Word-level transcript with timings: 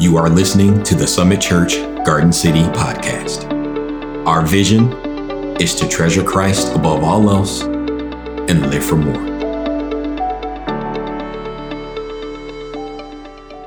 You 0.00 0.16
are 0.16 0.28
listening 0.30 0.82
to 0.84 0.94
the 0.94 1.06
Summit 1.06 1.40
Church 1.40 1.76
Garden 2.04 2.32
City 2.32 2.62
podcast. 2.62 3.46
Our 4.26 4.44
vision 4.44 4.90
is 5.60 5.74
to 5.76 5.88
treasure 5.88 6.24
Christ 6.24 6.74
above 6.74 7.04
all 7.04 7.28
else 7.28 7.60
and 7.62 8.70
live 8.70 8.82
for 8.82 8.96
more. 8.96 9.22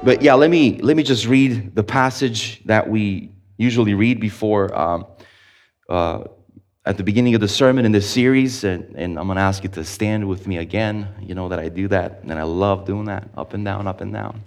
But 0.03 0.23
yeah, 0.23 0.33
let 0.33 0.49
me 0.49 0.79
let 0.81 0.97
me 0.97 1.03
just 1.03 1.27
read 1.27 1.75
the 1.75 1.83
passage 1.83 2.61
that 2.65 2.89
we 2.89 3.31
usually 3.57 3.93
read 3.93 4.19
before 4.19 4.75
um, 4.75 5.05
uh, 5.87 6.23
at 6.85 6.97
the 6.97 7.03
beginning 7.03 7.35
of 7.35 7.41
the 7.41 7.47
sermon 7.47 7.85
in 7.85 7.91
this 7.91 8.09
series, 8.09 8.63
and, 8.63 8.95
and 8.95 9.19
I'm 9.19 9.27
going 9.27 9.37
to 9.37 9.41
ask 9.41 9.63
you 9.63 9.69
to 9.69 9.83
stand 9.83 10.27
with 10.27 10.47
me 10.47 10.57
again. 10.57 11.07
You 11.21 11.35
know 11.35 11.49
that 11.49 11.59
I 11.59 11.69
do 11.69 11.87
that, 11.89 12.21
and 12.23 12.33
I 12.33 12.43
love 12.43 12.85
doing 12.85 13.05
that, 13.05 13.29
up 13.37 13.53
and 13.53 13.63
down, 13.63 13.87
up 13.87 14.01
and 14.01 14.11
down. 14.11 14.43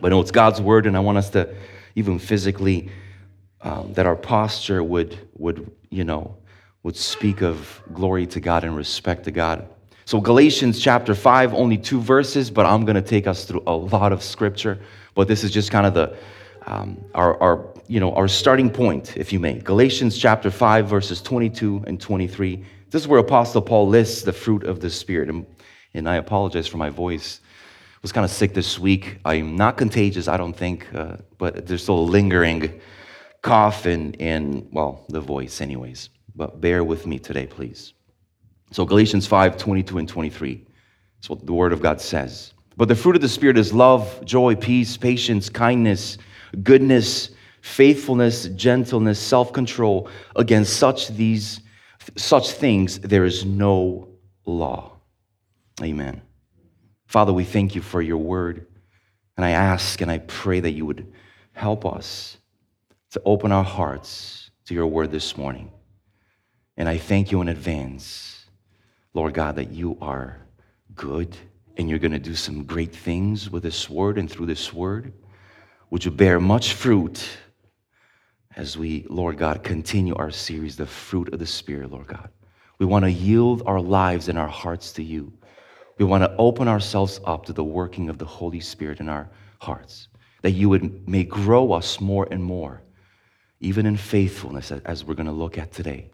But 0.00 0.10
no, 0.10 0.20
it's 0.20 0.30
God's 0.30 0.60
word, 0.60 0.86
and 0.86 0.96
I 0.96 1.00
want 1.00 1.18
us 1.18 1.30
to 1.30 1.54
even 1.94 2.18
physically 2.18 2.90
um, 3.62 3.92
that 3.94 4.06
our 4.06 4.16
posture 4.16 4.82
would 4.82 5.18
would 5.34 5.70
you 5.90 6.04
know 6.04 6.36
would 6.82 6.96
speak 6.96 7.42
of 7.42 7.82
glory 7.92 8.26
to 8.26 8.40
God 8.40 8.64
and 8.64 8.76
respect 8.76 9.24
to 9.24 9.30
God. 9.30 9.68
So 10.04 10.20
Galatians 10.20 10.78
chapter 10.80 11.14
five, 11.14 11.52
only 11.52 11.78
two 11.78 12.00
verses, 12.00 12.50
but 12.50 12.64
I'm 12.64 12.84
going 12.84 12.94
to 12.94 13.02
take 13.02 13.26
us 13.26 13.44
through 13.44 13.64
a 13.66 13.74
lot 13.74 14.12
of 14.12 14.22
scripture. 14.22 14.78
But 15.14 15.26
this 15.26 15.42
is 15.42 15.50
just 15.50 15.72
kind 15.72 15.86
of 15.86 15.94
the 15.94 16.16
um, 16.66 17.04
our, 17.14 17.40
our 17.42 17.74
you 17.88 17.98
know 17.98 18.12
our 18.14 18.28
starting 18.28 18.70
point, 18.70 19.16
if 19.16 19.32
you 19.32 19.40
may. 19.40 19.58
Galatians 19.58 20.16
chapter 20.16 20.50
five, 20.50 20.86
verses 20.88 21.20
22 21.22 21.84
and 21.86 22.00
23. 22.00 22.62
This 22.90 23.02
is 23.02 23.08
where 23.08 23.18
Apostle 23.18 23.62
Paul 23.62 23.88
lists 23.88 24.22
the 24.22 24.32
fruit 24.32 24.62
of 24.62 24.78
the 24.78 24.90
Spirit, 24.90 25.28
and, 25.28 25.44
and 25.92 26.08
I 26.08 26.16
apologize 26.16 26.68
for 26.68 26.76
my 26.76 26.90
voice 26.90 27.40
was 28.06 28.12
kind 28.12 28.24
of 28.24 28.30
sick 28.30 28.54
this 28.54 28.78
week. 28.78 29.18
I'm 29.24 29.56
not 29.56 29.76
contagious, 29.76 30.28
I 30.28 30.36
don't 30.36 30.56
think, 30.56 30.86
uh, 30.94 31.16
but 31.38 31.66
there's 31.66 31.82
still 31.82 31.98
a 31.98 32.08
lingering 32.16 32.80
cough 33.42 33.84
and, 33.84 34.14
and, 34.22 34.68
well, 34.70 35.04
the 35.08 35.20
voice, 35.20 35.60
anyways. 35.60 36.10
But 36.36 36.60
bear 36.60 36.84
with 36.84 37.04
me 37.04 37.18
today, 37.18 37.48
please. 37.48 37.94
So, 38.70 38.84
Galatians 38.84 39.26
5 39.26 39.56
22 39.56 39.98
and 39.98 40.08
23. 40.08 40.64
That's 41.16 41.28
what 41.28 41.44
the 41.44 41.52
Word 41.52 41.72
of 41.72 41.82
God 41.82 42.00
says. 42.00 42.52
But 42.76 42.86
the 42.86 42.94
fruit 42.94 43.16
of 43.16 43.22
the 43.22 43.28
Spirit 43.28 43.58
is 43.58 43.72
love, 43.72 44.24
joy, 44.24 44.54
peace, 44.54 44.96
patience, 44.96 45.48
kindness, 45.48 46.16
goodness, 46.62 47.30
faithfulness, 47.60 48.44
gentleness, 48.50 49.18
self 49.18 49.52
control. 49.52 50.08
Against 50.36 50.74
such, 50.74 51.08
these, 51.08 51.60
such 52.14 52.52
things 52.52 53.00
there 53.00 53.24
is 53.24 53.44
no 53.44 54.10
law. 54.44 54.92
Amen. 55.82 56.22
Father, 57.16 57.32
we 57.32 57.44
thank 57.44 57.74
you 57.74 57.80
for 57.80 58.02
your 58.02 58.18
word. 58.18 58.66
And 59.38 59.46
I 59.46 59.52
ask 59.52 60.02
and 60.02 60.10
I 60.10 60.18
pray 60.18 60.60
that 60.60 60.72
you 60.72 60.84
would 60.84 61.14
help 61.54 61.86
us 61.86 62.36
to 63.12 63.22
open 63.24 63.52
our 63.52 63.64
hearts 63.64 64.50
to 64.66 64.74
your 64.74 64.86
word 64.86 65.12
this 65.12 65.34
morning. 65.34 65.72
And 66.76 66.90
I 66.90 66.98
thank 66.98 67.32
you 67.32 67.40
in 67.40 67.48
advance, 67.48 68.44
Lord 69.14 69.32
God, 69.32 69.56
that 69.56 69.70
you 69.70 69.96
are 70.02 70.42
good 70.94 71.34
and 71.78 71.88
you're 71.88 71.98
going 71.98 72.12
to 72.12 72.18
do 72.18 72.34
some 72.34 72.64
great 72.64 72.94
things 72.94 73.48
with 73.48 73.62
this 73.62 73.88
word 73.88 74.18
and 74.18 74.30
through 74.30 74.44
this 74.44 74.74
word. 74.74 75.14
Would 75.88 76.04
you 76.04 76.10
bear 76.10 76.38
much 76.38 76.74
fruit 76.74 77.26
as 78.56 78.76
we, 78.76 79.06
Lord 79.08 79.38
God, 79.38 79.62
continue 79.62 80.14
our 80.16 80.30
series, 80.30 80.76
The 80.76 80.84
Fruit 80.84 81.32
of 81.32 81.38
the 81.38 81.46
Spirit, 81.46 81.92
Lord 81.92 82.08
God? 82.08 82.28
We 82.78 82.84
want 82.84 83.06
to 83.06 83.10
yield 83.10 83.62
our 83.64 83.80
lives 83.80 84.28
and 84.28 84.38
our 84.38 84.48
hearts 84.48 84.92
to 84.92 85.02
you. 85.02 85.32
We 85.98 86.04
want 86.04 86.24
to 86.24 86.34
open 86.36 86.68
ourselves 86.68 87.20
up 87.24 87.46
to 87.46 87.52
the 87.52 87.64
working 87.64 88.08
of 88.08 88.18
the 88.18 88.24
Holy 88.24 88.60
Spirit 88.60 89.00
in 89.00 89.08
our 89.08 89.28
hearts, 89.60 90.08
that 90.42 90.50
you 90.50 90.68
would 90.68 91.08
may 91.08 91.24
grow 91.24 91.72
us 91.72 92.00
more 92.00 92.28
and 92.30 92.42
more, 92.42 92.82
even 93.60 93.86
in 93.86 93.96
faithfulness, 93.96 94.70
as 94.70 95.04
we're 95.04 95.14
going 95.14 95.26
to 95.26 95.32
look 95.32 95.56
at 95.56 95.72
today. 95.72 96.10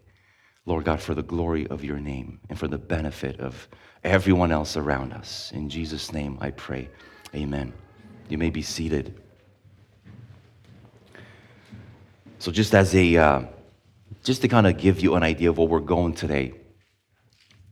Lord 0.65 0.85
God, 0.85 1.01
for 1.01 1.13
the 1.13 1.23
glory 1.23 1.67
of 1.67 1.83
your 1.83 1.99
name 1.99 2.39
and 2.49 2.57
for 2.57 2.69
the 2.69 2.77
benefit 2.77 3.39
of 3.41 3.67
everyone 4.05 4.51
else 4.51 4.77
around 4.77 5.11
us. 5.11 5.51
In 5.53 5.69
Jesus' 5.69 6.13
name 6.13 6.37
I 6.39 6.51
pray. 6.51 6.89
Amen. 7.35 7.73
You 8.29 8.37
may 8.37 8.49
be 8.49 8.61
seated. 8.61 9.21
So, 12.39 12.51
just 12.51 12.73
as 12.73 12.95
a, 12.95 13.17
uh, 13.17 13.41
just 14.23 14.41
to 14.41 14.47
kind 14.47 14.67
of 14.67 14.77
give 14.77 15.01
you 15.01 15.15
an 15.15 15.23
idea 15.23 15.49
of 15.49 15.57
where 15.57 15.67
we're 15.67 15.79
going 15.79 16.13
today, 16.13 16.53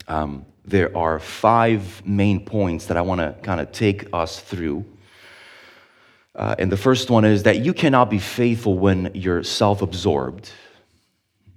um, 0.10 0.46
there 0.66 0.96
are 0.96 1.20
five 1.20 2.06
main 2.06 2.46
points 2.46 2.86
that 2.86 2.98
I 2.98 3.02
want 3.02 3.20
to 3.20 3.36
kind 3.42 3.60
of 3.60 3.72
take 3.72 4.08
us 4.14 4.40
through. 4.40 4.86
Uh, 6.36 6.56
and 6.60 6.72
the 6.72 6.78
first 6.78 7.10
one 7.10 7.26
is 7.26 7.44
that 7.44 7.60
you 7.60 7.74
cannot 7.74 8.10
be 8.10 8.20
faithful 8.20 8.78
when 8.78 9.12
you're 9.14 9.44
self 9.44 9.82
absorbed. 9.82 10.50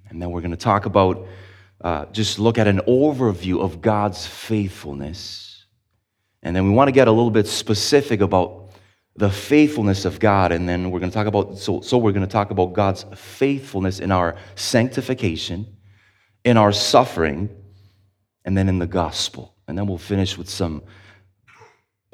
And 0.08 0.20
then 0.20 0.30
we're 0.30 0.40
going 0.40 0.50
to 0.52 0.56
talk 0.56 0.86
about, 0.86 1.26
uh, 1.80 2.06
just 2.06 2.38
look 2.38 2.58
at 2.58 2.66
an 2.66 2.80
overview 2.88 3.60
of 3.60 3.80
God's 3.80 4.26
faithfulness. 4.26 5.66
And 6.42 6.54
then 6.54 6.64
we 6.64 6.70
want 6.70 6.88
to 6.88 6.92
get 6.92 7.08
a 7.08 7.12
little 7.12 7.30
bit 7.30 7.46
specific 7.46 8.20
about 8.20 8.70
the 9.16 9.30
faithfulness 9.30 10.04
of 10.04 10.18
God. 10.18 10.50
And 10.50 10.68
then 10.68 10.90
we're 10.90 10.98
going 10.98 11.10
to 11.10 11.14
talk 11.14 11.26
about, 11.26 11.58
so, 11.58 11.80
so 11.80 11.98
we're 11.98 12.12
going 12.12 12.26
to 12.26 12.32
talk 12.32 12.50
about 12.50 12.72
God's 12.72 13.04
faithfulness 13.14 14.00
in 14.00 14.10
our 14.10 14.36
sanctification, 14.56 15.76
in 16.44 16.56
our 16.56 16.72
suffering, 16.72 17.48
and 18.44 18.56
then 18.56 18.68
in 18.68 18.78
the 18.78 18.86
gospel. 18.86 19.54
And 19.66 19.76
then 19.76 19.86
we'll 19.86 19.98
finish 19.98 20.36
with 20.36 20.48
some, 20.48 20.82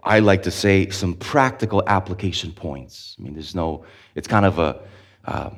I 0.02 0.20
like 0.20 0.42
to 0.44 0.50
say, 0.50 0.88
some 0.91 1.14
practical 1.14 1.82
application 1.86 2.52
points. 2.52 3.16
I 3.18 3.22
mean, 3.22 3.34
there's 3.34 3.54
no, 3.54 3.84
it's 4.14 4.28
kind 4.28 4.46
of 4.46 4.58
a, 4.58 4.80
uh, 5.24 5.50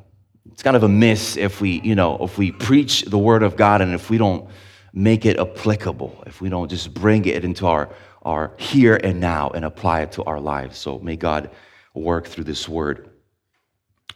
it's 0.51 0.63
kind 0.63 0.77
of 0.77 0.83
a 0.83 0.89
miss 0.89 1.37
if 1.37 1.61
we, 1.61 1.81
you 1.83 1.95
know, 1.95 2.19
if 2.19 2.39
we 2.39 2.51
preach 2.51 3.03
the 3.03 3.19
word 3.19 3.43
of 3.43 3.57
God 3.57 3.81
and 3.81 3.95
if 3.95 4.11
we 4.11 4.19
don't 4.19 4.49
make 4.93 5.25
it 5.25 5.39
applicable, 5.39 6.23
if 6.27 6.41
we 6.41 6.49
don't 6.49 6.69
just 6.69 6.93
bring 6.93 7.25
it 7.27 7.45
into 7.45 7.67
our, 7.67 7.91
our 8.23 8.53
here 8.59 8.99
and 9.03 9.21
now 9.21 9.51
and 9.51 9.65
apply 9.65 10.03
it 10.03 10.13
to 10.13 10.25
our 10.25 10.41
lives. 10.41 10.79
So 10.79 10.99
may 10.99 11.17
God 11.17 11.51
work 11.95 12.27
through 12.27 12.45
this 12.45 12.69
word. 12.69 13.11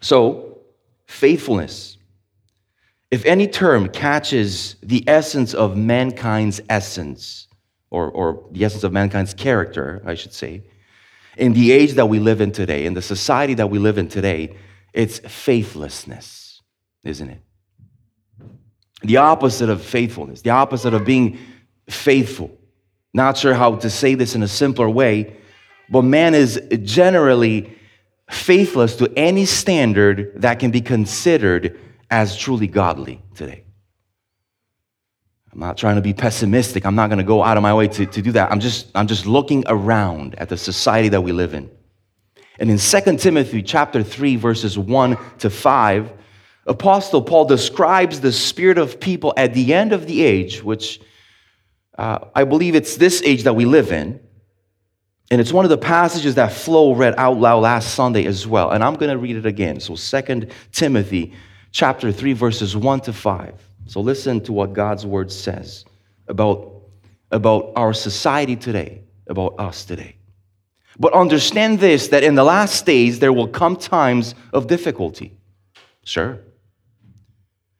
So, 0.00 0.58
faithfulness. 1.06 1.95
If 3.10 3.24
any 3.24 3.46
term 3.46 3.88
catches 3.88 4.76
the 4.82 5.04
essence 5.08 5.54
of 5.54 5.76
mankind's 5.76 6.60
essence, 6.68 7.46
or, 7.90 8.10
or 8.10 8.48
the 8.50 8.64
essence 8.64 8.82
of 8.82 8.92
mankind's 8.92 9.32
character, 9.32 10.02
I 10.04 10.14
should 10.14 10.32
say, 10.32 10.64
in 11.36 11.52
the 11.52 11.70
age 11.70 11.92
that 11.92 12.06
we 12.06 12.18
live 12.18 12.40
in 12.40 12.50
today, 12.50 12.86
in 12.86 12.94
the 12.94 13.02
society 13.02 13.54
that 13.54 13.70
we 13.70 13.78
live 13.78 13.98
in 13.98 14.08
today, 14.08 14.56
it's 14.92 15.18
faithlessness, 15.20 16.62
isn't 17.04 17.30
it? 17.30 17.42
The 19.02 19.18
opposite 19.18 19.68
of 19.68 19.82
faithfulness, 19.82 20.42
the 20.42 20.50
opposite 20.50 20.94
of 20.94 21.04
being 21.04 21.38
faithful. 21.88 22.50
Not 23.12 23.36
sure 23.36 23.54
how 23.54 23.76
to 23.76 23.90
say 23.90 24.14
this 24.14 24.34
in 24.34 24.42
a 24.42 24.48
simpler 24.48 24.88
way, 24.88 25.36
but 25.90 26.02
man 26.02 26.34
is 26.34 26.60
generally 26.82 27.72
faithless 28.30 28.96
to 28.96 29.12
any 29.16 29.44
standard 29.44 30.32
that 30.36 30.58
can 30.58 30.70
be 30.70 30.80
considered 30.80 31.78
as 32.10 32.36
truly 32.36 32.66
godly 32.66 33.22
today. 33.34 33.64
I'm 35.52 35.60
not 35.60 35.78
trying 35.78 35.96
to 35.96 36.02
be 36.02 36.12
pessimistic. 36.12 36.84
I'm 36.84 36.94
not 36.94 37.08
going 37.08 37.18
to 37.18 37.24
go 37.24 37.42
out 37.42 37.56
of 37.56 37.62
my 37.62 37.72
way 37.72 37.88
to, 37.88 38.04
to 38.04 38.22
do 38.22 38.32
that. 38.32 38.52
I'm 38.52 38.60
just, 38.60 38.90
I'm 38.94 39.06
just 39.06 39.24
looking 39.24 39.64
around 39.66 40.34
at 40.34 40.50
the 40.50 40.56
society 40.56 41.08
that 41.08 41.22
we 41.22 41.32
live 41.32 41.54
in. 41.54 41.70
And 42.58 42.70
in 42.70 42.78
2 42.78 43.16
Timothy 43.16 43.62
chapter 43.62 44.02
3, 44.02 44.36
verses 44.36 44.78
1 44.78 45.16
to 45.38 45.50
5, 45.50 46.12
Apostle 46.66 47.22
Paul 47.22 47.46
describes 47.46 48.20
the 48.20 48.32
spirit 48.32 48.76
of 48.76 49.00
people 49.00 49.32
at 49.36 49.54
the 49.54 49.72
end 49.72 49.92
of 49.92 50.06
the 50.06 50.22
age, 50.22 50.62
which 50.62 51.00
uh, 51.96 52.18
I 52.34 52.44
believe 52.44 52.74
it's 52.74 52.96
this 52.96 53.22
age 53.22 53.44
that 53.44 53.54
we 53.54 53.64
live 53.64 53.92
in. 53.92 54.20
And 55.30 55.40
it's 55.40 55.52
one 55.52 55.64
of 55.64 55.70
the 55.70 55.78
passages 55.78 56.36
that 56.36 56.52
Flo 56.52 56.92
read 56.92 57.14
out 57.16 57.38
loud 57.38 57.60
last 57.60 57.94
Sunday 57.94 58.26
as 58.26 58.46
well. 58.46 58.70
And 58.70 58.84
I'm 58.84 58.94
going 58.94 59.10
to 59.10 59.18
read 59.18 59.36
it 59.36 59.46
again. 59.46 59.80
So 59.80 59.96
2 59.96 60.48
Timothy 60.70 61.32
chapter 61.76 62.10
3, 62.10 62.32
verses 62.32 62.74
1 62.74 63.00
to 63.02 63.12
5. 63.12 63.68
So 63.84 64.00
listen 64.00 64.40
to 64.44 64.52
what 64.54 64.72
God's 64.72 65.04
word 65.04 65.30
says 65.30 65.84
about, 66.26 66.72
about 67.30 67.72
our 67.76 67.92
society 67.92 68.56
today, 68.56 69.02
about 69.26 69.60
us 69.60 69.84
today. 69.84 70.16
But 70.98 71.12
understand 71.12 71.78
this 71.78 72.08
that 72.08 72.24
in 72.24 72.34
the 72.34 72.44
last 72.44 72.86
days 72.86 73.18
there 73.18 73.32
will 73.32 73.48
come 73.48 73.76
times 73.76 74.34
of 74.54 74.68
difficulty. 74.68 75.36
Sure. 76.02 76.38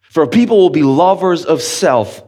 For 0.03 0.27
people 0.27 0.59
will 0.59 0.69
be 0.69 0.83
lovers 0.83 1.47
of 1.47 1.63
self, 1.63 2.23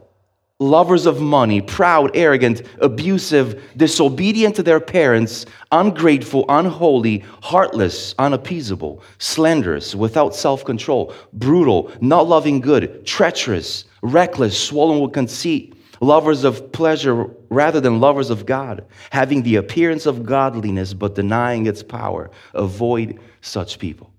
lovers 0.59 1.05
of 1.05 1.21
money, 1.21 1.61
proud, 1.61 2.11
arrogant, 2.13 2.61
abusive, 2.79 3.63
disobedient 3.77 4.55
to 4.57 4.63
their 4.63 4.81
parents, 4.81 5.45
ungrateful, 5.71 6.43
unholy, 6.49 7.23
heartless, 7.41 8.13
unappeasable, 8.19 9.01
slanderous, 9.19 9.95
without 9.95 10.35
self 10.35 10.65
control, 10.65 11.13
brutal, 11.33 11.91
not 12.01 12.27
loving 12.27 12.59
good, 12.59 13.05
treacherous, 13.05 13.85
reckless, 14.01 14.61
swollen 14.61 14.99
with 14.99 15.13
conceit, 15.13 15.73
lovers 16.01 16.43
of 16.43 16.71
pleasure 16.73 17.29
rather 17.49 17.79
than 17.79 18.01
lovers 18.01 18.29
of 18.29 18.45
God, 18.45 18.85
having 19.11 19.43
the 19.43 19.55
appearance 19.55 20.05
of 20.05 20.25
godliness 20.25 20.93
but 20.93 21.15
denying 21.15 21.67
its 21.67 21.83
power. 21.83 22.31
Avoid 22.53 23.17
such 23.41 23.79
people. 23.79 24.11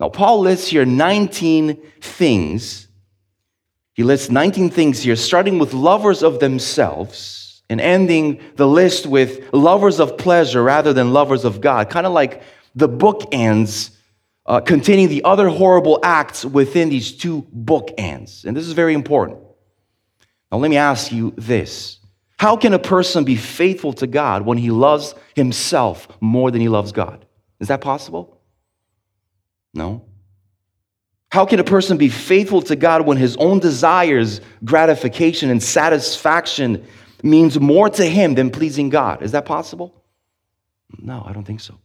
Now, 0.00 0.08
Paul 0.08 0.40
lists 0.40 0.68
here 0.68 0.84
19 0.84 1.76
things. 2.00 2.85
He 3.96 4.04
lists 4.04 4.30
19 4.30 4.68
things 4.68 5.02
here, 5.02 5.16
starting 5.16 5.58
with 5.58 5.72
lovers 5.72 6.22
of 6.22 6.38
themselves 6.38 7.62
and 7.70 7.80
ending 7.80 8.40
the 8.56 8.68
list 8.68 9.06
with 9.06 9.52
lovers 9.54 10.00
of 10.00 10.18
pleasure 10.18 10.62
rather 10.62 10.92
than 10.92 11.14
lovers 11.14 11.46
of 11.46 11.62
God, 11.62 11.88
kind 11.88 12.06
of 12.06 12.12
like 12.12 12.42
the 12.74 12.90
bookends 12.90 13.90
uh, 14.44 14.60
containing 14.60 15.08
the 15.08 15.24
other 15.24 15.48
horrible 15.48 15.98
acts 16.02 16.44
within 16.44 16.90
these 16.90 17.10
two 17.16 17.42
bookends. 17.56 18.44
And 18.44 18.54
this 18.54 18.66
is 18.66 18.74
very 18.74 18.92
important. 18.92 19.38
Now, 20.52 20.58
let 20.58 20.70
me 20.70 20.76
ask 20.76 21.10
you 21.10 21.32
this 21.38 21.98
How 22.38 22.54
can 22.54 22.74
a 22.74 22.78
person 22.78 23.24
be 23.24 23.36
faithful 23.36 23.94
to 23.94 24.06
God 24.06 24.42
when 24.42 24.58
he 24.58 24.70
loves 24.70 25.14
himself 25.34 26.06
more 26.20 26.50
than 26.50 26.60
he 26.60 26.68
loves 26.68 26.92
God? 26.92 27.24
Is 27.60 27.68
that 27.68 27.80
possible? 27.80 28.42
No. 29.72 30.05
How 31.30 31.44
can 31.44 31.58
a 31.60 31.64
person 31.64 31.96
be 31.96 32.08
faithful 32.08 32.62
to 32.62 32.76
God 32.76 33.06
when 33.06 33.16
his 33.16 33.36
own 33.36 33.58
desires, 33.58 34.40
gratification, 34.64 35.50
and 35.50 35.62
satisfaction 35.62 36.86
means 37.22 37.58
more 37.58 37.90
to 37.90 38.04
him 38.04 38.34
than 38.34 38.50
pleasing 38.50 38.88
God? 38.88 39.22
Is 39.22 39.32
that 39.32 39.44
possible? 39.44 40.02
No, 40.98 41.22
I 41.26 41.32
don't 41.32 41.44
think 41.44 41.60
so. 41.60 41.78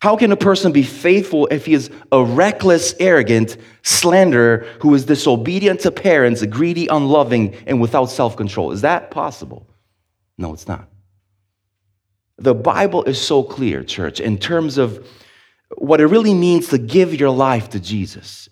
How 0.00 0.16
can 0.16 0.30
a 0.30 0.36
person 0.36 0.72
be 0.72 0.82
faithful 0.82 1.46
if 1.50 1.64
he 1.66 1.74
is 1.74 1.90
a 2.12 2.22
reckless, 2.22 2.94
arrogant 3.00 3.56
slanderer 3.82 4.66
who 4.80 4.94
is 4.94 5.06
disobedient 5.06 5.80
to 5.80 5.90
parents, 5.90 6.44
greedy, 6.46 6.86
unloving, 6.88 7.54
and 7.66 7.80
without 7.80 8.06
self 8.06 8.36
control? 8.36 8.72
Is 8.72 8.82
that 8.82 9.10
possible? 9.10 9.66
No, 10.36 10.52
it's 10.52 10.68
not. 10.68 10.88
The 12.38 12.54
Bible 12.54 13.04
is 13.04 13.18
so 13.18 13.42
clear, 13.42 13.82
church, 13.82 14.20
in 14.20 14.36
terms 14.36 14.76
of 14.76 15.06
what 15.78 16.00
it 16.00 16.06
really 16.06 16.34
means 16.34 16.68
to 16.68 16.78
give 16.78 17.14
your 17.14 17.30
life 17.30 17.70
to 17.70 17.80
Jesus. 17.80 18.48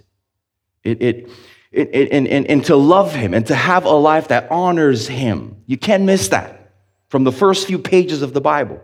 It, 0.84 1.02
it, 1.02 1.30
it, 1.72 1.90
it 1.92 2.12
and, 2.12 2.28
and, 2.28 2.46
and 2.46 2.64
to 2.66 2.76
love 2.76 3.14
Him 3.14 3.34
and 3.34 3.46
to 3.46 3.54
have 3.54 3.84
a 3.84 3.90
life 3.90 4.28
that 4.28 4.50
honors 4.50 5.08
Him. 5.08 5.56
You 5.66 5.76
can't 5.76 6.04
miss 6.04 6.28
that 6.28 6.72
from 7.08 7.24
the 7.24 7.32
first 7.32 7.66
few 7.66 7.78
pages 7.78 8.22
of 8.22 8.32
the 8.32 8.40
Bible. 8.40 8.80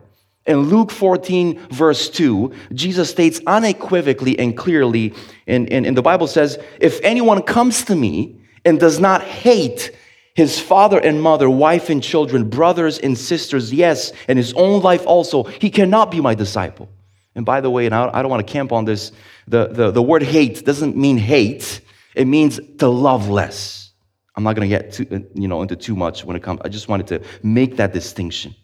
In 0.47 0.61
Luke 0.71 0.91
14, 0.91 1.69
verse 1.69 2.09
2, 2.09 2.53
Jesus 2.73 3.11
states 3.11 3.41
unequivocally 3.47 4.39
and 4.39 4.57
clearly, 4.57 5.13
and, 5.47 5.71
and, 5.71 5.87
and, 5.87 5.97
the 5.97 6.03
Bible 6.03 6.27
says, 6.27 6.59
If 6.81 6.99
anyone 7.03 7.43
comes 7.43 7.85
to 7.85 7.95
me 7.95 8.41
and 8.65 8.81
does 8.81 8.99
not 8.99 9.23
hate 9.23 9.93
his 10.35 10.59
father 10.59 10.99
and 10.99 11.21
mother, 11.23 11.51
wife 11.51 11.91
and 11.91 12.03
children, 12.03 12.49
brothers 12.49 12.99
and 12.99 13.17
sisters, 13.19 13.73
yes, 13.73 14.13
and 14.29 14.39
his 14.39 14.55
own 14.55 14.81
life 14.81 15.07
also, 15.07 15.43
he 15.45 15.69
cannot 15.69 16.11
be 16.11 16.21
my 16.21 16.35
disciple. 16.35 16.89
And 17.35 17.45
by 17.45 17.61
the 17.61 17.71
way, 17.71 17.87
and 17.87 17.95
I 17.95 18.23
don't 18.23 18.31
want 18.31 18.47
to 18.47 18.53
camp 18.53 18.73
on 18.73 18.87
this, 18.87 19.13
the, 19.47 19.69
the, 19.69 19.91
the 19.91 20.03
word 20.03 20.23
hate 20.23 20.65
doesn't 20.65 20.97
mean 20.97 21.19
hate, 21.19 21.81
it 22.15 22.27
means 22.27 22.61
to 22.79 22.89
love 22.89 23.29
less. 23.29 23.93
I'm 24.37 24.45
not 24.45 24.57
going 24.57 24.69
to 24.69 24.77
get 24.77 24.93
too, 24.93 25.07
uh, 25.11 25.19
you 25.35 25.49
know, 25.49 25.63
into 25.63 25.77
too 25.77 25.95
much 25.97 26.25
when 26.25 26.37
it 26.37 26.43
comes. 26.43 26.61
I 26.65 26.69
just 26.69 26.89
wanted 26.89 27.07
to 27.09 27.23
make 27.43 27.77
that 27.77 27.93
distinction. 27.93 28.55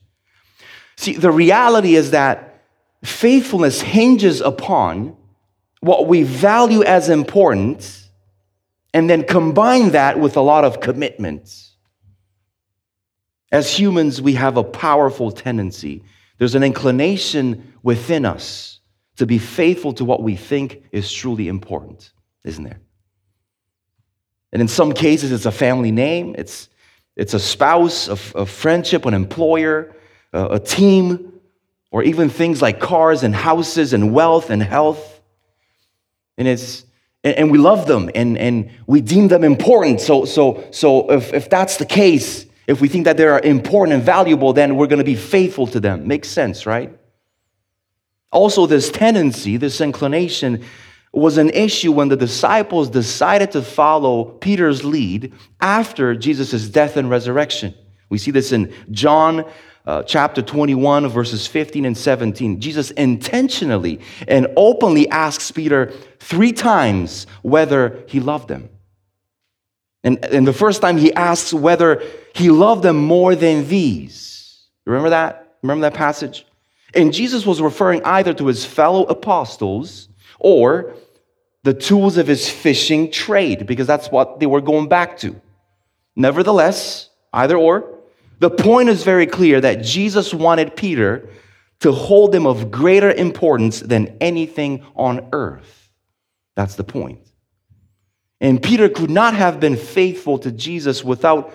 See, 0.97 1.15
the 1.15 1.31
reality 1.31 1.97
is 1.97 2.13
that 2.13 2.63
faithfulness 3.05 3.81
hinges 3.81 4.41
upon 4.41 5.17
what 5.81 6.09
we 6.09 6.23
value 6.23 6.83
as 6.83 7.09
important 7.09 8.09
and 8.95 9.11
then 9.11 9.25
combine 9.25 9.91
that 9.91 10.19
with 10.19 10.37
a 10.37 10.41
lot 10.41 10.65
of 10.65 10.81
commitment. 10.81 11.71
As 13.53 13.71
humans, 13.71 14.23
we 14.23 14.33
have 14.35 14.57
a 14.57 14.65
powerful 14.65 15.31
tendency. 15.31 16.03
There's 16.39 16.55
an 16.55 16.63
inclination 16.63 17.75
within 17.83 18.25
us 18.25 18.81
to 19.17 19.27
be 19.27 19.39
faithful 19.39 19.93
to 19.95 20.05
what 20.05 20.23
we 20.23 20.37
think 20.37 20.83
is 20.93 21.13
truly 21.13 21.49
important, 21.49 22.13
isn't 22.45 22.65
there? 22.65 22.81
And 24.53 24.63
in 24.63 24.69
some 24.69 24.93
cases, 24.93 25.33
it's 25.33 25.47
a 25.47 25.53
family 25.53 25.91
name, 25.91 26.35
it's, 26.39 26.69
it's 27.17 27.35
a 27.35 27.41
spouse, 27.41 28.09
a, 28.09 28.39
a 28.39 28.47
friendship, 28.47 29.07
an 29.07 29.15
employer, 29.15 29.95
a 30.33 30.59
team, 30.59 31.33
or 31.91 32.03
even 32.03 32.29
things 32.29 32.61
like 32.61 32.79
cars 32.79 33.23
and 33.23 33.35
houses 33.35 33.93
and 33.93 34.13
wealth 34.13 34.51
and 34.51 34.63
health. 34.63 35.21
And 36.37 36.47
it's 36.47 36.85
and 37.35 37.51
we 37.51 37.59
love 37.59 37.87
them 37.87 38.09
and, 38.15 38.39
and 38.39 38.71
we 38.87 39.01
deem 39.01 39.29
them 39.29 39.43
important. 39.43 40.01
So, 40.01 40.25
so, 40.25 40.65
so 40.71 41.11
if, 41.11 41.35
if 41.35 41.51
that's 41.51 41.77
the 41.77 41.87
case, 41.87 42.47
if 42.69 42.81
we 42.81 42.89
think 42.89 43.05
that 43.05 43.17
they 43.17 43.25
are 43.25 43.41
important 43.41 43.95
and 43.95 44.03
valuable, 44.05 44.53
then 44.53 44.77
we're 44.77 44.87
going 44.87 45.01
to 45.01 45.05
be 45.05 45.17
faithful 45.17 45.67
to 45.69 45.81
them. 45.81 46.07
Makes 46.07 46.29
sense, 46.29 46.67
right? 46.67 46.97
Also, 48.31 48.67
this 48.67 48.91
tendency, 48.91 49.57
this 49.57 49.81
inclination, 49.81 50.65
was 51.17 51.39
an 51.39 51.51
issue 51.51 51.93
when 51.93 52.09
the 52.09 52.17
disciples 52.17 52.91
decided 52.91 53.51
to 53.53 53.63
follow 53.63 54.25
Peter's 54.25 54.85
lead 54.85 55.33
after 55.61 56.15
Jesus' 56.15 56.69
death 56.69 56.97
and 56.97 57.09
resurrection. 57.09 57.75
We 58.11 58.19
see 58.19 58.31
this 58.31 58.53
in 58.53 58.73
John 58.91 59.45
uh, 59.87 60.03
chapter 60.03 60.43
21, 60.43 61.09
verses 61.09 61.47
15 61.47 61.85
and 61.87 61.97
17, 61.97 62.61
Jesus 62.61 62.91
intentionally 62.93 64.01
and 64.27 64.49
openly 64.57 65.09
asks 65.09 65.51
Peter 65.51 65.93
three 66.19 66.53
times 66.53 67.27
whether 67.43 68.05
he 68.09 68.21
loved 68.21 68.49
them. 68.49 68.69
And, 70.03 70.25
and 70.25 70.47
the 70.47 70.53
first 70.53 70.83
time 70.83 70.99
he 70.99 71.13
asks 71.15 71.55
whether 71.55 72.03
he 72.35 72.51
loved 72.51 72.83
them 72.83 72.97
more 72.97 73.35
than 73.35 73.69
these. 73.69 74.67
Remember 74.85 75.11
that? 75.11 75.57
Remember 75.63 75.83
that 75.83 75.95
passage? 75.95 76.47
And 76.95 77.13
Jesus 77.13 77.47
was 77.47 77.61
referring 77.61 78.05
either 78.05 78.35
to 78.35 78.47
his 78.47 78.65
fellow 78.65 79.05
apostles 79.05 80.09
or 80.39 80.95
the 81.67 81.75
tools 81.75 82.17
of 82.17 82.29
his 82.29 82.49
fishing 82.49 83.11
trade, 83.11 83.67
because 83.67 83.89
that's 83.89 84.09
what 84.09 84.39
they 84.39 84.47
were 84.47 84.61
going 84.61 84.89
back 84.89 85.19
to. 85.19 85.35
Nevertheless, 86.15 87.11
either 87.33 87.57
or, 87.57 87.93
the 88.39 88.51
point 88.51 88.89
is 88.89 89.03
very 89.03 89.27
clear 89.27 89.61
that 89.61 89.83
Jesus 89.83 90.33
wanted 90.33 90.77
Peter 90.77 91.29
to 91.81 91.91
hold 91.91 92.33
him 92.33 92.47
of 92.47 92.71
greater 92.71 93.11
importance 93.11 93.81
than 93.81 94.17
anything 94.21 94.85
on 94.95 95.29
earth. 95.33 95.91
That's 96.55 96.77
the 96.77 96.85
point. 96.85 97.19
And 98.41 98.63
Peter 98.63 98.89
could 98.89 99.11
not 99.11 99.35
have 99.35 99.59
been 99.59 99.77
faithful 99.77 100.39
to 100.39 100.53
Jesus 100.53 101.03
without 101.03 101.53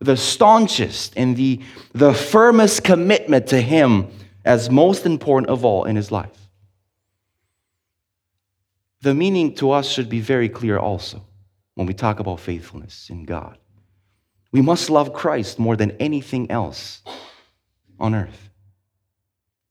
the 0.00 0.16
staunchest 0.16 1.12
and 1.16 1.36
the, 1.36 1.60
the 1.92 2.12
firmest 2.12 2.82
commitment 2.82 3.46
to 3.48 3.60
him 3.60 4.08
as 4.44 4.68
most 4.68 5.06
important 5.06 5.48
of 5.48 5.64
all 5.64 5.84
in 5.84 5.94
his 5.94 6.10
life. 6.10 6.43
The 9.04 9.12
meaning 9.12 9.54
to 9.56 9.70
us 9.70 9.86
should 9.86 10.08
be 10.08 10.20
very 10.20 10.48
clear 10.48 10.78
also 10.78 11.26
when 11.74 11.86
we 11.86 11.92
talk 11.92 12.20
about 12.20 12.40
faithfulness 12.40 13.10
in 13.10 13.26
God. 13.26 13.58
We 14.50 14.62
must 14.62 14.88
love 14.88 15.12
Christ 15.12 15.58
more 15.58 15.76
than 15.76 15.90
anything 16.00 16.50
else 16.50 17.02
on 18.00 18.14
earth. 18.14 18.48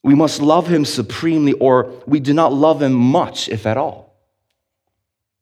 We 0.04 0.14
must 0.14 0.40
love 0.40 0.68
him 0.68 0.86
supremely, 0.86 1.54
or 1.54 1.92
we 2.06 2.20
do 2.20 2.32
not 2.32 2.54
love 2.54 2.84
him 2.84 2.94
much, 2.94 3.50
if 3.50 3.66
at 3.66 3.76
all. 3.76 4.16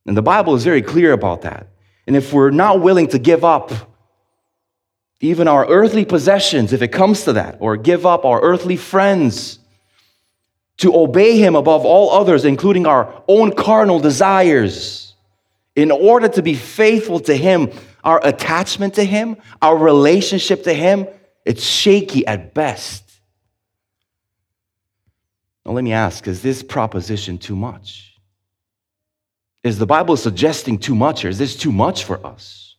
And 0.06 0.16
the 0.16 0.22
Bible 0.22 0.54
is 0.54 0.64
very 0.64 0.80
clear 0.80 1.12
about 1.12 1.42
that. 1.42 1.66
And 2.06 2.16
if 2.16 2.32
we're 2.32 2.50
not 2.50 2.80
willing 2.80 3.08
to 3.08 3.18
give 3.18 3.44
up 3.44 3.72
even 5.20 5.46
our 5.46 5.68
earthly 5.68 6.06
possessions, 6.06 6.72
if 6.72 6.80
it 6.80 6.88
comes 6.88 7.24
to 7.24 7.34
that, 7.34 7.58
or 7.60 7.76
give 7.76 8.06
up 8.06 8.24
our 8.24 8.40
earthly 8.40 8.78
friends, 8.78 9.58
to 10.78 10.96
obey 10.96 11.38
him 11.38 11.54
above 11.54 11.84
all 11.84 12.10
others, 12.10 12.44
including 12.44 12.86
our 12.86 13.22
own 13.28 13.52
carnal 13.52 14.00
desires, 14.00 15.14
in 15.76 15.90
order 15.90 16.28
to 16.28 16.42
be 16.42 16.54
faithful 16.54 17.20
to 17.20 17.36
him, 17.36 17.70
our 18.04 18.20
attachment 18.24 18.94
to 18.94 19.04
Him, 19.04 19.36
our 19.60 19.76
relationship 19.76 20.64
to 20.64 20.74
Him, 20.74 21.06
it's 21.44 21.62
shaky 21.62 22.26
at 22.26 22.54
best. 22.54 23.04
Now, 25.64 25.72
let 25.72 25.84
me 25.84 25.92
ask 25.92 26.26
is 26.26 26.42
this 26.42 26.62
proposition 26.62 27.38
too 27.38 27.56
much? 27.56 28.20
Is 29.62 29.78
the 29.78 29.86
Bible 29.86 30.16
suggesting 30.16 30.78
too 30.78 30.96
much, 30.96 31.24
or 31.24 31.28
is 31.28 31.38
this 31.38 31.54
too 31.54 31.70
much 31.70 32.04
for 32.04 32.24
us? 32.26 32.76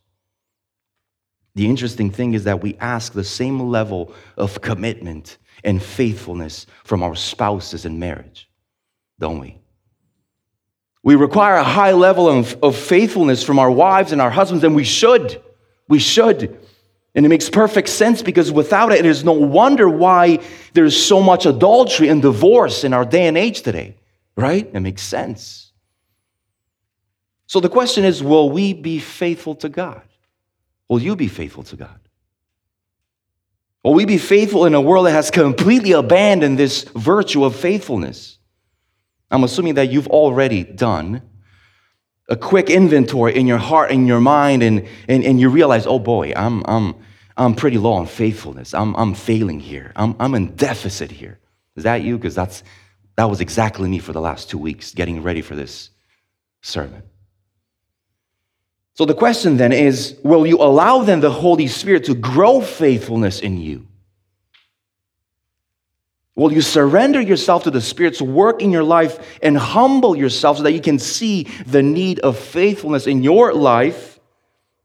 The 1.56 1.68
interesting 1.68 2.10
thing 2.10 2.34
is 2.34 2.44
that 2.44 2.62
we 2.62 2.76
ask 2.80 3.14
the 3.14 3.24
same 3.24 3.60
level 3.60 4.14
of 4.36 4.60
commitment 4.62 5.38
and 5.64 5.82
faithfulness 5.82 6.66
from 6.84 7.04
our 7.04 7.16
spouses 7.16 7.86
in 7.86 8.00
marriage, 8.00 8.50
don't 9.20 9.40
we? 9.40 9.60
We 11.04 11.16
require 11.16 11.56
a 11.56 11.64
high 11.64 11.92
level 11.92 12.30
of, 12.30 12.58
of 12.64 12.78
faithfulness 12.78 13.44
from 13.44 13.60
our 13.60 13.70
wives 13.70 14.12
and 14.12 14.22
our 14.22 14.30
husbands, 14.30 14.64
and 14.64 14.76
we 14.76 14.86
should. 14.86 15.42
We 15.88 16.00
should. 16.00 16.60
And 17.16 17.26
it 17.26 17.30
makes 17.30 17.50
perfect 17.50 17.90
sense 17.90 18.22
because 18.22 18.52
without 18.52 18.92
it, 18.92 19.00
it 19.00 19.06
is 19.06 19.24
no 19.24 19.34
wonder 19.34 19.88
why 19.90 20.40
there's 20.74 20.96
so 20.96 21.22
much 21.22 21.46
adultery 21.46 22.08
and 22.08 22.22
divorce 22.22 22.84
in 22.84 22.94
our 22.94 23.06
day 23.06 23.28
and 23.28 23.38
age 23.38 23.62
today, 23.62 23.98
right? 24.36 24.70
It 24.74 24.80
makes 24.80 25.04
sense. 25.04 25.72
So 27.46 27.60
the 27.60 27.70
question 27.70 28.04
is 28.04 28.24
will 28.24 28.50
we 28.50 28.74
be 28.74 28.98
faithful 29.00 29.56
to 29.56 29.70
God? 29.70 30.02
Will 30.90 31.02
you 31.02 31.16
be 31.16 31.28
faithful 31.28 31.64
to 31.64 31.76
God? 31.76 32.00
Will 33.84 33.94
we 33.94 34.06
be 34.06 34.18
faithful 34.18 34.66
in 34.66 34.74
a 34.74 34.82
world 34.82 35.08
that 35.08 35.12
has 35.12 35.30
completely 35.30 35.92
abandoned 35.92 36.58
this 36.58 36.84
virtue 36.96 37.44
of 37.44 37.56
faithfulness? 37.56 38.38
I'm 39.30 39.44
assuming 39.44 39.76
that 39.76 39.92
you've 39.92 40.08
already 40.08 40.64
done 40.64 41.22
a 42.30 42.38
quick 42.38 42.70
inventory 42.70 43.36
in 43.36 43.46
your 43.46 43.58
heart 43.58 43.92
and 43.92 44.08
your 44.08 44.22
mind, 44.22 44.64
and, 44.64 44.88
and, 45.10 45.24
and 45.26 45.40
you 45.40 45.50
realize, 45.50 45.86
oh 45.86 46.00
boy, 46.00 46.32
I'm, 46.34 46.64
I'm, 46.66 46.96
I'm 47.36 47.54
pretty 47.56 47.78
low 47.78 47.94
on 47.94 48.08
faithfulness. 48.08 48.74
I'm, 48.74 48.96
I'm 48.96 49.14
failing 49.14 49.60
here. 49.60 49.92
I'm, 49.96 50.16
I'm 50.20 50.34
in 50.36 50.56
deficit 50.56 51.12
here. 51.12 51.40
Is 51.76 51.84
that 51.84 52.04
you? 52.04 52.18
Because 52.18 52.36
that's 52.36 52.64
that 53.16 53.30
was 53.30 53.42
exactly 53.42 53.90
me 53.90 54.00
for 54.00 54.14
the 54.14 54.22
last 54.22 54.50
two 54.50 54.58
weeks, 54.58 54.94
getting 54.94 55.22
ready 55.22 55.42
for 55.42 55.56
this 55.56 55.90
sermon. 56.62 57.04
So 58.96 59.06
the 59.06 59.16
question 59.16 59.58
then 59.58 59.72
is 59.72 60.18
will 60.24 60.46
you 60.46 60.58
allow 60.58 61.02
then 61.02 61.20
the 61.20 61.32
Holy 61.32 61.68
Spirit 61.68 62.06
to 62.06 62.16
grow 62.16 62.62
faithfulness 62.62 63.40
in 63.40 63.60
you? 63.60 63.88
Will 66.36 66.52
you 66.52 66.62
surrender 66.62 67.22
yourself 67.22 67.64
to 67.64 67.72
the 67.72 67.82
Spirit's 67.82 68.22
work 68.22 68.62
in 68.62 68.72
your 68.72 68.84
life 68.84 69.38
and 69.42 69.56
humble 69.56 70.16
yourself 70.16 70.58
so 70.58 70.64
that 70.64 70.72
you 70.72 70.82
can 70.82 70.98
see 70.98 71.44
the 71.66 71.84
need 71.84 72.20
of 72.20 72.40
faithfulness 72.40 73.06
in 73.06 73.22
your 73.22 73.54
life, 73.54 74.20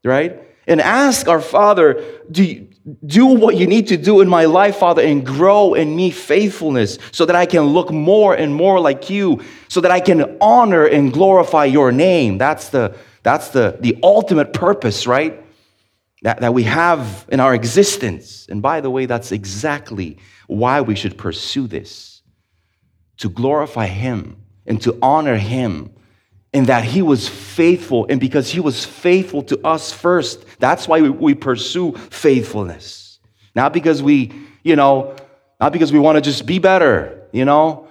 right? 0.03 0.43
And 0.67 0.79
ask 0.79 1.27
our 1.27 1.41
Father, 1.41 2.03
do 2.29 2.43
you, 2.43 2.67
do 3.05 3.25
what 3.25 3.57
you 3.57 3.65
need 3.65 3.87
to 3.87 3.97
do 3.97 4.21
in 4.21 4.29
my 4.29 4.45
life, 4.45 4.77
Father, 4.77 5.01
and 5.01 5.25
grow 5.25 5.73
in 5.73 5.95
me 5.95 6.11
faithfulness 6.11 6.99
so 7.11 7.25
that 7.25 7.35
I 7.35 7.47
can 7.47 7.63
look 7.63 7.91
more 7.91 8.35
and 8.35 8.53
more 8.53 8.79
like 8.79 9.09
you, 9.09 9.43
so 9.67 9.81
that 9.81 9.91
I 9.91 9.99
can 9.99 10.37
honor 10.39 10.85
and 10.85 11.11
glorify 11.11 11.65
your 11.65 11.91
name. 11.91 12.37
That's 12.37 12.69
the, 12.69 12.95
that's 13.29 13.49
the, 13.49 13.77
the 13.79 13.95
ultimate 14.01 14.53
purpose, 14.53 15.05
right? 15.05 15.45
That, 16.23 16.41
that 16.41 16.51
we 16.51 16.63
have 16.63 17.27
in 17.31 17.39
our 17.39 17.53
existence. 17.53 18.47
And 18.49 18.59
by 18.59 18.81
the 18.81 18.89
way, 18.89 19.05
that's 19.05 19.31
exactly 19.31 20.17
why 20.47 20.81
we 20.81 20.95
should 20.95 21.15
pursue 21.15 21.67
this 21.67 22.23
to 23.17 23.29
glorify 23.29 23.85
Him 23.85 24.35
and 24.65 24.81
to 24.81 24.97
honor 25.03 25.35
Him 25.35 25.91
in 26.53 26.63
that 26.65 26.83
He 26.83 27.03
was 27.03 27.27
faithful. 27.27 28.07
And 28.09 28.19
because 28.19 28.49
He 28.49 28.59
was 28.59 28.83
faithful 28.83 29.43
to 29.43 29.59
us 29.63 29.93
first, 29.93 30.43
that's 30.57 30.87
why 30.87 30.99
we, 30.99 31.11
we 31.11 31.35
pursue 31.35 31.91
faithfulness. 31.91 33.19
Not 33.53 33.73
because 33.73 34.01
we, 34.01 34.31
you 34.63 34.75
know, 34.75 35.15
not 35.59 35.71
because 35.71 35.93
we 35.93 35.99
want 35.99 36.15
to 36.15 36.21
just 36.21 36.47
be 36.47 36.57
better, 36.57 37.27
you 37.31 37.45
know, 37.45 37.89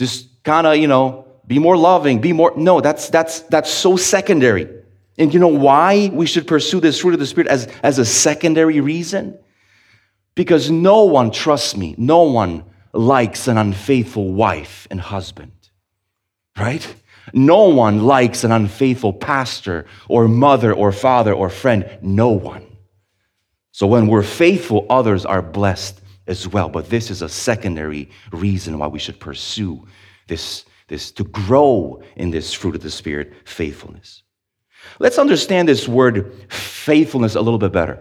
just 0.00 0.42
kind 0.42 0.66
of, 0.66 0.78
you 0.78 0.88
know, 0.88 1.28
be 1.46 1.60
more 1.60 1.76
loving, 1.76 2.20
be 2.20 2.32
more. 2.32 2.52
No, 2.56 2.80
that's 2.80 3.08
that's 3.08 3.40
that's 3.42 3.70
so 3.70 3.96
secondary. 3.96 4.79
And 5.20 5.34
you 5.34 5.38
know 5.38 5.48
why 5.48 6.10
we 6.14 6.24
should 6.24 6.46
pursue 6.46 6.80
this 6.80 6.98
fruit 6.98 7.12
of 7.12 7.20
the 7.20 7.26
Spirit 7.26 7.48
as, 7.48 7.66
as 7.82 7.98
a 7.98 8.06
secondary 8.06 8.80
reason? 8.80 9.38
Because 10.34 10.70
no 10.70 11.04
one, 11.04 11.30
trusts 11.30 11.76
me, 11.76 11.94
no 11.98 12.22
one 12.22 12.64
likes 12.94 13.46
an 13.46 13.58
unfaithful 13.58 14.32
wife 14.32 14.88
and 14.90 14.98
husband, 14.98 15.52
right? 16.58 16.94
No 17.34 17.68
one 17.68 18.04
likes 18.04 18.44
an 18.44 18.50
unfaithful 18.50 19.12
pastor 19.12 19.84
or 20.08 20.26
mother 20.26 20.72
or 20.72 20.90
father 20.90 21.34
or 21.34 21.50
friend. 21.50 21.98
No 22.00 22.30
one. 22.30 22.66
So 23.72 23.86
when 23.86 24.06
we're 24.06 24.22
faithful, 24.22 24.86
others 24.88 25.26
are 25.26 25.42
blessed 25.42 26.00
as 26.28 26.48
well. 26.48 26.70
But 26.70 26.88
this 26.88 27.10
is 27.10 27.20
a 27.20 27.28
secondary 27.28 28.08
reason 28.32 28.78
why 28.78 28.86
we 28.86 28.98
should 28.98 29.20
pursue 29.20 29.86
this, 30.28 30.64
this 30.88 31.10
to 31.12 31.24
grow 31.24 32.02
in 32.16 32.30
this 32.30 32.54
fruit 32.54 32.74
of 32.74 32.82
the 32.82 32.90
Spirit, 32.90 33.34
faithfulness. 33.44 34.22
Let's 34.98 35.18
understand 35.18 35.68
this 35.68 35.88
word 35.88 36.52
faithfulness 36.52 37.34
a 37.34 37.40
little 37.40 37.58
bit 37.58 37.72
better. 37.72 37.98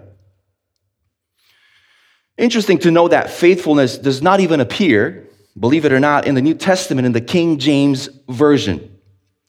Interesting 2.37 2.77
to 2.79 2.91
know 2.91 3.07
that 3.07 3.29
faithfulness 3.29 3.97
does 3.97 4.21
not 4.21 4.39
even 4.39 4.59
appear, 4.61 5.27
believe 5.59 5.85
it 5.85 5.91
or 5.91 5.99
not, 5.99 6.25
in 6.25 6.35
the 6.35 6.41
New 6.41 6.53
Testament 6.53 7.05
in 7.05 7.11
the 7.11 7.21
King 7.21 7.57
James 7.57 8.07
Version. 8.29 8.97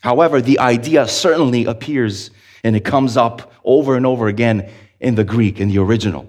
However, 0.02 0.40
the 0.40 0.58
idea 0.58 1.06
certainly 1.06 1.66
appears 1.66 2.30
and 2.64 2.74
it 2.74 2.84
comes 2.84 3.16
up 3.16 3.52
over 3.64 3.96
and 3.96 4.06
over 4.06 4.28
again 4.28 4.70
in 4.98 5.14
the 5.14 5.24
Greek, 5.24 5.60
in 5.60 5.68
the 5.68 5.78
original. 5.78 6.26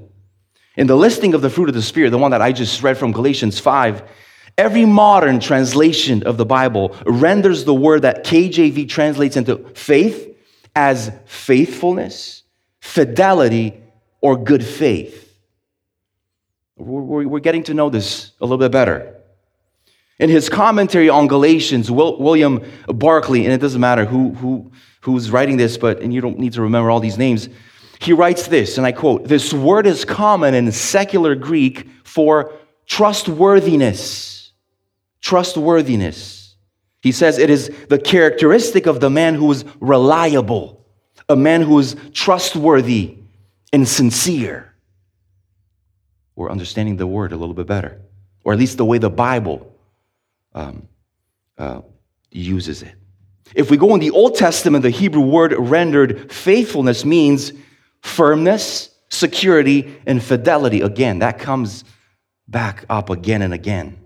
In 0.78 0.88
the 0.88 0.96
listing 0.96 1.34
of 1.34 1.42
the 1.42 1.50
fruit 1.50 1.70
of 1.70 1.76
the 1.76 1.82
Spirit, 1.82 2.12
the 2.12 2.18
one 2.18 2.32
that 2.32 2.42
I 2.42 2.52
just 2.52 2.82
read 2.82 2.98
from 2.98 3.12
Galatians 3.12 3.60
5, 3.60 4.04
every 4.58 4.86
modern 4.86 5.40
translation 5.40 6.24
of 6.24 6.38
the 6.38 6.46
Bible 6.46 6.96
renders 7.06 7.66
the 7.66 7.74
word 7.74 8.04
that 8.04 8.24
KJV 8.24 8.88
translates 8.88 9.36
into 9.36 9.58
faith 9.76 10.31
as 10.76 11.12
faithfulness, 11.26 12.44
fidelity, 12.80 13.82
or 14.22 14.38
good 14.38 14.66
faith. 14.66 15.28
We're 16.78 17.40
getting 17.40 17.64
to 17.64 17.74
know 17.74 17.90
this 17.90 18.32
a 18.40 18.46
little 18.46 18.58
bit 18.58 18.72
better. 18.72 19.16
In 20.20 20.30
his 20.30 20.50
commentary 20.50 21.10
on 21.10 21.28
Galatians, 21.28 21.90
William 21.90 22.64
Barclay, 22.88 23.44
and 23.44 23.54
it 23.54 23.60
doesn't 23.60 23.82
matter 23.82 24.06
who, 24.06 24.34
who, 24.34 24.72
who's 25.02 25.32
writing 25.32 25.58
this, 25.58 25.78
but 25.78 26.02
and 26.02 26.14
you 26.14 26.22
don't 26.22 26.38
need 26.38 26.54
to 26.54 26.62
remember 26.62 26.92
all 26.92 27.00
these 27.00 27.18
names, 27.18 27.50
he 28.00 28.14
writes 28.14 28.48
this, 28.48 28.78
and 28.78 28.86
I 28.86 28.92
quote 28.92 29.28
This 29.28 29.54
word 29.54 29.86
is 29.86 30.06
common 30.06 30.54
in 30.54 30.72
secular 30.72 31.36
Greek 31.36 31.88
for 32.04 32.54
trustworthiness. 32.88 34.52
Trustworthiness. 35.22 36.41
He 37.02 37.12
says 37.12 37.38
it 37.38 37.50
is 37.50 37.72
the 37.90 38.00
characteristic 38.00 38.86
of 38.86 39.00
the 39.00 39.10
man 39.10 39.36
who 39.36 39.52
is 39.52 39.66
reliable, 39.80 40.86
a 41.28 41.36
man 41.36 41.62
who 41.62 41.80
is 41.80 41.96
trustworthy 42.14 43.18
and 43.74 43.88
sincere. 43.88 44.74
We're 46.36 46.52
understanding 46.52 46.98
the 46.98 47.08
word 47.08 47.32
a 47.32 47.38
little 47.38 47.56
bit 47.56 47.68
better, 47.68 48.02
or 48.44 48.54
at 48.54 48.60
least 48.60 48.78
the 48.78 48.86
way 48.86 48.98
the 48.98 49.10
Bible 49.10 49.76
um, 50.54 50.88
uh, 51.58 51.82
uses 52.32 52.84
it. 52.84 52.94
If 53.54 53.70
we 53.70 53.78
go 53.78 53.94
in 53.94 54.00
the 54.00 54.12
Old 54.12 54.36
Testament, 54.36 54.84
the 54.84 54.90
Hebrew 54.90 55.22
word 55.22 55.54
rendered 55.58 56.32
faithfulness 56.32 57.04
means 57.04 57.52
firmness, 58.02 58.90
security, 59.10 60.00
and 60.06 60.24
fidelity. 60.24 60.82
Again, 60.82 61.20
that 61.20 61.40
comes 61.40 61.84
back 62.48 62.86
up 62.90 63.10
again 63.10 63.42
and 63.42 63.54
again. 63.54 64.01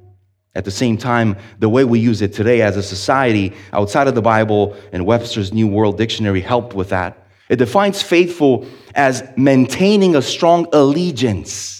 At 0.55 0.65
the 0.65 0.71
same 0.71 0.97
time, 0.97 1.35
the 1.59 1.67
way 1.67 1.83
we 1.83 1.99
use 1.99 2.21
it 2.21 2.33
today 2.33 2.61
as 2.61 2.77
a 2.77 2.83
society 2.83 3.53
outside 3.73 4.07
of 4.07 4.15
the 4.15 4.21
Bible 4.21 4.75
and 4.93 5.05
Webster's 5.05 5.51
New 5.51 5.67
World 5.67 5.97
Dictionary 5.97 6.41
helped 6.41 6.73
with 6.73 6.89
that. 6.89 7.27
It 7.49 7.57
defines 7.57 8.01
faithful 8.01 8.65
as 8.95 9.23
maintaining 9.35 10.15
a 10.15 10.21
strong 10.21 10.67
allegiance 10.71 11.75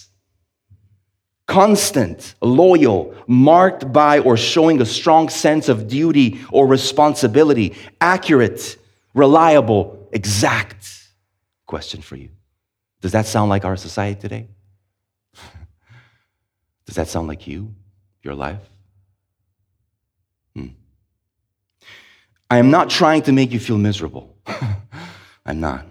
constant, 1.46 2.34
loyal, 2.42 3.14
marked 3.26 3.92
by 3.92 4.18
or 4.18 4.36
showing 4.36 4.80
a 4.80 4.86
strong 4.86 5.28
sense 5.28 5.68
of 5.68 5.88
duty 5.88 6.40
or 6.50 6.66
responsibility, 6.66 7.74
accurate, 8.00 8.76
reliable, 9.14 10.08
exact. 10.12 11.08
Question 11.66 12.02
for 12.02 12.16
you 12.16 12.30
Does 13.00 13.12
that 13.12 13.26
sound 13.26 13.48
like 13.48 13.64
our 13.64 13.76
society 13.76 14.20
today? 14.20 14.48
Does 16.86 16.96
that 16.96 17.08
sound 17.08 17.28
like 17.28 17.46
you, 17.46 17.74
your 18.26 18.34
life? 18.34 18.60
Hmm. 20.54 20.66
I 22.50 22.58
am 22.58 22.70
not 22.70 22.90
trying 22.90 23.22
to 23.22 23.32
make 23.32 23.52
you 23.52 23.58
feel 23.58 23.78
miserable. 23.78 24.36
I'm 25.46 25.60
not 25.60 25.86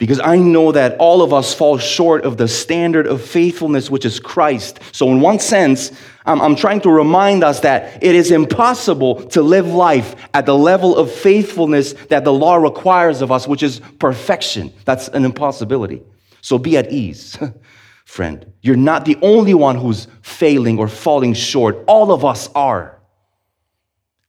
because 0.00 0.18
I 0.18 0.36
know 0.36 0.72
that 0.72 0.96
all 0.96 1.20
of 1.20 1.34
us 1.34 1.52
fall 1.52 1.76
short 1.76 2.24
of 2.24 2.38
the 2.38 2.48
standard 2.48 3.06
of 3.06 3.22
faithfulness, 3.22 3.90
which 3.90 4.06
is 4.06 4.18
Christ. 4.18 4.80
So, 4.92 5.10
in 5.10 5.20
one 5.20 5.38
sense, 5.38 5.92
I'm, 6.24 6.40
I'm, 6.40 6.56
trying 6.56 6.80
to 6.80 6.90
remind 6.90 7.44
us 7.44 7.60
that 7.60 8.02
it 8.02 8.14
is 8.14 8.30
impossible 8.30 9.26
to 9.28 9.42
live 9.42 9.66
life 9.66 10.16
at 10.32 10.46
the 10.46 10.56
level 10.56 10.96
of 10.96 11.12
faithfulness 11.12 11.92
that 12.08 12.24
the 12.24 12.32
law 12.32 12.56
requires 12.56 13.20
of 13.20 13.30
us, 13.30 13.46
which 13.46 13.62
is 13.62 13.82
perfection. 13.98 14.72
That's 14.86 15.08
an 15.08 15.26
impossibility. 15.26 16.02
So, 16.40 16.56
be 16.56 16.78
at 16.78 16.90
ease, 16.90 17.38
friend. 18.10 18.52
You're 18.60 18.74
not 18.74 19.04
the 19.04 19.16
only 19.22 19.54
one 19.54 19.76
who's 19.76 20.08
failing 20.20 20.78
or 20.78 20.88
falling 20.88 21.32
short, 21.32 21.84
all 21.86 22.10
of 22.10 22.24
us 22.24 22.48
are. 22.56 22.98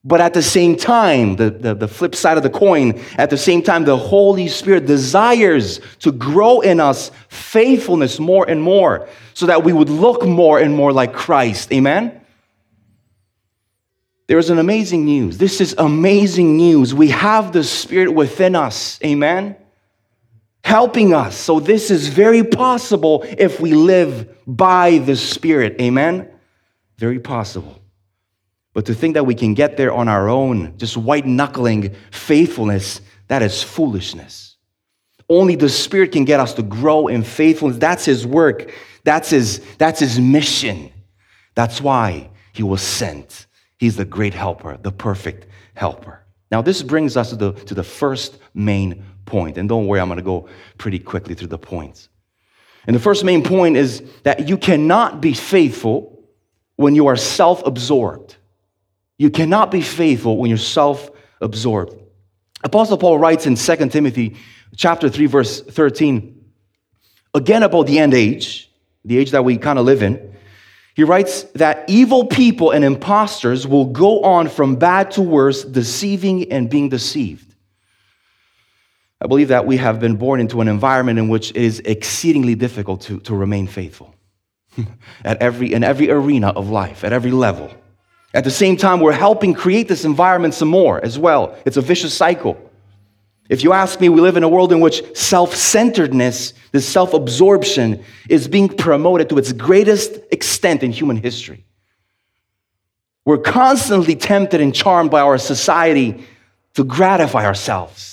But 0.04 0.20
at 0.20 0.34
the 0.34 0.42
same 0.42 0.76
time, 0.76 1.34
the, 1.34 1.50
the, 1.50 1.74
the, 1.74 1.88
flip 1.88 2.14
side 2.14 2.36
of 2.36 2.44
the 2.44 2.50
coin, 2.50 3.00
at 3.18 3.28
the 3.30 3.36
same 3.36 3.60
time, 3.60 3.84
the 3.84 3.96
Holy 3.96 4.46
Spirit 4.46 4.86
desires 4.86 5.80
to 5.98 6.12
grow 6.12 6.60
in 6.60 6.78
us 6.78 7.10
faithfulness 7.28 8.20
more 8.20 8.48
and 8.48 8.62
more 8.62 9.08
so 9.34 9.46
that 9.46 9.64
we 9.64 9.72
would 9.72 9.90
look 9.90 10.24
more 10.24 10.60
and 10.60 10.74
more 10.74 10.92
like 10.92 11.12
Christ. 11.12 11.72
Amen? 11.72 12.20
There 14.28 14.38
is 14.38 14.50
an 14.50 14.60
amazing 14.60 15.04
news. 15.04 15.38
This 15.38 15.60
is 15.60 15.74
amazing 15.76 16.56
news. 16.56 16.94
We 16.94 17.08
have 17.08 17.52
the 17.52 17.64
Spirit 17.64 18.12
within 18.12 18.54
us. 18.54 19.00
Amen? 19.04 19.56
Helping 20.64 21.12
us. 21.12 21.36
So, 21.36 21.60
this 21.60 21.90
is 21.90 22.08
very 22.08 22.44
possible 22.44 23.24
if 23.36 23.60
we 23.60 23.74
live 23.74 24.34
by 24.46 24.98
the 24.98 25.16
Spirit. 25.16 25.80
Amen? 25.80 26.28
Very 26.98 27.18
possible. 27.18 27.80
But 28.74 28.86
to 28.86 28.94
think 28.94 29.14
that 29.14 29.26
we 29.26 29.34
can 29.34 29.54
get 29.54 29.76
there 29.76 29.92
on 29.92 30.08
our 30.08 30.28
own, 30.28 30.78
just 30.78 30.96
white 30.96 31.26
knuckling 31.26 31.94
faithfulness, 32.10 33.00
that 33.28 33.42
is 33.42 33.62
foolishness. 33.62 34.56
Only 35.28 35.56
the 35.56 35.68
Spirit 35.68 36.12
can 36.12 36.24
get 36.24 36.40
us 36.40 36.54
to 36.54 36.62
grow 36.62 37.08
in 37.08 37.22
faithfulness. 37.22 37.78
That's 37.78 38.04
His 38.04 38.26
work. 38.26 38.72
That's 39.04 39.30
his, 39.30 39.60
that's 39.78 40.00
his 40.00 40.20
mission. 40.20 40.92
That's 41.54 41.80
why 41.80 42.30
he 42.52 42.62
was 42.62 42.82
sent. 42.82 43.46
He's 43.78 43.96
the 43.96 44.04
great 44.04 44.34
helper, 44.34 44.78
the 44.80 44.92
perfect 44.92 45.46
helper. 45.74 46.24
Now, 46.50 46.62
this 46.62 46.82
brings 46.82 47.16
us 47.16 47.30
to 47.30 47.36
the, 47.36 47.52
to 47.52 47.74
the 47.74 47.82
first 47.82 48.38
main 48.54 49.04
point. 49.26 49.58
And 49.58 49.68
don't 49.68 49.86
worry, 49.86 50.00
I'm 50.00 50.08
going 50.08 50.18
to 50.18 50.24
go 50.24 50.48
pretty 50.78 50.98
quickly 50.98 51.34
through 51.34 51.48
the 51.48 51.58
points. 51.58 52.08
And 52.86 52.96
the 52.96 53.00
first 53.00 53.24
main 53.24 53.42
point 53.42 53.76
is 53.76 54.02
that 54.24 54.48
you 54.48 54.56
cannot 54.56 55.20
be 55.20 55.34
faithful 55.34 56.24
when 56.76 56.94
you 56.94 57.06
are 57.06 57.16
self 57.16 57.64
absorbed. 57.66 58.36
You 59.18 59.30
cannot 59.30 59.70
be 59.70 59.82
faithful 59.82 60.36
when 60.36 60.48
you're 60.48 60.58
self 60.58 61.10
absorbed. 61.40 61.96
Apostle 62.64 62.98
Paul 62.98 63.18
writes 63.18 63.46
in 63.46 63.56
2 63.56 63.88
Timothy 63.88 64.36
chapter 64.76 65.08
3 65.08 65.26
verse 65.26 65.60
13 65.60 66.42
again 67.34 67.62
about 67.62 67.86
the 67.86 67.98
end 67.98 68.14
age, 68.14 68.70
the 69.04 69.18
age 69.18 69.30
that 69.32 69.44
we 69.44 69.56
kind 69.56 69.78
of 69.78 69.84
live 69.84 70.02
in. 70.02 70.36
He 70.94 71.04
writes 71.04 71.44
that 71.54 71.84
evil 71.88 72.26
people 72.26 72.70
and 72.70 72.84
impostors 72.84 73.66
will 73.66 73.86
go 73.86 74.22
on 74.22 74.48
from 74.48 74.76
bad 74.76 75.12
to 75.12 75.22
worse, 75.22 75.64
deceiving 75.64 76.52
and 76.52 76.68
being 76.68 76.90
deceived. 76.90 77.51
I 79.22 79.28
believe 79.28 79.48
that 79.48 79.66
we 79.66 79.76
have 79.76 80.00
been 80.00 80.16
born 80.16 80.40
into 80.40 80.60
an 80.60 80.66
environment 80.66 81.16
in 81.16 81.28
which 81.28 81.50
it 81.50 81.56
is 81.56 81.78
exceedingly 81.84 82.56
difficult 82.56 83.02
to, 83.02 83.20
to 83.20 83.36
remain 83.36 83.68
faithful 83.68 84.12
at 85.24 85.40
every, 85.40 85.72
in 85.72 85.84
every 85.84 86.10
arena 86.10 86.48
of 86.48 86.70
life, 86.70 87.04
at 87.04 87.12
every 87.12 87.30
level. 87.30 87.72
At 88.34 88.42
the 88.42 88.50
same 88.50 88.76
time, 88.76 88.98
we're 88.98 89.12
helping 89.12 89.54
create 89.54 89.86
this 89.86 90.04
environment 90.04 90.54
some 90.54 90.66
more 90.66 91.02
as 91.04 91.20
well. 91.20 91.56
It's 91.64 91.76
a 91.76 91.80
vicious 91.80 92.12
cycle. 92.12 92.58
If 93.48 93.62
you 93.62 93.72
ask 93.72 94.00
me, 94.00 94.08
we 94.08 94.20
live 94.20 94.36
in 94.36 94.42
a 94.42 94.48
world 94.48 94.72
in 94.72 94.80
which 94.80 95.04
self 95.16 95.54
centeredness, 95.54 96.52
this 96.72 96.88
self 96.88 97.14
absorption, 97.14 98.02
is 98.28 98.48
being 98.48 98.68
promoted 98.68 99.28
to 99.28 99.38
its 99.38 99.52
greatest 99.52 100.18
extent 100.32 100.82
in 100.82 100.90
human 100.90 101.16
history. 101.16 101.64
We're 103.24 103.38
constantly 103.38 104.16
tempted 104.16 104.60
and 104.60 104.74
charmed 104.74 105.12
by 105.12 105.20
our 105.20 105.38
society 105.38 106.24
to 106.74 106.82
gratify 106.82 107.44
ourselves. 107.44 108.11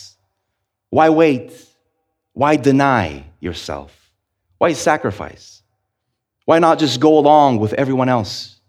Why 0.90 1.10
wait? 1.10 1.54
Why 2.34 2.56
deny 2.56 3.26
yourself? 3.40 3.96
Why 4.58 4.74
sacrifice? 4.74 5.62
Why 6.46 6.60
not 6.60 6.80
just 6.80 7.00
go 7.00 7.18
along 7.18 7.60
with 7.60 7.74
everyone 7.74 8.10
else? 8.10 8.60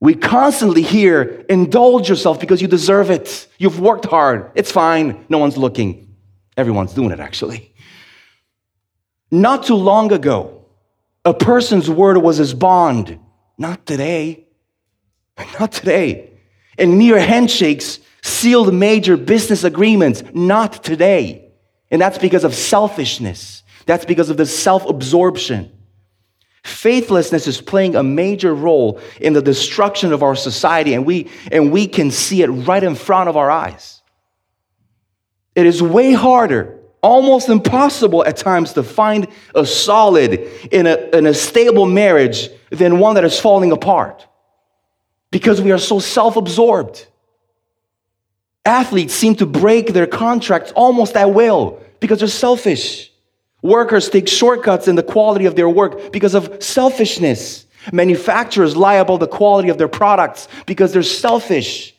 We 0.00 0.14
constantly 0.14 0.82
hear, 0.82 1.44
indulge 1.48 2.08
yourself 2.08 2.40
because 2.40 2.60
you 2.60 2.66
deserve 2.66 3.10
it. 3.10 3.46
You've 3.58 3.78
worked 3.78 4.04
hard. 4.04 4.50
It's 4.54 4.72
fine. 4.72 5.24
No 5.28 5.38
one's 5.38 5.56
looking. 5.56 6.16
Everyone's 6.56 6.92
doing 6.92 7.12
it, 7.12 7.20
actually. 7.20 7.72
Not 9.30 9.64
too 9.64 9.76
long 9.76 10.12
ago, 10.12 10.66
a 11.24 11.32
person's 11.32 11.88
word 11.88 12.18
was 12.18 12.36
his 12.36 12.52
bond. 12.52 13.18
Not 13.58 13.86
today. 13.86 14.46
Not 15.60 15.72
today. 15.72 16.32
And 16.76 16.98
mere 16.98 17.20
handshakes 17.20 18.00
sealed 18.22 18.72
major 18.72 19.16
business 19.16 19.64
agreements. 19.64 20.22
Not 20.32 20.84
today. 20.84 21.52
And 21.90 22.00
that's 22.00 22.18
because 22.18 22.44
of 22.44 22.54
selfishness. 22.54 23.62
That's 23.86 24.04
because 24.04 24.30
of 24.30 24.36
the 24.36 24.46
self 24.46 24.88
absorption. 24.88 25.70
Faithlessness 26.64 27.48
is 27.48 27.60
playing 27.60 27.96
a 27.96 28.02
major 28.02 28.54
role 28.54 29.00
in 29.20 29.32
the 29.32 29.42
destruction 29.42 30.12
of 30.12 30.22
our 30.22 30.36
society, 30.36 30.94
and 30.94 31.04
we, 31.04 31.28
and 31.50 31.72
we 31.72 31.88
can 31.88 32.10
see 32.12 32.42
it 32.42 32.46
right 32.46 32.82
in 32.82 32.94
front 32.94 33.28
of 33.28 33.36
our 33.36 33.50
eyes. 33.50 34.00
It 35.56 35.66
is 35.66 35.82
way 35.82 36.12
harder, 36.12 36.78
almost 37.02 37.48
impossible 37.48 38.24
at 38.24 38.36
times, 38.36 38.74
to 38.74 38.84
find 38.84 39.26
a 39.56 39.66
solid 39.66 40.34
in 40.70 40.86
a, 40.86 40.94
in 41.12 41.26
a 41.26 41.34
stable 41.34 41.86
marriage 41.86 42.48
than 42.70 43.00
one 43.00 43.16
that 43.16 43.24
is 43.24 43.38
falling 43.40 43.72
apart 43.72 44.26
because 45.32 45.60
we 45.60 45.72
are 45.72 45.78
so 45.78 45.98
self 45.98 46.36
absorbed. 46.36 47.06
Athletes 48.64 49.14
seem 49.14 49.34
to 49.36 49.46
break 49.46 49.92
their 49.92 50.06
contracts 50.06 50.72
almost 50.72 51.16
at 51.16 51.32
will 51.32 51.82
because 52.00 52.20
they're 52.20 52.28
selfish. 52.28 53.10
Workers 53.62 54.08
take 54.08 54.28
shortcuts 54.28 54.88
in 54.88 54.96
the 54.96 55.02
quality 55.02 55.46
of 55.46 55.56
their 55.56 55.68
work 55.68 56.12
because 56.12 56.34
of 56.34 56.62
selfishness. 56.62 57.66
Manufacturers 57.92 58.76
lie 58.76 58.94
about 58.94 59.20
the 59.20 59.26
quality 59.26 59.68
of 59.68 59.78
their 59.78 59.88
products 59.88 60.48
because 60.66 60.92
they're 60.92 61.02
selfish. 61.02 61.94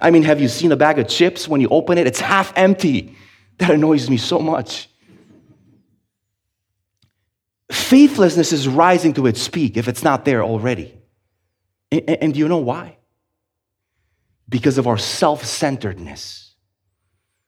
I 0.00 0.10
mean, 0.10 0.22
have 0.22 0.40
you 0.40 0.48
seen 0.48 0.72
a 0.72 0.76
bag 0.76 0.98
of 0.98 1.08
chips 1.08 1.48
when 1.48 1.60
you 1.60 1.68
open 1.68 1.98
it? 1.98 2.06
It's 2.06 2.20
half 2.20 2.52
empty. 2.56 3.16
That 3.58 3.70
annoys 3.70 4.10
me 4.10 4.16
so 4.16 4.38
much. 4.38 4.88
Faithlessness 7.70 8.52
is 8.52 8.68
rising 8.68 9.14
to 9.14 9.26
its 9.26 9.48
peak 9.48 9.76
if 9.76 9.88
it's 9.88 10.02
not 10.02 10.24
there 10.24 10.42
already. 10.42 10.92
And, 11.90 12.10
and 12.10 12.34
do 12.34 12.40
you 12.40 12.48
know 12.48 12.58
why? 12.58 12.98
Because 14.54 14.78
of 14.78 14.86
our 14.86 14.98
self 14.98 15.44
centeredness 15.44 16.44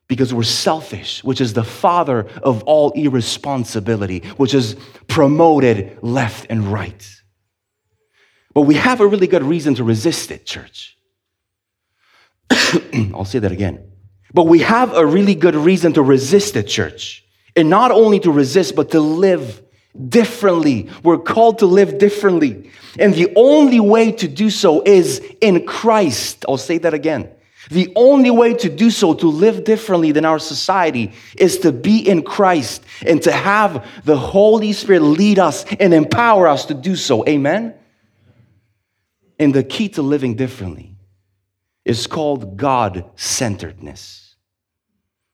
because 0.09 0.33
we're 0.33 0.42
selfish, 0.42 1.23
which 1.25 1.40
is 1.40 1.53
the 1.53 1.64
father 1.64 2.29
of 2.42 2.62
all 2.64 2.92
irresponsibility, 2.92 4.21
which 4.37 4.55
is 4.55 4.77
promoted 5.09 5.99
left 6.03 6.47
and 6.49 6.73
right. 6.73 7.11
But 8.55 8.62
we 8.62 8.77
have 8.77 9.01
a 9.01 9.07
really 9.07 9.27
good 9.27 9.42
reason 9.42 9.75
to 9.77 9.85
resist 9.85 10.31
it, 10.31 10.47
church. 10.47 10.97
I'll 13.14 13.25
say 13.25 13.40
that 13.40 13.53
again. 13.53 13.92
But 14.33 14.45
we 14.45 14.61
have 14.61 14.95
a 14.95 15.05
really 15.05 15.35
good 15.35 15.57
reason 15.57 15.92
to 15.95 16.03
resist 16.03 16.57
it, 16.57 16.69
church. 16.69 17.25
And 17.57 17.69
not 17.69 17.90
only 17.90 18.21
to 18.21 18.31
resist, 18.31 18.77
but 18.77 18.90
to 18.90 19.01
live 19.01 19.62
differently. 20.09 20.89
We're 21.03 21.19
called 21.19 21.59
to 21.61 21.67
live 21.67 21.99
differently. 21.99 22.71
And 22.99 23.15
the 23.15 23.33
only 23.37 23.81
way 23.81 24.13
to 24.13 24.29
do 24.29 24.51
so 24.51 24.83
is 24.83 25.21
in 25.41 25.67
Christ. 25.67 26.45
I'll 26.49 26.57
say 26.57 26.79
that 26.79 26.95
again. 26.95 27.31
The 27.71 27.93
only 27.97 28.31
way 28.31 28.55
to 28.55 28.69
do 28.69 28.91
so, 28.91 29.15
to 29.15 29.27
live 29.27 29.65
differently 29.65 30.13
than 30.13 30.25
our 30.25 30.39
society, 30.39 31.13
is 31.37 31.59
to 31.59 31.73
be 31.73 31.99
in 31.99 32.23
Christ 32.23 32.85
and 33.05 33.21
to 33.23 33.33
have 33.33 33.87
the 34.05 34.17
Holy 34.17 34.73
Spirit 34.73 35.01
lead 35.01 35.39
us 35.39 35.65
and 35.81 35.93
empower 35.93 36.47
us 36.47 36.67
to 36.67 36.75
do 36.75 36.95
so. 36.95 37.27
Amen? 37.27 37.75
And 39.39 39.53
the 39.53 39.65
key 39.65 39.89
to 39.91 40.03
living 40.03 40.37
differently 40.37 40.95
is 41.85 42.07
called 42.07 42.57
God 42.57 43.05
centeredness 43.17 44.37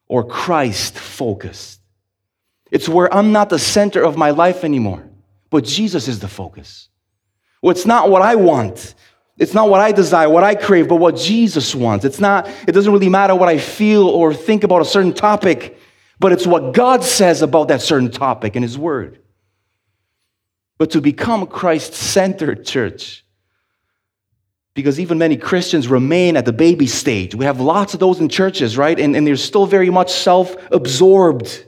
or 0.07 0.23
Christ 0.23 0.97
focused. 0.97 1.79
It's 2.73 2.89
where 2.89 3.13
I'm 3.13 3.31
not 3.31 3.51
the 3.51 3.59
center 3.59 4.03
of 4.03 4.17
my 4.17 4.31
life 4.31 4.63
anymore, 4.63 5.07
but 5.51 5.63
Jesus 5.63 6.07
is 6.07 6.19
the 6.19 6.27
focus. 6.27 6.89
Well, 7.61 7.69
it's 7.69 7.85
not 7.85 8.09
what 8.09 8.23
I 8.23 8.33
want, 8.33 8.95
it's 9.37 9.53
not 9.53 9.69
what 9.69 9.79
I 9.79 9.91
desire, 9.91 10.27
what 10.27 10.43
I 10.43 10.55
crave, 10.55 10.87
but 10.87 10.95
what 10.95 11.15
Jesus 11.15 11.75
wants. 11.75 12.03
It's 12.03 12.19
not, 12.19 12.47
it 12.67 12.71
doesn't 12.71 12.91
really 12.91 13.09
matter 13.09 13.35
what 13.35 13.47
I 13.47 13.59
feel 13.59 14.07
or 14.07 14.33
think 14.33 14.63
about 14.63 14.81
a 14.81 14.85
certain 14.85 15.13
topic, 15.13 15.77
but 16.19 16.31
it's 16.31 16.47
what 16.47 16.73
God 16.73 17.03
says 17.03 17.43
about 17.43 17.67
that 17.67 17.83
certain 17.83 18.09
topic 18.09 18.55
in 18.55 18.63
His 18.63 18.75
Word. 18.75 19.19
But 20.79 20.89
to 20.91 21.01
become 21.01 21.45
Christ 21.45 21.93
centered 21.93 22.65
church, 22.65 23.23
because 24.73 24.99
even 24.99 25.19
many 25.19 25.37
Christians 25.37 25.87
remain 25.87 26.35
at 26.37 26.45
the 26.45 26.53
baby 26.53 26.87
stage. 26.87 27.35
We 27.35 27.45
have 27.45 27.61
lots 27.61 27.93
of 27.93 27.99
those 27.99 28.19
in 28.19 28.29
churches, 28.29 28.79
right? 28.79 28.99
And, 28.99 29.15
and 29.15 29.27
they're 29.27 29.35
still 29.35 29.67
very 29.67 29.91
much 29.91 30.11
self 30.11 30.55
absorbed 30.71 31.65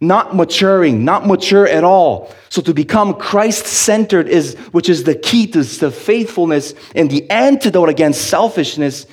not 0.00 0.36
maturing, 0.36 1.04
not 1.04 1.26
mature 1.26 1.66
at 1.66 1.84
all. 1.84 2.32
So 2.48 2.60
to 2.62 2.74
become 2.74 3.14
Christ 3.14 3.66
centered 3.66 4.28
is, 4.28 4.54
which 4.72 4.88
is 4.88 5.04
the 5.04 5.14
key 5.14 5.46
to 5.48 5.62
the 5.62 5.90
faithfulness 5.90 6.74
and 6.94 7.10
the 7.10 7.28
antidote 7.30 7.88
against 7.88 8.28
selfishness. 8.28 9.06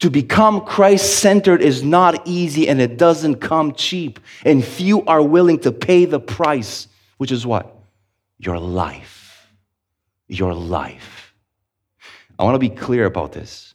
To 0.00 0.10
become 0.10 0.62
Christ 0.62 1.20
centered 1.20 1.62
is 1.62 1.82
not 1.82 2.26
easy 2.26 2.68
and 2.68 2.80
it 2.80 2.98
doesn't 2.98 3.36
come 3.36 3.74
cheap. 3.74 4.20
And 4.44 4.64
few 4.64 5.04
are 5.04 5.22
willing 5.22 5.58
to 5.60 5.72
pay 5.72 6.04
the 6.04 6.20
price, 6.20 6.88
which 7.16 7.32
is 7.32 7.46
what? 7.46 7.74
Your 8.38 8.58
life. 8.58 9.48
Your 10.28 10.54
life. 10.54 11.34
I 12.38 12.44
want 12.44 12.54
to 12.54 12.58
be 12.58 12.68
clear 12.68 13.06
about 13.06 13.32
this. 13.32 13.74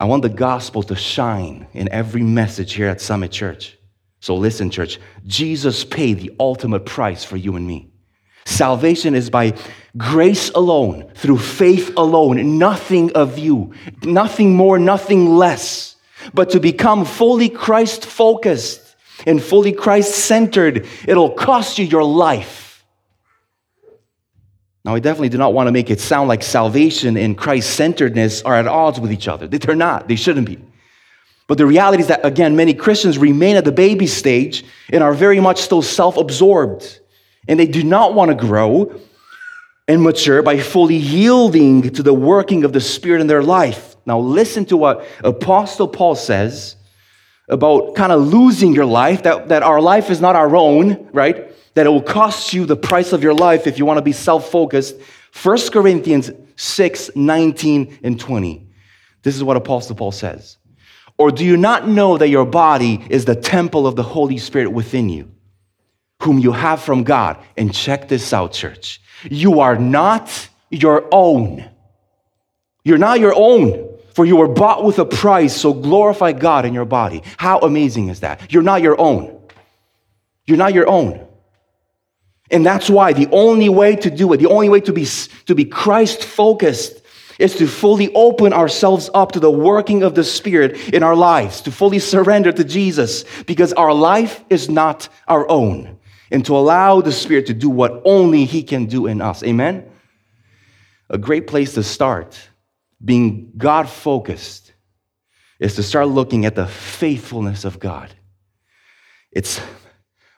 I 0.00 0.06
want 0.06 0.22
the 0.22 0.28
gospel 0.28 0.82
to 0.84 0.96
shine 0.96 1.68
in 1.72 1.88
every 1.92 2.22
message 2.22 2.72
here 2.72 2.88
at 2.88 3.00
Summit 3.00 3.30
Church. 3.30 3.76
So 4.24 4.36
listen, 4.36 4.70
church, 4.70 5.00
Jesus 5.26 5.84
paid 5.84 6.18
the 6.18 6.32
ultimate 6.40 6.86
price 6.86 7.24
for 7.24 7.36
you 7.36 7.56
and 7.56 7.66
me. 7.66 7.90
Salvation 8.46 9.14
is 9.14 9.28
by 9.28 9.52
grace 9.98 10.48
alone, 10.48 11.10
through 11.14 11.36
faith 11.36 11.92
alone, 11.98 12.58
nothing 12.58 13.12
of 13.12 13.38
you, 13.38 13.74
nothing 14.02 14.56
more, 14.56 14.78
nothing 14.78 15.36
less. 15.36 15.96
But 16.32 16.48
to 16.52 16.60
become 16.60 17.04
fully 17.04 17.50
Christ 17.50 18.06
focused 18.06 18.96
and 19.26 19.42
fully 19.42 19.72
Christ 19.72 20.14
centered, 20.14 20.86
it'll 21.06 21.32
cost 21.32 21.76
you 21.76 21.84
your 21.84 22.04
life. 22.04 22.82
Now, 24.86 24.94
I 24.94 25.00
definitely 25.00 25.28
do 25.28 25.38
not 25.38 25.52
want 25.52 25.66
to 25.66 25.72
make 25.72 25.90
it 25.90 26.00
sound 26.00 26.28
like 26.28 26.42
salvation 26.42 27.18
and 27.18 27.36
Christ 27.36 27.76
centeredness 27.76 28.40
are 28.40 28.54
at 28.54 28.66
odds 28.66 28.98
with 28.98 29.12
each 29.12 29.28
other. 29.28 29.46
They're 29.46 29.74
not, 29.74 30.08
they 30.08 30.16
shouldn't 30.16 30.46
be. 30.46 30.64
But 31.46 31.58
the 31.58 31.66
reality 31.66 32.02
is 32.02 32.08
that, 32.08 32.24
again, 32.24 32.56
many 32.56 32.72
Christians 32.72 33.18
remain 33.18 33.56
at 33.56 33.64
the 33.64 33.72
baby 33.72 34.06
stage 34.06 34.64
and 34.90 35.02
are 35.02 35.12
very 35.12 35.40
much 35.40 35.60
still 35.60 35.82
self 35.82 36.16
absorbed. 36.16 37.00
and 37.46 37.60
they 37.60 37.66
do 37.66 37.84
not 37.84 38.14
want 38.14 38.30
to 38.30 38.34
grow 38.34 38.98
and 39.86 40.02
mature 40.02 40.42
by 40.42 40.58
fully 40.58 40.96
yielding 40.96 41.90
to 41.90 42.02
the 42.02 42.14
working 42.14 42.64
of 42.64 42.72
the 42.72 42.80
Spirit 42.80 43.20
in 43.20 43.26
their 43.26 43.42
life. 43.42 43.96
Now, 44.06 44.18
listen 44.18 44.64
to 44.66 44.76
what 44.78 45.06
Apostle 45.22 45.88
Paul 45.88 46.14
says 46.14 46.76
about 47.48 47.94
kind 47.94 48.12
of 48.12 48.22
losing 48.22 48.72
your 48.72 48.86
life, 48.86 49.24
that, 49.24 49.48
that 49.48 49.62
our 49.62 49.80
life 49.80 50.10
is 50.10 50.20
not 50.20 50.36
our 50.36 50.56
own, 50.56 51.08
right? 51.12 51.52
That 51.74 51.86
it 51.86 51.90
will 51.90 52.02
cost 52.02 52.54
you 52.54 52.64
the 52.64 52.76
price 52.76 53.12
of 53.12 53.22
your 53.22 53.34
life 53.34 53.66
if 53.66 53.78
you 53.78 53.84
want 53.84 53.98
to 53.98 54.02
be 54.02 54.12
self 54.12 54.50
focused. 54.50 54.96
1 55.42 55.70
Corinthians 55.70 56.30
6 56.56 57.10
19 57.14 57.98
and 58.02 58.18
20. 58.18 58.66
This 59.22 59.36
is 59.36 59.44
what 59.44 59.56
Apostle 59.56 59.96
Paul 59.96 60.12
says. 60.12 60.56
Or 61.16 61.30
do 61.30 61.44
you 61.44 61.56
not 61.56 61.88
know 61.88 62.18
that 62.18 62.28
your 62.28 62.44
body 62.44 63.04
is 63.08 63.24
the 63.24 63.36
temple 63.36 63.86
of 63.86 63.96
the 63.96 64.02
Holy 64.02 64.38
Spirit 64.38 64.72
within 64.72 65.08
you, 65.08 65.30
whom 66.22 66.38
you 66.38 66.52
have 66.52 66.82
from 66.82 67.04
God? 67.04 67.38
And 67.56 67.72
check 67.72 68.08
this 68.08 68.32
out, 68.32 68.52
church. 68.52 69.00
You 69.30 69.60
are 69.60 69.76
not 69.76 70.48
your 70.70 71.06
own. 71.12 71.68
You're 72.84 72.98
not 72.98 73.20
your 73.20 73.32
own, 73.34 73.96
for 74.12 74.26
you 74.26 74.36
were 74.36 74.48
bought 74.48 74.84
with 74.84 74.98
a 74.98 75.04
price, 75.04 75.56
so 75.56 75.72
glorify 75.72 76.32
God 76.32 76.64
in 76.64 76.74
your 76.74 76.84
body. 76.84 77.22
How 77.36 77.60
amazing 77.60 78.08
is 78.08 78.20
that? 78.20 78.52
You're 78.52 78.62
not 78.62 78.82
your 78.82 79.00
own. 79.00 79.40
You're 80.46 80.58
not 80.58 80.74
your 80.74 80.88
own. 80.88 81.26
And 82.50 82.66
that's 82.66 82.90
why 82.90 83.12
the 83.12 83.28
only 83.32 83.68
way 83.68 83.96
to 83.96 84.10
do 84.10 84.32
it, 84.32 84.36
the 84.36 84.50
only 84.50 84.68
way 84.68 84.80
to 84.80 84.92
be, 84.92 85.06
to 85.46 85.54
be 85.54 85.64
Christ 85.64 86.24
focused, 86.24 87.00
is 87.38 87.56
to 87.56 87.66
fully 87.66 88.12
open 88.14 88.52
ourselves 88.52 89.10
up 89.14 89.32
to 89.32 89.40
the 89.40 89.50
working 89.50 90.02
of 90.02 90.14
the 90.14 90.24
Spirit 90.24 90.94
in 90.94 91.02
our 91.02 91.16
lives, 91.16 91.60
to 91.62 91.72
fully 91.72 91.98
surrender 91.98 92.52
to 92.52 92.64
Jesus, 92.64 93.24
because 93.46 93.72
our 93.72 93.92
life 93.92 94.44
is 94.50 94.68
not 94.68 95.08
our 95.28 95.48
own, 95.50 95.98
and 96.30 96.44
to 96.46 96.56
allow 96.56 97.00
the 97.00 97.12
Spirit 97.12 97.46
to 97.46 97.54
do 97.54 97.68
what 97.68 98.02
only 98.04 98.44
He 98.44 98.62
can 98.62 98.86
do 98.86 99.06
in 99.06 99.20
us. 99.20 99.42
Amen? 99.42 99.90
A 101.10 101.18
great 101.18 101.46
place 101.46 101.74
to 101.74 101.82
start 101.82 102.38
being 103.04 103.52
God 103.56 103.88
focused 103.88 104.72
is 105.58 105.74
to 105.76 105.82
start 105.82 106.08
looking 106.08 106.46
at 106.46 106.54
the 106.54 106.66
faithfulness 106.66 107.64
of 107.64 107.78
God. 107.78 108.10
It's 109.32 109.60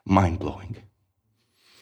mind 0.05 0.39
blowing 0.39 0.77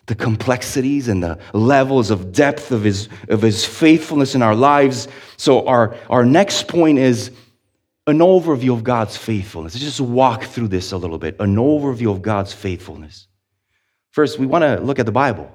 the 0.07 0.15
complexities 0.15 1.09
and 1.09 1.23
the 1.23 1.39
levels 1.53 2.11
of 2.11 2.33
depth 2.33 2.71
of 2.71 2.85
his, 2.85 3.09
of 3.29 3.43
his 3.43 3.65
faithfulness 3.65 4.35
in 4.35 4.43
our 4.43 4.55
lives. 4.55 5.09
So, 5.37 5.67
our, 5.67 5.97
our 6.11 6.25
next 6.25 6.69
point 6.69 6.99
is 6.99 7.31
an 8.07 8.19
overview 8.19 8.73
of 8.75 8.85
God's 8.85 9.17
faithfulness. 9.17 9.75
Let's 9.75 9.85
just 9.85 10.01
walk 10.01 10.45
through 10.45 10.69
this 10.69 10.93
a 10.93 10.97
little 10.97 11.19
bit 11.19 11.37
an 11.41 11.57
overview 11.57 12.11
of 12.11 12.21
God's 12.23 12.53
faithfulness. 12.53 13.29
First, 14.11 14.39
we 14.39 14.47
want 14.47 14.63
to 14.63 14.79
look 14.81 14.99
at 14.99 15.07
the 15.07 15.13
Bible. 15.13 15.51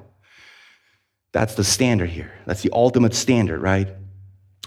That's 1.32 1.54
the 1.54 1.64
standard 1.64 2.10
here. 2.10 2.34
That's 2.46 2.64
the 2.64 2.72
ultimate 2.74 3.14
standard, 3.14 3.62
right? 3.62 3.88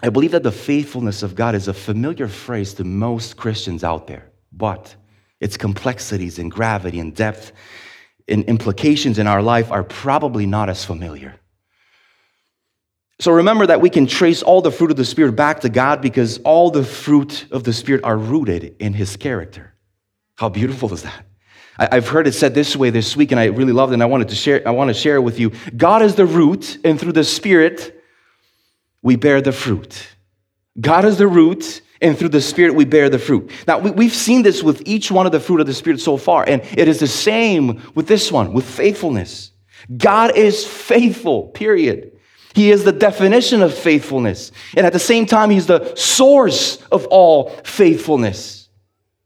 I 0.03 0.11
believe 0.11 0.31
that 0.31 0.45
the 0.45 0.53
faithfulness 0.53 1.23
of 1.23 1.35
God 1.35 1.55
is 1.55 1.69
a 1.69 1.75
familiar 1.75 2.29
phrase 2.29 2.75
to 2.75 2.85
most 2.85 3.37
Christians 3.37 3.83
out 3.83 4.07
there, 4.07 4.31
but 4.53 4.95
its 5.41 5.57
complexities 5.57 6.39
and 6.39 6.51
gravity 6.51 7.01
and 7.01 7.15
depth 7.15 7.53
and 8.29 8.45
implications 8.45 9.19
in 9.19 9.27
our 9.27 9.43
life 9.43 9.71
are 9.71 9.85
probably 9.85 10.47
not 10.47 10.69
as 10.69 10.85
familiar. 10.85 11.35
So 13.21 13.31
remember 13.33 13.67
that 13.67 13.81
we 13.81 13.91
can 13.91 14.07
trace 14.07 14.43
all 14.43 14.63
the 14.63 14.73
fruit 14.73 14.91
of 14.91 14.97
the 14.97 15.05
Spirit 15.05 15.33
back 15.33 15.61
to 15.61 15.69
God 15.69 16.01
because 16.03 16.39
all 16.39 16.71
the 16.71 16.83
fruit 16.83 17.47
of 17.53 17.63
the 17.63 17.73
Spirit 17.73 18.03
are 18.05 18.17
rooted 18.17 18.75
in 18.81 18.95
His 18.95 19.17
character. 19.17 19.75
How 20.35 20.49
beautiful 20.49 20.93
is 20.93 21.03
that? 21.03 21.25
I've 21.79 22.09
heard 22.09 22.27
it 22.27 22.33
said 22.33 22.55
this 22.55 22.77
way 22.77 22.91
this 22.91 23.17
week, 23.17 23.31
and 23.31 23.41
I 23.41 23.47
really 23.47 23.73
loved 23.73 23.93
it, 23.93 23.95
and 23.95 24.03
I 24.03 24.07
wanted 24.07 24.29
to 24.29 24.35
share, 24.35 24.67
I 24.67 24.73
want 24.73 24.89
to 24.89 24.95
share 24.95 25.17
it 25.17 25.21
with 25.21 25.39
you. 25.39 25.53
God 25.77 26.03
is 26.03 26.17
the 26.17 26.27
root, 26.27 26.79
and 26.85 27.01
through 27.01 27.13
the 27.13 27.25
Spirit, 27.25 28.03
we 29.03 29.17
bear 29.17 29.41
the 29.41 29.53
fruit. 29.53 30.09
God 30.81 31.05
is 31.05 31.17
the 31.17 31.27
root, 31.27 31.81
and 32.03 32.19
through 32.19 32.31
the 32.31 32.41
Spirit 32.41 32.75
we 32.75 32.85
bear 32.85 33.09
the 33.09 33.19
fruit. 33.19 33.51
Now, 33.67 33.79
we, 33.79 34.05
have 34.05 34.15
seen 34.15 34.43
this 34.43 34.63
with 34.63 34.83
each 34.85 35.11
one 35.11 35.25
of 35.25 35.33
the 35.33 35.41
fruit 35.41 35.61
of 35.61 35.67
the 35.67 35.75
Spirit 35.75 36.01
so 36.01 36.17
far, 36.17 36.45
and 36.47 36.63
it 36.77 36.89
is 36.89 37.01
the 37.01 37.07
same 37.07 37.81
with 37.95 38.09
this 38.09 38.31
one, 38.31 38.53
with 38.53 38.65
faithfulness. 38.65 39.53
God 39.97 40.37
is 40.37 40.67
faithful, 40.67 41.49
period. 41.49 42.13
He 42.55 42.71
is 42.71 42.85
the 42.85 42.93
definition 42.93 43.63
of 43.63 43.73
faithfulness. 43.73 44.53
And 44.77 44.85
at 44.85 44.93
the 44.93 44.99
same 44.99 45.27
time, 45.27 45.51
He's 45.51 45.67
the 45.67 45.95
source 45.95 46.77
of 46.93 47.07
all 47.07 47.51
faithfulness. 47.65 48.69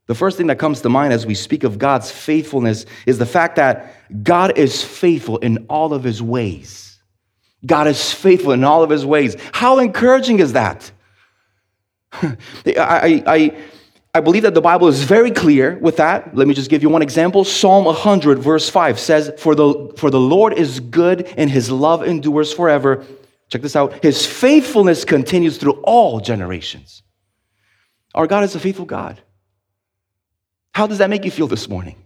The 0.06 0.14
first 0.14 0.36
thing 0.36 0.46
that 0.46 0.58
comes 0.58 0.82
to 0.82 0.88
mind 0.88 1.12
as 1.12 1.26
we 1.26 1.34
speak 1.34 1.64
of 1.64 1.78
God's 1.78 2.10
faithfulness 2.10 2.86
is 3.06 3.18
the 3.18 3.26
fact 3.26 3.56
that 3.56 3.92
God 4.22 4.56
is 4.56 4.84
faithful 4.84 5.38
in 5.38 5.66
all 5.68 5.92
of 5.92 6.04
His 6.04 6.22
ways. 6.22 7.00
God 7.64 7.88
is 7.88 8.12
faithful 8.12 8.52
in 8.52 8.62
all 8.62 8.84
of 8.84 8.90
His 8.90 9.04
ways. 9.04 9.36
How 9.52 9.80
encouraging 9.80 10.38
is 10.38 10.52
that? 10.52 10.92
I, 12.22 13.22
I, 13.26 13.56
I 14.14 14.20
believe 14.20 14.44
that 14.44 14.54
the 14.54 14.60
Bible 14.60 14.88
is 14.88 15.02
very 15.02 15.30
clear 15.30 15.76
with 15.78 15.96
that. 15.98 16.34
Let 16.34 16.48
me 16.48 16.54
just 16.54 16.70
give 16.70 16.82
you 16.82 16.88
one 16.88 17.02
example. 17.02 17.44
Psalm 17.44 17.84
100, 17.84 18.38
verse 18.38 18.68
5 18.68 18.98
says, 18.98 19.32
For 19.38 19.54
the, 19.54 19.92
for 19.98 20.10
the 20.10 20.20
Lord 20.20 20.54
is 20.54 20.80
good 20.80 21.26
and 21.36 21.50
his 21.50 21.70
love 21.70 22.02
endures 22.02 22.52
forever. 22.52 23.04
Check 23.48 23.62
this 23.62 23.76
out. 23.76 24.02
His 24.02 24.24
faithfulness 24.24 25.04
continues 25.04 25.58
through 25.58 25.74
all 25.82 26.20
generations. 26.20 27.02
Our 28.14 28.26
God 28.26 28.44
is 28.44 28.54
a 28.54 28.60
faithful 28.60 28.86
God. 28.86 29.20
How 30.72 30.86
does 30.86 30.98
that 30.98 31.10
make 31.10 31.24
you 31.24 31.30
feel 31.30 31.46
this 31.46 31.68
morning? 31.68 31.96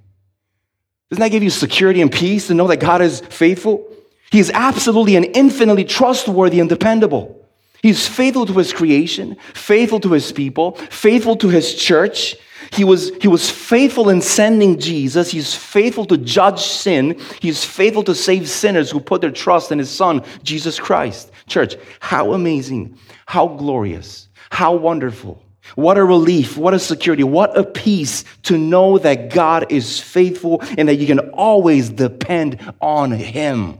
Doesn't 1.11 1.21
that 1.21 1.31
give 1.31 1.43
you 1.43 1.51
security 1.51 2.03
and 2.03 2.11
peace 2.11 2.49
to 2.49 2.55
know 2.55 2.69
that 2.69 2.79
God 2.79 3.03
is 3.03 3.21
faithful? 3.21 3.89
He 4.31 4.39
is 4.39 4.51
absolutely 4.55 5.17
and 5.17 5.27
infinitely 5.37 5.85
trustworthy 5.85 6.61
and 6.61 6.69
dependable. 6.69 7.40
He's 7.83 8.07
faithful 8.07 8.47
to 8.47 8.53
his 8.53 8.73
creation, 8.73 9.37
faithful 9.55 10.01
to 10.01 10.13
his 10.13 10.33
people, 10.33 10.73
faithful 10.91 11.37
to 11.37 11.49
his 11.49 11.75
church. 11.75 12.37
He 12.73 12.85
was, 12.85 13.11
he 13.21 13.29
was 13.29 13.51
faithful 13.51 14.11
in 14.11 14.21
sending 14.21 14.79
Jesus. 14.79 15.31
He's 15.31 15.55
faithful 15.55 16.05
to 16.07 16.19
judge 16.19 16.61
sin. 16.61 17.19
He's 17.41 17.65
faithful 17.65 18.05
to 18.05 18.15
save 18.15 18.49
sinners 18.49 18.91
who 18.91 19.01
put 19.01 19.23
their 19.23 19.31
trust 19.31 19.73
in 19.73 19.79
his 19.79 19.91
son, 19.91 20.23
Jesus 20.43 20.79
Christ. 20.79 21.33
Church, 21.47 21.77
how 22.01 22.35
amazing, 22.35 22.99
how 23.27 23.49
glorious, 23.49 24.29
how 24.51 24.75
wonderful. 24.75 25.43
What 25.75 25.99
a 25.99 26.05
relief, 26.05 26.57
what 26.57 26.75
a 26.75 26.79
security, 26.79 27.23
what 27.23 27.57
a 27.57 27.65
peace 27.65 28.25
to 28.45 28.59
know 28.59 28.99
that 28.99 29.33
God 29.33 29.71
is 29.71 30.01
faithful 30.01 30.63
and 30.77 30.89
that 30.89 30.97
you 30.97 31.07
can 31.07 31.31
always 31.31 31.89
depend 31.91 32.75
on 32.81 33.13
him. 33.13 33.79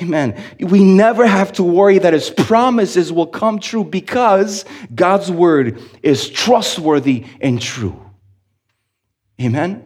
Amen. 0.00 0.42
We 0.58 0.82
never 0.82 1.26
have 1.26 1.52
to 1.52 1.62
worry 1.62 1.98
that 1.98 2.14
his 2.14 2.30
promises 2.30 3.12
will 3.12 3.26
come 3.26 3.58
true 3.58 3.84
because 3.84 4.64
God's 4.94 5.30
word 5.30 5.82
is 6.02 6.30
trustworthy 6.30 7.26
and 7.40 7.60
true. 7.60 8.00
Amen. 9.40 9.84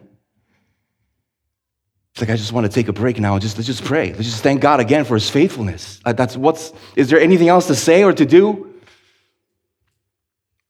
It's 2.13 2.21
like 2.21 2.29
I 2.29 2.35
just 2.35 2.51
want 2.51 2.65
to 2.65 2.71
take 2.71 2.87
a 2.87 2.93
break 2.93 3.19
now 3.19 3.33
and 3.33 3.41
just 3.41 3.57
let's 3.57 3.67
just 3.67 3.83
pray. 3.83 4.11
Let's 4.11 4.23
just 4.23 4.41
thank 4.41 4.61
God 4.61 4.79
again 4.79 5.05
for 5.05 5.13
his 5.13 5.29
faithfulness. 5.29 5.99
Uh, 6.03 6.13
that's 6.13 6.37
what's 6.37 6.73
is 6.95 7.09
there 7.09 7.19
anything 7.19 7.49
else 7.49 7.67
to 7.67 7.75
say 7.75 8.03
or 8.03 8.13
to 8.13 8.25
do? 8.25 8.66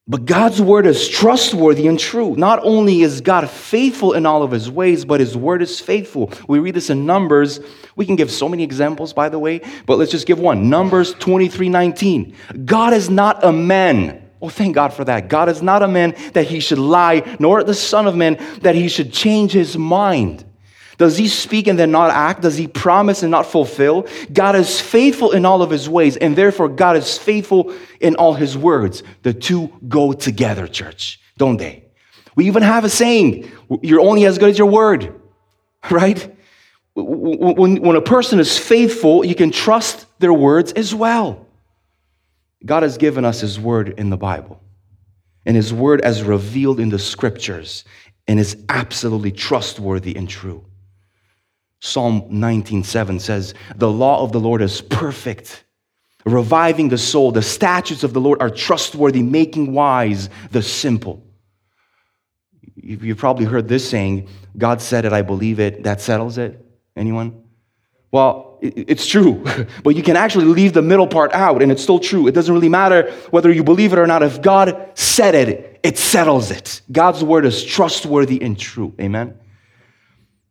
But 0.10 0.24
God's 0.24 0.62
word 0.62 0.88
is 0.88 1.06
trustworthy 1.06 1.86
and 1.86 2.00
true. 2.00 2.34
Not 2.38 2.60
only 2.64 3.02
is 3.02 3.20
God 3.20 3.50
faithful 3.50 4.14
in 4.14 4.26
all 4.26 4.42
of 4.42 4.52
his 4.52 4.72
ways, 4.72 5.04
but 5.04 5.20
his 5.20 5.36
word 5.36 5.62
is 5.62 5.82
faithful. 5.82 6.32
We 6.48 6.60
read 6.60 6.76
this 6.76 6.90
in 6.90 7.06
Numbers. 7.06 7.60
We 7.98 8.06
can 8.06 8.16
give 8.16 8.32
so 8.32 8.48
many 8.48 8.64
examples, 8.64 9.12
by 9.12 9.28
the 9.28 9.38
way, 9.38 9.60
but 9.86 9.98
let's 9.98 10.12
just 10.12 10.26
give 10.26 10.40
one. 10.40 10.70
Numbers 10.70 11.14
23 11.16 11.68
19. 11.68 12.36
God 12.64 12.94
is 12.94 13.10
not 13.10 13.44
a 13.44 13.52
man. 13.52 14.30
Oh, 14.42 14.48
thank 14.50 14.76
God 14.76 14.94
for 14.94 15.04
that. 15.04 15.28
God 15.28 15.50
is 15.50 15.62
not 15.62 15.84
a 15.84 15.88
man 15.90 16.16
that 16.34 16.46
he 16.48 16.62
should 16.62 16.80
lie, 16.80 17.36
nor 17.40 17.64
the 17.64 17.74
Son 17.74 18.08
of 18.08 18.16
Man 18.16 18.38
that 18.62 18.76
he 18.76 18.88
should 18.88 19.12
change 19.12 19.52
his 19.52 19.78
mind. 19.78 20.46
Does 20.98 21.18
he 21.18 21.28
speak 21.28 21.68
and 21.68 21.78
then 21.78 21.92
not 21.92 22.10
act? 22.10 22.42
Does 22.42 22.58
he 22.58 22.68
promise 22.68 23.22
and 23.22 23.30
not 23.30 23.46
fulfill? 23.46 24.08
God 24.34 24.56
is 24.56 24.82
faithful 24.82 25.32
in 25.32 25.46
all 25.46 25.62
of 25.62 25.70
his 25.70 25.88
ways, 25.88 26.18
and 26.18 26.36
therefore 26.36 26.70
God 26.70 26.98
is 26.98 27.18
faithful 27.18 27.74
in 28.00 28.16
all 28.16 28.34
his 28.34 28.58
words. 28.58 29.04
The 29.22 29.34
two 29.34 29.72
go 29.88 30.14
together, 30.14 30.68
church, 30.68 31.20
don't 31.38 31.58
they? 31.58 31.86
We 32.36 32.48
even 32.48 32.64
have 32.64 32.84
a 32.84 32.90
saying 32.90 33.52
you're 33.82 34.02
only 34.02 34.26
as 34.26 34.38
good 34.38 34.50
as 34.50 34.58
your 34.58 34.70
word, 34.70 35.14
right? 35.92 36.36
When, 36.96 37.96
a 37.96 38.02
person 38.02 38.40
is 38.40 38.58
faithful, 38.58 39.24
you 39.24 39.36
can 39.36 39.52
trust 39.52 40.08
their 40.20 40.34
words 40.34 40.72
as 40.72 40.96
well. 40.96 41.46
God 42.66 42.82
has 42.82 42.98
given 42.98 43.24
us 43.24 43.42
his 43.42 43.60
word 43.60 43.94
in 44.00 44.10
the 44.10 44.18
Bible, 44.18 44.60
and 45.46 45.56
his 45.56 45.72
word 45.72 46.02
as 46.02 46.24
revealed 46.24 46.80
in 46.80 46.90
the 46.90 46.98
scriptures, 46.98 47.86
and 48.28 48.40
is 48.40 48.58
absolutely 48.68 49.32
trustworthy 49.32 50.16
and 50.16 50.28
true. 50.28 50.66
Psalm 51.80 52.24
19:7 52.30 53.20
says, 53.20 53.54
"The 53.76 53.92
law 53.92 54.24
of 54.24 54.32
the 54.32 54.40
Lord 54.40 54.62
is 54.62 54.82
perfect, 54.82 55.64
reviving 56.26 56.90
the 56.90 56.98
soul. 56.98 57.32
The 57.32 57.42
statutes 57.42 58.04
of 58.04 58.14
the 58.14 58.22
Lord 58.22 58.42
are 58.42 58.50
trustworthy, 58.50 59.22
making 59.22 59.74
wise 59.74 60.30
the 60.52 60.62
simple." 60.62 61.24
You've 62.76 63.18
probably 63.18 63.46
heard 63.46 63.68
this 63.68 63.88
saying, 63.88 64.30
God 64.58 64.82
said 64.82 65.04
it, 65.04 65.12
I 65.12 65.22
believe 65.22 65.60
it, 65.60 65.84
that 65.84 66.00
settles 66.00 66.38
it. 66.38 66.64
Anyone? 66.96 67.44
Well, 68.12 68.58
it's 68.62 69.06
true, 69.06 69.44
but 69.84 69.96
you 69.96 70.04
can 70.04 70.16
actually 70.16 70.46
leave 70.46 70.74
the 70.74 70.82
middle 70.82 71.08
part 71.08 71.34
out 71.34 71.62
and 71.62 71.72
it's 71.72 71.84
still 71.84 72.00
true. 72.00 72.28
It 72.28 72.32
doesn't 72.32 72.54
really 72.54 72.70
matter 72.70 73.12
whether 73.30 73.52
you 73.52 73.64
believe 73.64 73.94
it 73.94 74.00
or 74.00 74.08
not. 74.08 74.24
If 74.24 74.42
God 74.42 74.92
said 74.96 75.36
it, 75.36 75.80
it 75.84 75.98
settles 75.98 76.50
it. 76.50 76.82
God's 76.92 77.24
word 77.24 77.46
is 77.46 77.64
trustworthy 77.64 78.42
and 78.42 78.58
true. 78.58 78.94
Amen. 79.00 79.38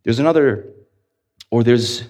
There's 0.04 0.18
another, 0.18 0.68
or 1.56 1.64
there's 1.64 2.04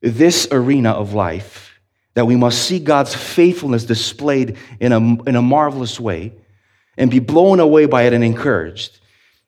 this 0.00 0.48
arena 0.50 0.90
of 0.90 1.14
life 1.14 1.78
that 2.14 2.26
we 2.26 2.34
must 2.34 2.66
see 2.66 2.80
God's 2.80 3.14
faithfulness 3.14 3.84
displayed 3.84 4.56
in 4.80 4.90
a, 4.90 4.98
in 4.98 5.36
a 5.36 5.42
marvelous 5.42 6.00
way 6.00 6.32
and 6.98 7.08
be 7.08 7.20
blown 7.20 7.60
away 7.60 7.86
by 7.86 8.02
it 8.02 8.12
and 8.12 8.24
encouraged 8.24 8.98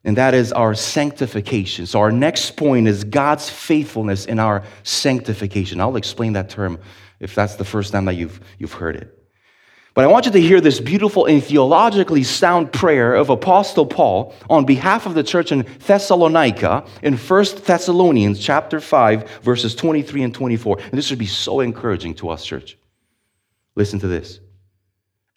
and 0.04 0.18
that 0.18 0.34
is 0.34 0.52
our 0.52 0.74
sanctification. 0.74 1.86
So, 1.86 1.98
our 1.98 2.12
next 2.12 2.56
point 2.56 2.86
is 2.86 3.04
God's 3.04 3.48
faithfulness 3.48 4.26
in 4.26 4.38
our 4.38 4.62
sanctification. 4.82 5.80
I'll 5.80 5.96
explain 5.96 6.34
that 6.34 6.50
term 6.50 6.78
if 7.20 7.34
that's 7.34 7.56
the 7.56 7.64
first 7.64 7.92
time 7.92 8.04
that 8.04 8.14
you've, 8.14 8.38
you've 8.58 8.74
heard 8.74 8.96
it. 8.96 9.13
But 9.94 10.04
I 10.04 10.08
want 10.08 10.26
you 10.26 10.32
to 10.32 10.40
hear 10.40 10.60
this 10.60 10.80
beautiful 10.80 11.26
and 11.26 11.42
theologically 11.42 12.24
sound 12.24 12.72
prayer 12.72 13.14
of 13.14 13.30
Apostle 13.30 13.86
Paul 13.86 14.34
on 14.50 14.64
behalf 14.64 15.06
of 15.06 15.14
the 15.14 15.22
church 15.22 15.52
in 15.52 15.62
Thessalonica 15.86 16.84
in 17.02 17.16
1 17.16 17.44
Thessalonians 17.64 18.40
chapter 18.40 18.80
5 18.80 19.42
verses 19.42 19.76
23 19.76 20.24
and 20.24 20.34
24. 20.34 20.80
And 20.80 20.92
this 20.92 21.06
should 21.06 21.18
be 21.18 21.26
so 21.26 21.60
encouraging 21.60 22.14
to 22.16 22.30
us 22.30 22.44
church. 22.44 22.76
Listen 23.76 24.00
to 24.00 24.08
this. 24.08 24.40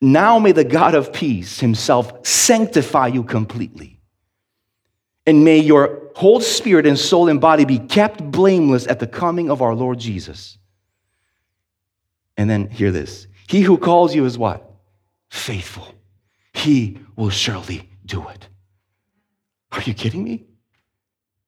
Now 0.02 0.40
may 0.40 0.54
the 0.54 0.64
God 0.64 0.96
of 0.96 1.14
peace 1.14 1.60
himself 1.60 2.26
sanctify 2.26 3.08
you 3.08 3.24
completely 3.24 3.98
and 5.28 5.44
may 5.44 5.60
your 5.60 6.10
whole 6.16 6.40
spirit 6.40 6.88
and 6.88 6.98
soul 6.98 7.30
and 7.30 7.40
body 7.40 7.66
be 7.66 7.78
kept 7.78 8.24
blameless 8.24 8.88
at 8.88 9.00
the 9.00 9.06
coming 9.06 9.52
of 9.52 9.62
our 9.62 9.76
Lord 9.76 10.00
Jesus. 10.00 10.58
And 12.38 12.50
then 12.50 12.70
hear 12.70 12.92
this 12.92 13.28
He 13.48 13.62
who 13.62 13.78
calls 13.78 14.14
you 14.14 14.26
is 14.26 14.38
what? 14.38 14.70
Faithful. 15.30 15.94
He 16.54 17.00
will 17.16 17.30
surely 17.30 17.90
do 18.06 18.28
it. 18.28 18.48
Are 19.72 19.82
you 19.82 19.94
kidding 19.94 20.24
me? 20.24 20.46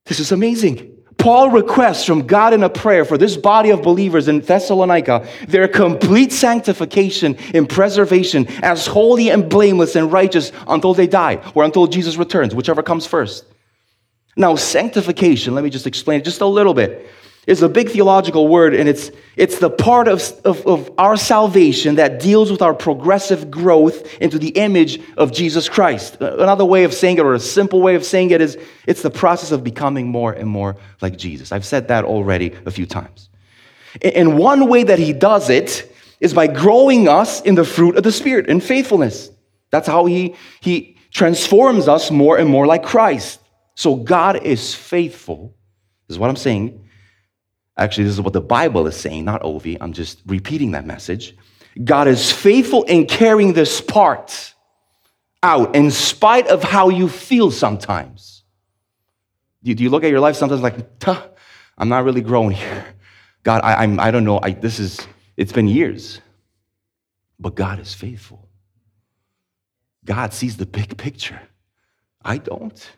This 0.06 0.20
is 0.20 0.32
amazing. 0.32 0.96
Paul 1.18 1.50
requests 1.52 2.06
from 2.06 2.28
God 2.28 2.54
in 2.54 2.64
a 2.64 2.70
prayer 2.70 3.04
for 3.04 3.18
this 3.18 3.36
body 3.36 3.72
of 3.72 3.82
believers 3.82 4.30
in 4.30 4.40
Thessalonica 4.40 5.28
their 5.50 5.68
complete 5.68 6.32
sanctification 6.32 7.36
and 7.54 7.68
preservation 7.68 8.48
as 8.64 8.88
holy 8.88 9.30
and 9.30 9.50
blameless 9.50 9.98
and 9.98 10.12
righteous 10.12 10.54
until 10.68 10.94
they 10.94 11.08
die 11.08 11.42
or 11.54 11.66
until 11.66 11.88
Jesus 11.88 12.16
returns, 12.16 12.56
whichever 12.56 12.82
comes 12.82 13.06
first. 13.06 13.44
Now, 14.38 14.56
sanctification, 14.56 15.54
let 15.54 15.66
me 15.66 15.70
just 15.70 15.86
explain 15.86 16.24
just 16.24 16.40
a 16.40 16.46
little 16.46 16.74
bit, 16.74 17.10
is 17.50 17.64
a 17.64 17.68
big 17.68 17.90
theological 17.90 18.48
word, 18.48 18.76
and 18.76 18.88
it's, 18.88 19.10
it's 19.36 19.58
the 19.58 19.72
part 19.72 20.08
of, 20.08 20.22
of, 20.46 20.66
of 20.68 20.92
our 21.00 21.18
salvation 21.18 21.96
that 21.96 22.20
deals 22.20 22.52
with 22.52 22.62
our 22.62 22.76
progressive 22.76 23.50
growth 23.50 24.22
into 24.22 24.38
the 24.38 24.50
image 24.50 25.02
of 25.18 25.32
Jesus 25.32 25.68
Christ. 25.68 26.18
Another 26.22 26.64
way 26.64 26.84
of 26.84 26.94
saying 26.94 27.18
it, 27.18 27.22
or 27.22 27.34
a 27.34 27.40
simple 27.40 27.82
way 27.82 27.96
of 27.96 28.06
saying 28.06 28.30
it, 28.30 28.40
is 28.40 28.56
it's 28.86 29.02
the 29.02 29.10
process 29.10 29.52
of 29.52 29.64
becoming 29.64 30.08
more 30.08 30.32
and 30.32 30.48
more 30.48 30.78
like 31.02 31.18
Jesus. 31.18 31.52
I've 31.52 31.66
said 31.66 31.88
that 31.88 32.06
already 32.06 32.54
a 32.68 32.72
few 32.72 32.86
times. 32.86 33.30
And 34.04 34.38
one 34.38 34.70
way 34.70 34.84
that 34.84 35.00
he 35.00 35.12
does 35.12 35.50
it 35.50 35.92
is 36.20 36.36
by 36.36 36.46
growing 36.46 37.08
us 37.08 37.42
in 37.42 37.56
the 37.56 37.66
fruit 37.66 37.98
of 37.98 38.04
the 38.04 38.12
Spirit, 38.12 38.46
in 38.46 38.62
faithfulness. 38.62 39.32
That's 39.72 39.88
how 39.88 40.06
he, 40.06 40.36
he 40.60 40.98
transforms 41.10 41.88
us 41.88 42.12
more 42.12 42.38
and 42.38 42.48
more 42.48 42.68
like 42.68 42.84
Christ. 42.84 43.40
So 43.74 43.96
God 43.96 44.44
is 44.44 44.76
faithful. 44.76 45.56
Is 46.10 46.20
what 46.20 46.30
I'm 46.30 46.36
saying. 46.36 46.86
Actually, 47.80 48.04
this 48.04 48.13
is 48.13 48.22
what 48.22 48.34
the 48.34 48.42
Bible 48.42 48.86
is 48.88 48.96
saying, 48.98 49.24
not 49.24 49.42
Ovi. 49.42 49.78
I'm 49.80 49.94
just 49.94 50.22
repeating 50.26 50.72
that 50.72 50.86
message. 50.86 51.36
God 51.82 52.10
is 52.10 52.30
faithful 52.30 52.84
in 52.84 53.06
carrying 53.06 53.54
this 53.54 53.80
part 53.80 54.54
out 55.42 55.76
in 55.76 55.89
spite 55.89 56.48
of 56.48 56.62
how 56.62 56.89
you 56.89 57.08
feel 57.08 57.52
sometimes. 57.52 58.44
Do 59.63 59.72
you 59.72 59.89
look 59.89 60.04
at 60.04 60.10
your 60.10 60.20
life 60.20 60.36
sometimes 60.36 60.62
like, 60.62 60.76
I'm 61.78 61.88
not 61.88 62.04
really 62.04 62.22
growing 62.22 62.52
here. 62.52 62.86
God, 63.44 63.62
I, 63.63 63.84
I'm, 63.84 63.98
I 64.00 64.12
don't 64.12 64.26
know. 64.26 64.42
I, 64.44 64.52
this 64.52 64.80
is, 64.80 65.00
it's 65.38 65.54
been 65.54 65.70
years. 65.70 66.20
But 67.39 67.56
God 67.56 67.80
is 67.80 67.94
faithful. 67.94 68.50
God 70.04 70.34
sees 70.34 70.58
the 70.58 70.65
big 70.65 70.98
picture. 70.98 71.39
I 72.22 72.39
don't. 72.39 72.92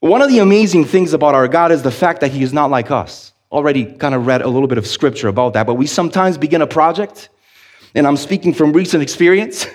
One 0.00 0.22
of 0.22 0.30
the 0.30 0.38
amazing 0.38 0.86
things 0.86 1.12
about 1.12 1.34
our 1.34 1.46
God 1.46 1.72
is 1.72 1.82
the 1.82 1.90
fact 1.90 2.22
that 2.22 2.30
He 2.30 2.42
is 2.42 2.54
not 2.54 2.70
like 2.70 2.90
us. 2.90 3.34
Already 3.52 3.84
kind 3.84 4.14
of 4.14 4.26
read 4.26 4.40
a 4.40 4.48
little 4.48 4.66
bit 4.66 4.78
of 4.78 4.86
scripture 4.86 5.28
about 5.28 5.52
that, 5.52 5.66
but 5.66 5.74
we 5.74 5.86
sometimes 5.86 6.38
begin 6.38 6.62
a 6.62 6.66
project, 6.66 7.28
and 7.94 8.06
I'm 8.06 8.16
speaking 8.16 8.54
from 8.54 8.72
recent 8.72 9.02
experience. 9.02 9.66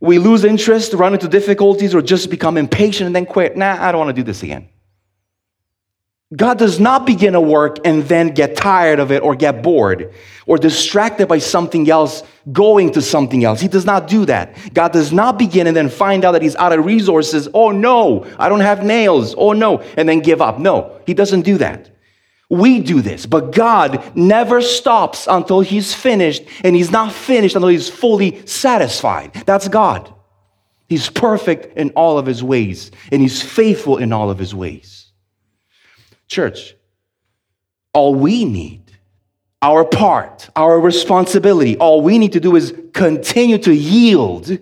We 0.00 0.18
lose 0.18 0.44
interest, 0.44 0.92
run 0.92 1.14
into 1.14 1.28
difficulties, 1.28 1.94
or 1.94 2.02
just 2.02 2.30
become 2.30 2.58
impatient 2.58 3.06
and 3.06 3.14
then 3.14 3.26
quit. 3.26 3.56
Nah, 3.56 3.80
I 3.80 3.92
don't 3.92 4.00
want 4.00 4.14
to 4.14 4.20
do 4.20 4.24
this 4.24 4.42
again. 4.42 4.68
God 6.34 6.58
does 6.58 6.80
not 6.80 7.06
begin 7.06 7.34
a 7.34 7.40
work 7.40 7.78
and 7.84 8.02
then 8.04 8.30
get 8.30 8.56
tired 8.56 8.98
of 8.98 9.12
it 9.12 9.22
or 9.22 9.36
get 9.36 9.62
bored 9.62 10.12
or 10.46 10.58
distracted 10.58 11.28
by 11.28 11.38
something 11.38 11.88
else, 11.88 12.22
going 12.50 12.92
to 12.92 13.02
something 13.02 13.44
else. 13.44 13.60
He 13.60 13.68
does 13.68 13.84
not 13.84 14.08
do 14.08 14.24
that. 14.24 14.56
God 14.72 14.92
does 14.92 15.12
not 15.12 15.38
begin 15.38 15.66
and 15.66 15.76
then 15.76 15.88
find 15.88 16.24
out 16.24 16.32
that 16.32 16.42
he's 16.42 16.56
out 16.56 16.72
of 16.72 16.84
resources. 16.84 17.48
Oh 17.54 17.70
no, 17.70 18.26
I 18.38 18.48
don't 18.48 18.60
have 18.60 18.84
nails. 18.84 19.34
Oh 19.36 19.52
no, 19.52 19.80
and 19.96 20.08
then 20.08 20.20
give 20.20 20.40
up. 20.40 20.58
No, 20.58 21.00
he 21.06 21.14
doesn't 21.14 21.42
do 21.42 21.58
that. 21.58 21.90
We 22.50 22.80
do 22.80 23.00
this, 23.00 23.26
but 23.26 23.52
God 23.52 24.16
never 24.16 24.60
stops 24.60 25.26
until 25.28 25.60
he's 25.60 25.94
finished, 25.94 26.42
and 26.62 26.76
he's 26.76 26.90
not 26.90 27.12
finished 27.12 27.56
until 27.56 27.70
he's 27.70 27.88
fully 27.88 28.46
satisfied. 28.46 29.32
That's 29.46 29.66
God. 29.68 30.12
He's 30.86 31.08
perfect 31.08 31.76
in 31.76 31.90
all 31.90 32.18
of 32.18 32.26
his 32.26 32.44
ways, 32.44 32.90
and 33.10 33.22
he's 33.22 33.42
faithful 33.42 33.96
in 33.96 34.12
all 34.12 34.30
of 34.30 34.38
his 34.38 34.54
ways. 34.54 34.93
Church, 36.28 36.74
all 37.92 38.14
we 38.14 38.44
need, 38.44 38.82
our 39.62 39.84
part, 39.84 40.48
our 40.56 40.80
responsibility, 40.80 41.76
all 41.76 42.02
we 42.02 42.18
need 42.18 42.32
to 42.32 42.40
do 42.40 42.56
is 42.56 42.74
continue 42.92 43.58
to 43.58 43.74
yield 43.74 44.58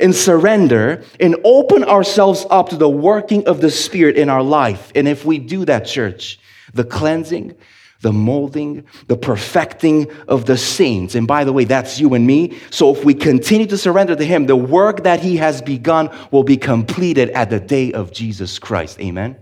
and 0.00 0.14
surrender 0.14 1.02
and 1.20 1.36
open 1.44 1.84
ourselves 1.84 2.46
up 2.50 2.70
to 2.70 2.76
the 2.76 2.88
working 2.88 3.46
of 3.46 3.60
the 3.60 3.70
Spirit 3.70 4.16
in 4.16 4.28
our 4.28 4.42
life. 4.42 4.90
And 4.94 5.06
if 5.06 5.24
we 5.24 5.38
do 5.38 5.64
that, 5.66 5.86
church, 5.86 6.40
the 6.74 6.84
cleansing, 6.84 7.54
the 8.00 8.12
molding, 8.12 8.84
the 9.06 9.16
perfecting 9.16 10.10
of 10.26 10.44
the 10.44 10.58
saints. 10.58 11.14
And 11.14 11.26
by 11.26 11.44
the 11.44 11.52
way, 11.52 11.64
that's 11.64 12.00
you 12.00 12.14
and 12.14 12.26
me. 12.26 12.58
So 12.70 12.92
if 12.92 13.04
we 13.04 13.14
continue 13.14 13.66
to 13.66 13.78
surrender 13.78 14.16
to 14.16 14.24
Him, 14.24 14.46
the 14.46 14.56
work 14.56 15.04
that 15.04 15.20
He 15.20 15.36
has 15.36 15.62
begun 15.62 16.10
will 16.32 16.42
be 16.42 16.56
completed 16.56 17.30
at 17.30 17.48
the 17.48 17.60
day 17.60 17.92
of 17.92 18.12
Jesus 18.12 18.58
Christ. 18.58 19.00
Amen. 19.00 19.36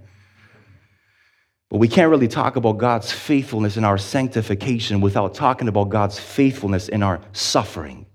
But 1.70 1.78
we 1.78 1.87
can't 1.87 2.11
really 2.11 2.28
talk 2.28 2.56
about 2.56 2.78
God's 2.78 3.12
faithfulness 3.12 3.76
in 3.76 3.85
our 3.85 3.96
sanctification 3.96 5.00
without 5.00 5.35
talking 5.35 5.68
about 5.68 5.88
God's 5.88 6.18
faithfulness 6.18 6.88
in 6.88 7.02
our 7.02 7.20
suffering. 7.33 8.06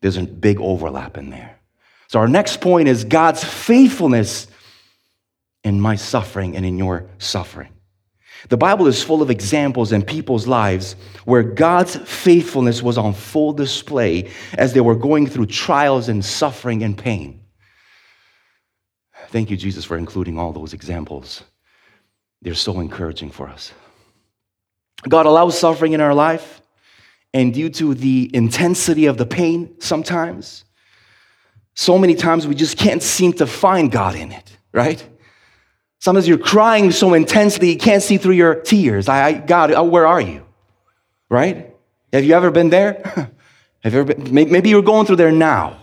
There's 0.00 0.16
a 0.16 0.22
big 0.22 0.58
overlap 0.58 1.18
in 1.18 1.28
there. 1.28 1.60
So, 2.08 2.18
our 2.18 2.28
next 2.28 2.62
point 2.62 2.88
is 2.88 3.04
God's 3.04 3.44
faithfulness 3.44 4.46
in 5.64 5.80
my 5.80 5.96
suffering 5.96 6.56
and 6.56 6.64
in 6.64 6.78
your 6.78 7.10
suffering. 7.18 7.68
The 8.48 8.56
Bible 8.56 8.86
is 8.86 9.02
full 9.02 9.20
of 9.20 9.30
examples 9.30 9.92
in 9.92 10.02
people's 10.02 10.46
lives 10.46 10.96
where 11.24 11.42
God's 11.42 11.96
faithfulness 11.96 12.82
was 12.82 12.96
on 12.96 13.12
full 13.12 13.52
display 13.52 14.30
as 14.54 14.72
they 14.72 14.80
were 14.80 14.94
going 14.94 15.26
through 15.26 15.46
trials 15.46 16.08
and 16.08 16.24
suffering 16.24 16.82
and 16.82 16.96
pain. 16.96 17.40
Thank 19.28 19.50
you, 19.50 19.56
Jesus, 19.58 19.84
for 19.84 19.98
including 19.98 20.38
all 20.38 20.52
those 20.52 20.72
examples 20.72 21.42
they're 22.42 22.54
so 22.54 22.80
encouraging 22.80 23.30
for 23.30 23.48
us. 23.48 23.72
God 25.08 25.26
allows 25.26 25.58
suffering 25.58 25.92
in 25.92 26.00
our 26.00 26.14
life, 26.14 26.60
and 27.32 27.52
due 27.54 27.70
to 27.70 27.94
the 27.94 28.30
intensity 28.34 29.06
of 29.06 29.16
the 29.16 29.26
pain, 29.26 29.80
sometimes, 29.80 30.64
so 31.74 31.98
many 31.98 32.14
times 32.14 32.46
we 32.46 32.54
just 32.54 32.76
can't 32.76 33.02
seem 33.02 33.32
to 33.34 33.46
find 33.46 33.92
God 33.92 34.16
in 34.16 34.32
it, 34.32 34.56
right? 34.72 35.06
Sometimes 36.00 36.26
you're 36.26 36.38
crying 36.38 36.90
so 36.90 37.14
intensely 37.14 37.70
you 37.70 37.78
can't 37.78 38.02
see 38.02 38.18
through 38.18 38.34
your 38.34 38.56
tears. 38.56 39.08
I, 39.08 39.26
I 39.26 39.32
God, 39.34 39.72
uh, 39.72 39.82
where 39.82 40.06
are 40.06 40.20
you? 40.20 40.44
Right? 41.28 41.74
Have 42.12 42.24
you 42.24 42.34
ever 42.34 42.50
been 42.50 42.70
there? 42.70 43.02
Have 43.82 43.94
you 43.94 44.00
ever 44.00 44.14
been, 44.14 44.32
maybe 44.32 44.70
you're 44.70 44.82
going 44.82 45.06
through 45.06 45.16
there 45.16 45.32
now. 45.32 45.76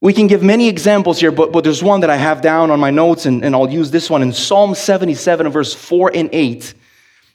We 0.00 0.12
can 0.12 0.26
give 0.26 0.42
many 0.42 0.68
examples 0.68 1.18
here, 1.18 1.32
but, 1.32 1.52
but 1.52 1.64
there's 1.64 1.82
one 1.82 2.00
that 2.00 2.10
I 2.10 2.16
have 2.16 2.42
down 2.42 2.70
on 2.70 2.78
my 2.78 2.90
notes, 2.90 3.24
and, 3.24 3.44
and 3.44 3.54
I'll 3.54 3.70
use 3.70 3.90
this 3.90 4.10
one 4.10 4.22
in 4.22 4.32
Psalm 4.32 4.74
77, 4.74 5.48
verse 5.48 5.72
4 5.72 6.12
and 6.14 6.28
8. 6.32 6.74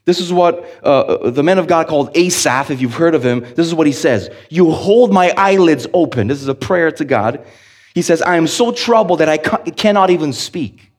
This 0.06 0.20
is 0.20 0.32
what 0.32 0.68
uh, 0.84 1.30
the 1.30 1.44
man 1.44 1.60
of 1.60 1.68
God 1.68 1.88
called 1.88 2.16
Asaph, 2.16 2.72
if 2.72 2.82
you've 2.82 2.96
heard 2.96 3.16
of 3.16 3.24
him, 3.26 3.42
this 3.42 3.68
is 3.68 3.74
what 3.74 3.88
he 3.88 3.94
says 3.94 4.30
You 4.50 4.72
hold 4.72 5.12
my 5.12 5.32
eyelids 5.38 5.88
open. 5.94 6.28
This 6.28 6.42
is 6.42 6.48
a 6.48 6.56
prayer 6.56 6.92
to 6.92 7.06
God. 7.06 7.46
He 7.94 8.02
says, 8.02 8.22
I 8.22 8.38
am 8.38 8.48
so 8.48 8.72
troubled 8.72 9.20
that 9.20 9.30
I 9.30 9.38
cannot 9.38 10.10
even 10.10 10.34
speak. 10.34 10.92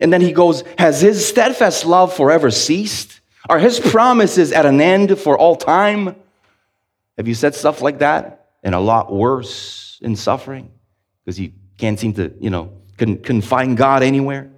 And 0.00 0.12
then 0.12 0.20
he 0.20 0.32
goes, 0.32 0.64
Has 0.78 1.00
his 1.00 1.26
steadfast 1.26 1.84
love 1.84 2.14
forever 2.14 2.50
ceased? 2.50 3.20
Are 3.48 3.58
his 3.58 3.78
promises 3.78 4.52
at 4.52 4.66
an 4.66 4.80
end 4.80 5.18
for 5.18 5.38
all 5.38 5.56
time? 5.56 6.16
Have 7.16 7.28
you 7.28 7.34
said 7.34 7.54
stuff 7.54 7.80
like 7.80 7.98
that? 7.98 8.48
And 8.62 8.74
a 8.74 8.80
lot 8.80 9.12
worse 9.12 9.89
in 10.00 10.16
suffering 10.16 10.70
because 11.24 11.38
you 11.38 11.52
can't 11.78 11.98
seem 11.98 12.14
to, 12.14 12.32
you 12.40 12.50
know, 12.50 12.72
can, 12.96 13.18
can 13.18 13.40
find 13.40 13.76
God 13.76 14.02
anywhere. 14.02 14.50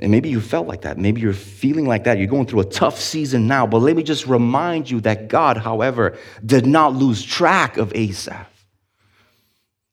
And 0.00 0.12
maybe 0.12 0.28
you 0.28 0.40
felt 0.40 0.68
like 0.68 0.82
that. 0.82 0.98
Maybe 0.98 1.20
you're 1.20 1.32
feeling 1.32 1.86
like 1.86 2.04
that. 2.04 2.18
You're 2.18 2.28
going 2.28 2.46
through 2.46 2.60
a 2.60 2.64
tough 2.64 3.00
season 3.00 3.46
now. 3.46 3.66
But 3.66 3.78
let 3.78 3.96
me 3.96 4.02
just 4.02 4.26
remind 4.26 4.90
you 4.90 5.00
that 5.00 5.28
God, 5.28 5.56
however, 5.56 6.16
did 6.44 6.66
not 6.66 6.94
lose 6.94 7.22
track 7.22 7.76
of 7.76 7.92
Asaph. 7.94 8.46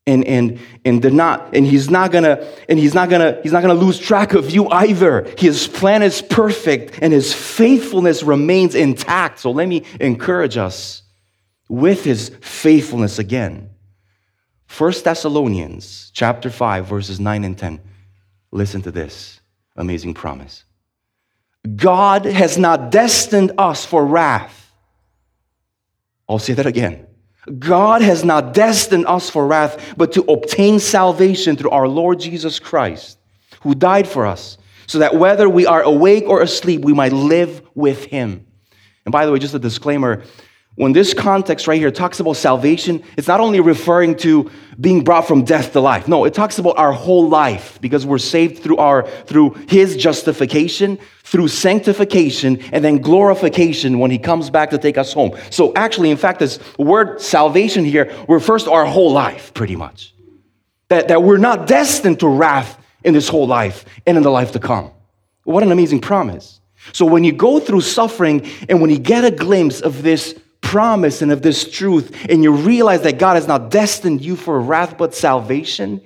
And, 0.07 0.23
and, 0.25 0.59
and 0.83 1.01
did 1.01 1.13
not, 1.13 1.55
and 1.55 1.65
he's 1.65 1.89
not 1.89 2.11
gonna, 2.11 2.47
and 2.69 2.77
he's 2.77 2.93
not 2.93 3.09
gonna, 3.09 3.39
he's 3.41 3.51
not 3.51 3.61
gonna 3.61 3.73
lose 3.73 3.97
track 3.97 4.35
of 4.35 4.51
you 4.51 4.69
either. 4.69 5.27
His 5.35 5.67
plan 5.67 6.03
is 6.03 6.21
perfect 6.21 6.99
and 7.01 7.11
his 7.11 7.33
faithfulness 7.33 8.21
remains 8.21 8.75
intact. 8.75 9.39
So 9.39 9.49
let 9.49 9.67
me 9.67 9.83
encourage 9.99 10.57
us 10.57 11.01
with 11.69 12.03
his 12.03 12.29
faithfulness 12.41 13.17
again. 13.17 13.71
First 14.75 15.05
Thessalonians 15.05 16.11
chapter 16.13 16.49
5, 16.49 16.85
verses 16.85 17.17
9 17.17 17.45
and 17.45 17.57
10. 17.57 17.79
Listen 18.51 18.81
to 18.81 18.91
this 18.91 19.39
amazing 19.77 20.13
promise. 20.13 20.65
God 21.77 22.25
has 22.25 22.57
not 22.57 22.91
destined 22.91 23.53
us 23.57 23.85
for 23.85 24.05
wrath. 24.05 24.69
I'll 26.27 26.39
say 26.39 26.51
that 26.51 26.65
again. 26.65 27.07
God 27.57 28.01
has 28.01 28.25
not 28.25 28.53
destined 28.53 29.05
us 29.05 29.29
for 29.29 29.47
wrath, 29.47 29.93
but 29.95 30.11
to 30.11 30.23
obtain 30.23 30.79
salvation 30.79 31.55
through 31.55 31.69
our 31.69 31.87
Lord 31.87 32.19
Jesus 32.19 32.59
Christ, 32.59 33.17
who 33.61 33.75
died 33.75 34.09
for 34.09 34.25
us, 34.25 34.57
so 34.87 34.99
that 34.99 35.15
whether 35.15 35.47
we 35.47 35.65
are 35.65 35.83
awake 35.83 36.25
or 36.27 36.41
asleep, 36.41 36.81
we 36.81 36.91
might 36.91 37.13
live 37.13 37.65
with 37.75 38.03
him. 38.03 38.45
And 39.05 39.13
by 39.13 39.25
the 39.25 39.31
way, 39.31 39.39
just 39.39 39.53
a 39.53 39.59
disclaimer 39.59 40.23
when 40.75 40.91
this 40.91 41.13
context 41.13 41.67
right 41.67 41.79
here 41.79 41.91
talks 41.91 42.19
about 42.19 42.33
salvation, 42.33 43.01
it's 43.17 43.29
not 43.29 43.39
only 43.39 43.61
referring 43.61 44.17
to 44.17 44.51
being 44.79 45.05
brought 45.05 45.25
from 45.25 45.45
death 45.45 45.71
to 45.71 45.79
life. 45.79 46.07
No, 46.09 46.25
it 46.25 46.33
talks 46.33 46.59
about 46.59 46.77
our 46.77 46.91
whole 46.91 47.29
life 47.29 47.79
because 47.79 48.05
we're 48.05 48.17
saved 48.17 48.61
through 48.61 48.77
our 48.77 49.07
through 49.07 49.51
his 49.69 49.95
justification, 49.95 50.99
through 51.23 51.47
sanctification, 51.47 52.59
and 52.73 52.83
then 52.83 52.97
glorification 52.97 53.99
when 53.99 54.11
he 54.11 54.17
comes 54.17 54.49
back 54.49 54.69
to 54.71 54.77
take 54.77 54.97
us 54.97 55.13
home. 55.13 55.37
So 55.49 55.73
actually, 55.75 56.11
in 56.11 56.17
fact, 56.17 56.39
this 56.39 56.59
word 56.77 57.21
salvation 57.21 57.85
here 57.85 58.13
refers 58.27 58.65
to 58.65 58.71
our 58.71 58.85
whole 58.85 59.13
life, 59.13 59.53
pretty 59.53 59.77
much. 59.77 60.13
That, 60.89 61.07
that 61.07 61.23
we're 61.23 61.37
not 61.37 61.67
destined 61.67 62.19
to 62.19 62.27
wrath 62.27 62.77
in 63.05 63.13
this 63.13 63.29
whole 63.29 63.47
life 63.47 63.85
and 64.05 64.17
in 64.17 64.23
the 64.23 64.29
life 64.29 64.51
to 64.51 64.59
come. 64.59 64.91
What 65.45 65.63
an 65.63 65.71
amazing 65.71 66.01
promise. 66.01 66.59
So 66.91 67.05
when 67.05 67.23
you 67.23 67.31
go 67.31 67.59
through 67.59 67.81
suffering 67.81 68.47
and 68.67 68.81
when 68.81 68.89
you 68.89 68.99
get 68.99 69.23
a 69.23 69.31
glimpse 69.31 69.81
of 69.81 70.03
this 70.03 70.39
promise 70.75 71.21
and 71.21 71.31
of 71.31 71.41
this 71.41 71.71
truth, 71.71 72.25
and 72.29 72.43
you 72.43 72.51
realize 72.51 73.01
that 73.03 73.17
God 73.17 73.35
has 73.35 73.47
not 73.47 73.71
destined 73.71 74.21
you 74.21 74.35
for 74.35 74.59
wrath 74.59 74.97
but 74.97 75.15
salvation, 75.15 76.01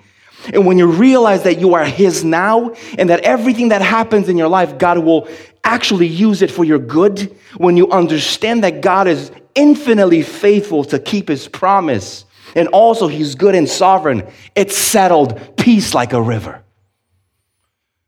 and 0.53 0.63
when 0.67 0.77
you 0.77 0.85
realize 0.85 1.41
that 1.41 1.59
you 1.59 1.73
are 1.73 1.83
His 1.83 2.23
now, 2.23 2.75
and 2.95 3.09
that 3.09 3.21
everything 3.21 3.69
that 3.69 3.81
happens 3.81 4.29
in 4.29 4.37
your 4.37 4.47
life, 4.47 4.77
God 4.77 4.99
will 4.99 5.27
actually 5.63 6.05
use 6.05 6.43
it 6.43 6.51
for 6.51 6.63
your 6.63 6.77
good, 6.77 7.35
when 7.57 7.77
you 7.77 7.89
understand 7.89 8.63
that 8.63 8.81
God 8.81 9.07
is 9.07 9.31
infinitely 9.55 10.21
faithful 10.21 10.83
to 10.83 10.99
keep 10.99 11.29
His 11.29 11.47
promise, 11.47 12.25
and 12.53 12.67
also 12.67 13.07
He's 13.07 13.33
good 13.33 13.55
and 13.55 13.67
sovereign, 13.67 14.21
it's 14.53 14.77
settled, 14.77 15.57
peace 15.57 15.95
like 15.95 16.13
a 16.13 16.21
river. 16.21 16.61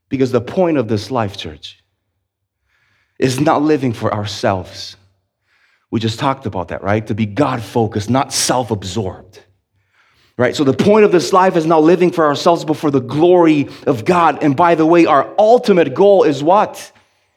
Because 0.10 0.32
the 0.32 0.41
point 0.41 0.78
of 0.78 0.88
this 0.88 1.10
life, 1.10 1.38
church, 1.38 1.84
is 3.17 3.39
not 3.39 3.63
living 3.63 3.93
for 3.93 4.13
ourselves 4.13 4.95
we 5.91 5.99
just 5.99 6.19
talked 6.19 6.45
about 6.45 6.69
that, 6.69 6.82
right? 6.82 7.06
To 7.08 7.13
be 7.13 7.25
God 7.25 7.62
focused, 7.62 8.10
not 8.10 8.34
self 8.34 8.71
absorbed. 8.71 9.43
Right? 10.38 10.56
So 10.56 10.63
the 10.63 10.73
point 10.73 11.06
of 11.06 11.12
this 11.12 11.34
life 11.34 11.56
is 11.56 11.67
not 11.67 11.84
living 11.84 12.10
for 12.10 12.25
ourselves, 12.25 12.65
but 12.65 12.77
for 12.77 12.89
the 12.89 13.01
glory 13.01 13.67
of 13.86 14.06
God. 14.06 14.41
And 14.41 14.56
by 14.56 14.73
the 14.73 14.86
way, 14.86 15.06
our 15.06 15.32
ultimate 15.38 15.93
goal 15.93 16.23
is 16.23 16.41
what? 16.41 16.91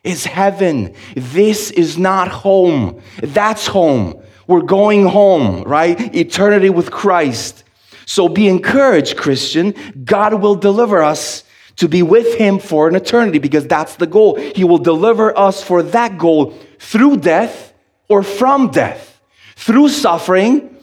Is 0.05 0.25
heaven. 0.25 0.95
This 1.14 1.71
is 1.73 1.99
not 1.99 2.29
home. 2.29 3.03
That's 3.21 3.67
home. 3.67 4.23
We're 4.47 4.62
going 4.62 5.05
home, 5.07 5.64
right? 5.64 6.14
Eternity 6.14 6.71
with 6.71 6.90
Christ. 6.90 7.64
So 8.07 8.29
be 8.29 8.49
encouraged, 8.49 9.17
Christian. 9.17 9.75
God 10.05 10.40
will 10.40 10.55
deliver 10.55 11.03
us 11.03 11.43
to 11.77 11.88
be 11.88 12.03
with 12.03 12.35
Him 12.37 12.59
for 12.59 12.88
an 12.88 12.95
eternity 12.95 13.38
because 13.38 13.67
that's 13.67 13.97
the 13.97 14.07
goal. 14.07 14.37
He 14.37 14.62
will 14.62 14.79
deliver 14.79 15.37
us 15.37 15.62
for 15.62 15.83
that 15.83 16.17
goal 16.17 16.55
through 16.79 17.19
death 17.19 17.74
or 18.09 18.23
from 18.23 18.71
death 18.71 19.21
through 19.57 19.88
suffering, 19.88 20.77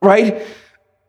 right? 0.00 0.46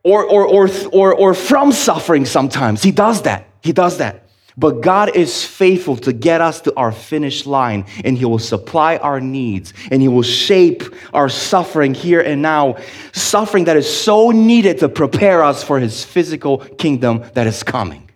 Or, 0.04 0.24
or, 0.26 0.46
or, 0.46 0.70
or, 0.92 1.14
or 1.14 1.34
from 1.34 1.72
suffering 1.72 2.26
sometimes. 2.26 2.84
He 2.84 2.92
does 2.92 3.22
that. 3.24 3.48
He 3.62 3.72
does 3.72 4.00
that. 4.00 4.24
But 4.56 4.82
God 4.82 5.16
is 5.16 5.44
faithful 5.44 5.98
to 5.98 6.14
get 6.14 6.40
us 6.40 6.62
to 6.62 6.76
our 6.76 6.92
finish 6.92 7.48
line, 7.48 7.86
and 8.04 8.18
He 8.18 8.26
will 8.26 8.40
supply 8.40 8.98
our 8.98 9.20
needs, 9.20 9.74
and 9.90 10.02
He 10.02 10.08
will 10.08 10.22
shape 10.22 10.84
our 11.12 11.28
suffering 11.28 11.96
here 11.96 12.22
and 12.22 12.42
now, 12.42 12.78
suffering 13.14 13.64
that 13.66 13.78
is 13.78 13.92
so 13.92 14.30
needed 14.30 14.80
to 14.80 14.90
prepare 14.90 15.44
us 15.44 15.64
for 15.64 15.80
His 15.80 16.04
physical 16.04 16.60
kingdom 16.60 17.24
that 17.34 17.48
is 17.48 17.64
coming. 17.64 18.12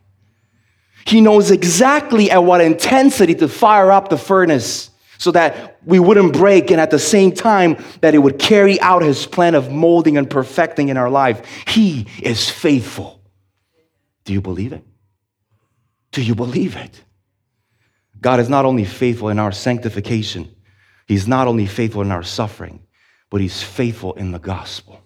He 1.05 1.21
knows 1.21 1.49
exactly 1.49 2.29
at 2.29 2.43
what 2.43 2.61
intensity 2.61 3.33
to 3.35 3.47
fire 3.47 3.91
up 3.91 4.09
the 4.09 4.17
furnace 4.17 4.91
so 5.17 5.31
that 5.31 5.79
we 5.85 5.99
wouldn't 5.99 6.33
break 6.33 6.71
and 6.71 6.79
at 6.79 6.91
the 6.91 6.99
same 6.99 7.31
time 7.31 7.83
that 8.01 8.13
it 8.13 8.19
would 8.19 8.39
carry 8.39 8.79
out 8.81 9.01
his 9.01 9.25
plan 9.25 9.55
of 9.55 9.71
molding 9.71 10.17
and 10.17 10.29
perfecting 10.29 10.89
in 10.89 10.97
our 10.97 11.09
life. 11.09 11.45
He 11.67 12.07
is 12.21 12.49
faithful. 12.49 13.21
Do 14.25 14.33
you 14.33 14.41
believe 14.41 14.73
it? 14.73 14.83
Do 16.11 16.21
you 16.21 16.35
believe 16.35 16.75
it? 16.75 17.03
God 18.19 18.39
is 18.39 18.49
not 18.49 18.65
only 18.65 18.85
faithful 18.85 19.29
in 19.29 19.39
our 19.39 19.51
sanctification, 19.51 20.53
He's 21.07 21.27
not 21.27 21.47
only 21.47 21.65
faithful 21.65 22.01
in 22.01 22.11
our 22.11 22.23
suffering, 22.23 22.81
but 23.29 23.39
He's 23.39 23.63
faithful 23.63 24.13
in 24.13 24.31
the 24.31 24.39
gospel. 24.39 25.01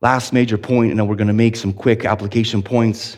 Last 0.00 0.32
major 0.32 0.58
point, 0.58 0.90
and 0.90 1.00
then 1.00 1.06
we're 1.06 1.14
going 1.16 1.28
to 1.28 1.32
make 1.32 1.56
some 1.56 1.72
quick 1.72 2.04
application 2.04 2.62
points 2.62 3.16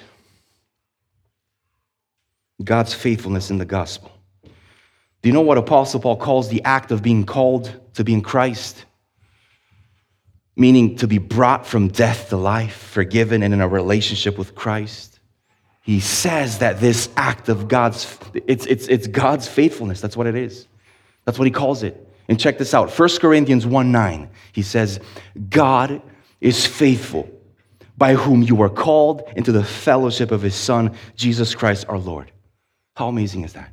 God's 2.62 2.94
faithfulness 2.94 3.50
in 3.50 3.58
the 3.58 3.64
gospel. 3.64 4.15
Do 5.26 5.28
you 5.28 5.34
know 5.34 5.40
what 5.40 5.58
Apostle 5.58 5.98
Paul 5.98 6.18
calls 6.18 6.50
the 6.50 6.62
act 6.62 6.92
of 6.92 7.02
being 7.02 7.26
called 7.26 7.74
to 7.94 8.04
be 8.04 8.12
in 8.12 8.22
Christ? 8.22 8.84
Meaning 10.54 10.98
to 10.98 11.08
be 11.08 11.18
brought 11.18 11.66
from 11.66 11.88
death 11.88 12.28
to 12.28 12.36
life, 12.36 12.76
forgiven, 12.76 13.42
and 13.42 13.52
in 13.52 13.60
a 13.60 13.66
relationship 13.66 14.38
with 14.38 14.54
Christ. 14.54 15.18
He 15.82 15.98
says 15.98 16.58
that 16.58 16.78
this 16.78 17.08
act 17.16 17.48
of 17.48 17.66
God's, 17.66 18.16
it's, 18.46 18.66
it's, 18.66 18.86
it's 18.86 19.08
God's 19.08 19.48
faithfulness. 19.48 20.00
That's 20.00 20.16
what 20.16 20.28
it 20.28 20.36
is. 20.36 20.68
That's 21.24 21.40
what 21.40 21.46
he 21.46 21.50
calls 21.50 21.82
it. 21.82 22.08
And 22.28 22.38
check 22.38 22.56
this 22.56 22.72
out 22.72 22.96
1 22.96 23.08
Corinthians 23.18 23.66
1 23.66 23.90
9, 23.90 24.30
he 24.52 24.62
says, 24.62 25.00
God 25.50 26.02
is 26.40 26.64
faithful, 26.64 27.28
by 27.98 28.14
whom 28.14 28.44
you 28.44 28.62
are 28.62 28.70
called 28.70 29.24
into 29.34 29.50
the 29.50 29.64
fellowship 29.64 30.30
of 30.30 30.42
his 30.42 30.54
Son, 30.54 30.94
Jesus 31.16 31.52
Christ 31.52 31.84
our 31.88 31.98
Lord. 31.98 32.30
How 32.94 33.08
amazing 33.08 33.42
is 33.42 33.54
that? 33.54 33.72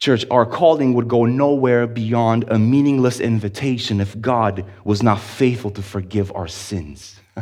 Church, 0.00 0.24
our 0.30 0.44
calling 0.44 0.94
would 0.94 1.08
go 1.08 1.24
nowhere 1.24 1.86
beyond 1.86 2.44
a 2.48 2.58
meaningless 2.58 3.20
invitation 3.20 4.00
if 4.00 4.20
God 4.20 4.64
was 4.84 5.02
not 5.02 5.20
faithful 5.20 5.70
to 5.72 5.82
forgive 5.82 6.32
our 6.34 6.48
sins. 6.48 7.20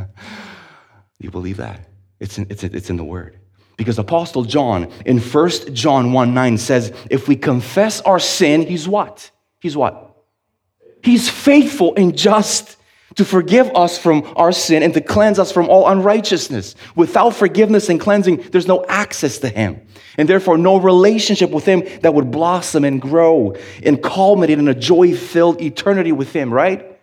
You 1.23 1.31
believe 1.31 1.59
that? 1.59 1.89
It's 2.19 2.37
in, 2.37 2.49
it's, 2.51 2.65
it's 2.65 2.91
in 2.91 2.97
the 2.97 3.05
Word. 3.05 3.39
Because 3.77 3.99
Apostle 3.99 4.45
John 4.45 4.91
in 5.07 5.19
1 5.19 5.51
John 5.73 6.13
1 6.13 6.35
9 6.35 6.59
says, 6.59 6.93
if 7.09 7.29
we 7.29 7.37
confess 7.37 8.01
our 8.01 8.19
sin, 8.19 8.67
he's 8.67 8.89
what? 8.89 9.31
He's 9.61 9.77
what? 9.77 10.17
He's 11.03 11.31
faithful 11.31 11.95
and 11.97 12.17
just 12.17 12.77
to 13.17 13.25
forgive 13.25 13.71
us 13.75 13.99
from 13.99 14.31
our 14.37 14.53
sin 14.53 14.83
and 14.83 14.95
to 14.95 15.01
cleanse 15.01 15.39
us 15.39 15.53
from 15.53 15.69
all 15.69 15.89
unrighteousness. 15.89 16.75
Without 16.97 17.31
forgiveness 17.31 17.89
and 17.89 18.01
cleansing, 18.01 18.37
there's 18.51 18.67
no 18.67 18.85
access 18.89 19.39
to 19.39 19.49
Him, 19.49 19.81
and 20.17 20.29
therefore 20.29 20.59
no 20.59 20.79
relationship 20.79 21.51
with 21.51 21.65
Him 21.65 21.83
that 22.03 22.15
would 22.15 22.31
blossom 22.31 22.85
and 22.85 23.01
grow 23.01 23.55
and 23.83 24.03
culminate 24.03 24.59
in 24.59 24.69
a 24.69 24.75
joy 24.75 25.15
filled 25.15 25.61
eternity 25.61 26.13
with 26.13 26.33
Him, 26.33 26.53
right? 26.53 26.99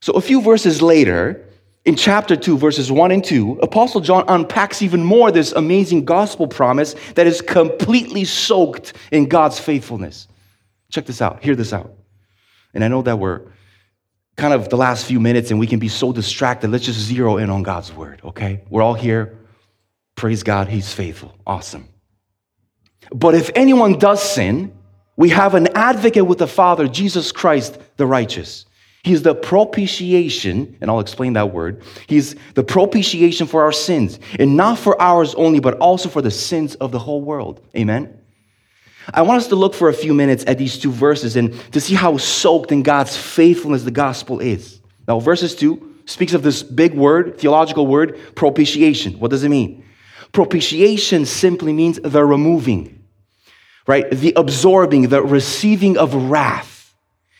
So, 0.00 0.12
a 0.12 0.20
few 0.20 0.40
verses 0.40 0.80
later, 0.80 1.44
in 1.84 1.96
chapter 1.96 2.36
2, 2.36 2.58
verses 2.58 2.92
1 2.92 3.10
and 3.12 3.24
2, 3.24 3.60
Apostle 3.62 4.00
John 4.00 4.24
unpacks 4.28 4.82
even 4.82 5.02
more 5.02 5.32
this 5.32 5.52
amazing 5.52 6.04
gospel 6.04 6.46
promise 6.46 6.94
that 7.14 7.26
is 7.26 7.40
completely 7.40 8.24
soaked 8.24 8.92
in 9.10 9.26
God's 9.26 9.58
faithfulness. 9.58 10.28
Check 10.90 11.06
this 11.06 11.22
out, 11.22 11.42
hear 11.42 11.56
this 11.56 11.72
out. 11.72 11.94
And 12.74 12.84
I 12.84 12.88
know 12.88 13.02
that 13.02 13.18
we're 13.18 13.42
kind 14.38 14.54
of 14.54 14.68
the 14.70 14.76
last 14.76 15.04
few 15.04 15.20
minutes 15.20 15.50
and 15.50 15.60
we 15.60 15.66
can 15.66 15.78
be 15.78 15.88
so 15.88 16.12
distracted. 16.12 16.70
Let's 16.70 16.86
just 16.86 17.00
zero 17.00 17.36
in 17.36 17.50
on 17.50 17.62
God's 17.62 17.92
word, 17.92 18.20
okay? 18.24 18.62
We're 18.70 18.82
all 18.82 18.94
here. 18.94 19.36
Praise 20.14 20.42
God, 20.42 20.68
He's 20.68 20.92
faithful. 20.94 21.34
Awesome. 21.46 21.88
But 23.12 23.34
if 23.34 23.50
anyone 23.54 23.98
does 23.98 24.22
sin, 24.22 24.72
we 25.16 25.30
have 25.30 25.54
an 25.54 25.68
advocate 25.76 26.26
with 26.26 26.38
the 26.38 26.46
Father, 26.46 26.86
Jesus 26.88 27.32
Christ, 27.32 27.78
the 27.96 28.06
righteous. 28.06 28.64
He's 29.02 29.22
the 29.22 29.34
propitiation, 29.34 30.76
and 30.80 30.90
I'll 30.90 31.00
explain 31.00 31.32
that 31.32 31.52
word. 31.52 31.82
He's 32.06 32.36
the 32.54 32.64
propitiation 32.64 33.46
for 33.46 33.62
our 33.62 33.72
sins, 33.72 34.18
and 34.38 34.56
not 34.56 34.78
for 34.78 35.00
ours 35.00 35.34
only, 35.34 35.60
but 35.60 35.78
also 35.78 36.08
for 36.08 36.22
the 36.22 36.30
sins 36.30 36.74
of 36.76 36.92
the 36.92 36.98
whole 36.98 37.22
world. 37.22 37.60
Amen? 37.76 38.17
I 39.12 39.22
want 39.22 39.38
us 39.38 39.48
to 39.48 39.56
look 39.56 39.74
for 39.74 39.88
a 39.88 39.94
few 39.94 40.12
minutes 40.12 40.44
at 40.46 40.58
these 40.58 40.78
two 40.78 40.92
verses 40.92 41.36
and 41.36 41.58
to 41.72 41.80
see 41.80 41.94
how 41.94 42.16
soaked 42.16 42.72
in 42.72 42.82
God's 42.82 43.16
faithfulness 43.16 43.84
the 43.84 43.90
gospel 43.90 44.40
is. 44.40 44.80
Now, 45.06 45.20
verses 45.20 45.54
2 45.54 45.96
speaks 46.04 46.34
of 46.34 46.42
this 46.42 46.62
big 46.62 46.94
word, 46.94 47.38
theological 47.38 47.86
word, 47.86 48.18
propitiation. 48.34 49.18
What 49.18 49.30
does 49.30 49.44
it 49.44 49.48
mean? 49.48 49.84
Propitiation 50.32 51.24
simply 51.24 51.72
means 51.72 51.98
the 52.02 52.24
removing, 52.24 53.02
right? 53.86 54.10
The 54.10 54.34
absorbing, 54.36 55.08
the 55.08 55.22
receiving 55.22 55.96
of 55.96 56.14
wrath. 56.14 56.94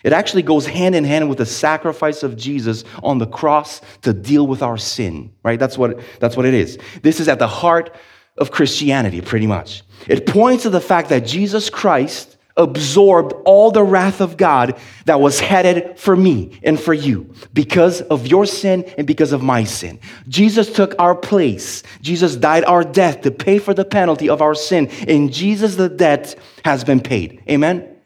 It 0.04 0.12
actually 0.12 0.42
goes 0.42 0.66
hand 0.66 0.94
in 0.94 1.04
hand 1.04 1.28
with 1.28 1.38
the 1.38 1.46
sacrifice 1.46 2.22
of 2.22 2.36
Jesus 2.36 2.84
on 3.02 3.18
the 3.18 3.26
cross 3.26 3.80
to 4.02 4.14
deal 4.14 4.46
with 4.46 4.62
our 4.62 4.78
sin, 4.78 5.32
right? 5.42 5.58
That's 5.58 5.76
what, 5.76 6.00
that's 6.20 6.36
what 6.36 6.46
it 6.46 6.54
is. 6.54 6.78
This 7.02 7.20
is 7.20 7.28
at 7.28 7.38
the 7.38 7.48
heart 7.48 7.94
of 8.39 8.51
Christianity, 8.51 9.20
pretty 9.20 9.47
much. 9.47 9.82
It 10.07 10.26
points 10.26 10.62
to 10.62 10.70
the 10.70 10.80
fact 10.80 11.09
that 11.11 11.26
Jesus 11.26 11.70
Christ 11.70 12.36
absorbed 12.57 13.32
all 13.45 13.70
the 13.70 13.84
wrath 13.84 14.20
of 14.20 14.36
God 14.36 14.78
that 15.05 15.20
was 15.20 15.39
headed 15.39 15.99
for 15.99 16.16
me 16.16 16.59
and 16.64 16.78
for 16.78 16.93
you 16.93 17.32
because 17.55 18.01
of 18.03 18.26
your 18.26 18.45
sin 18.47 18.84
and 18.99 19.07
because 19.07 19.32
of 19.32 19.43
my 19.43 19.62
sin. 19.64 20.01
Jesus 20.28 20.72
took 20.72 20.95
our 20.99 21.14
place. 21.14 21.84
Jesus 22.03 22.34
died 22.34 22.64
our 22.64 22.82
death 22.82 23.20
to 23.22 23.30
pay 23.30 23.59
for 23.59 23.72
the 23.72 23.84
penalty 23.84 24.28
of 24.28 24.43
our 24.43 24.57
sin. 24.57 24.89
In 25.07 25.30
Jesus, 25.30 25.76
the 25.76 25.89
debt 25.89 26.34
has 26.64 26.82
been 26.82 27.01
paid. 27.01 27.43
Amen? 27.49 27.97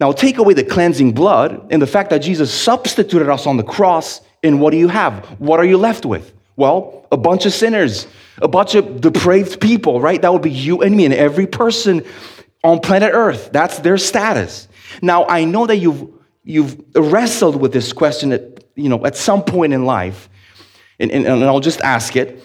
Now, 0.00 0.10
take 0.10 0.38
away 0.38 0.54
the 0.54 0.64
cleansing 0.64 1.12
blood 1.12 1.68
and 1.70 1.80
the 1.80 1.86
fact 1.86 2.10
that 2.10 2.18
Jesus 2.18 2.52
substituted 2.52 3.28
us 3.28 3.46
on 3.46 3.56
the 3.56 3.62
cross, 3.62 4.20
and 4.42 4.60
what 4.60 4.72
do 4.72 4.76
you 4.76 4.88
have? 4.88 5.24
What 5.38 5.60
are 5.60 5.64
you 5.64 5.78
left 5.78 6.04
with? 6.04 6.34
Well, 6.56 7.06
a 7.12 7.16
bunch 7.16 7.46
of 7.46 7.52
sinners, 7.52 8.08
a 8.40 8.48
bunch 8.48 8.74
of 8.74 9.00
depraved 9.00 9.60
people, 9.60 10.00
right? 10.00 10.20
That 10.20 10.32
would 10.32 10.42
be 10.42 10.50
you 10.50 10.82
and 10.82 10.96
me 10.96 11.04
and 11.04 11.14
every 11.14 11.46
person 11.46 12.04
on 12.64 12.80
planet 12.80 13.10
Earth. 13.12 13.50
That's 13.52 13.78
their 13.80 13.98
status. 13.98 14.68
Now, 15.00 15.26
I 15.26 15.44
know 15.44 15.66
that 15.66 15.76
you've 15.76 16.08
you've 16.44 16.82
wrestled 16.94 17.56
with 17.56 17.72
this 17.72 17.92
question 17.92 18.32
at 18.32 18.64
you 18.74 18.88
know 18.88 19.04
at 19.04 19.16
some 19.16 19.42
point 19.42 19.72
in 19.72 19.84
life, 19.84 20.28
and, 20.98 21.10
and, 21.10 21.26
and 21.26 21.44
I'll 21.44 21.60
just 21.60 21.80
ask 21.80 22.16
it: 22.16 22.40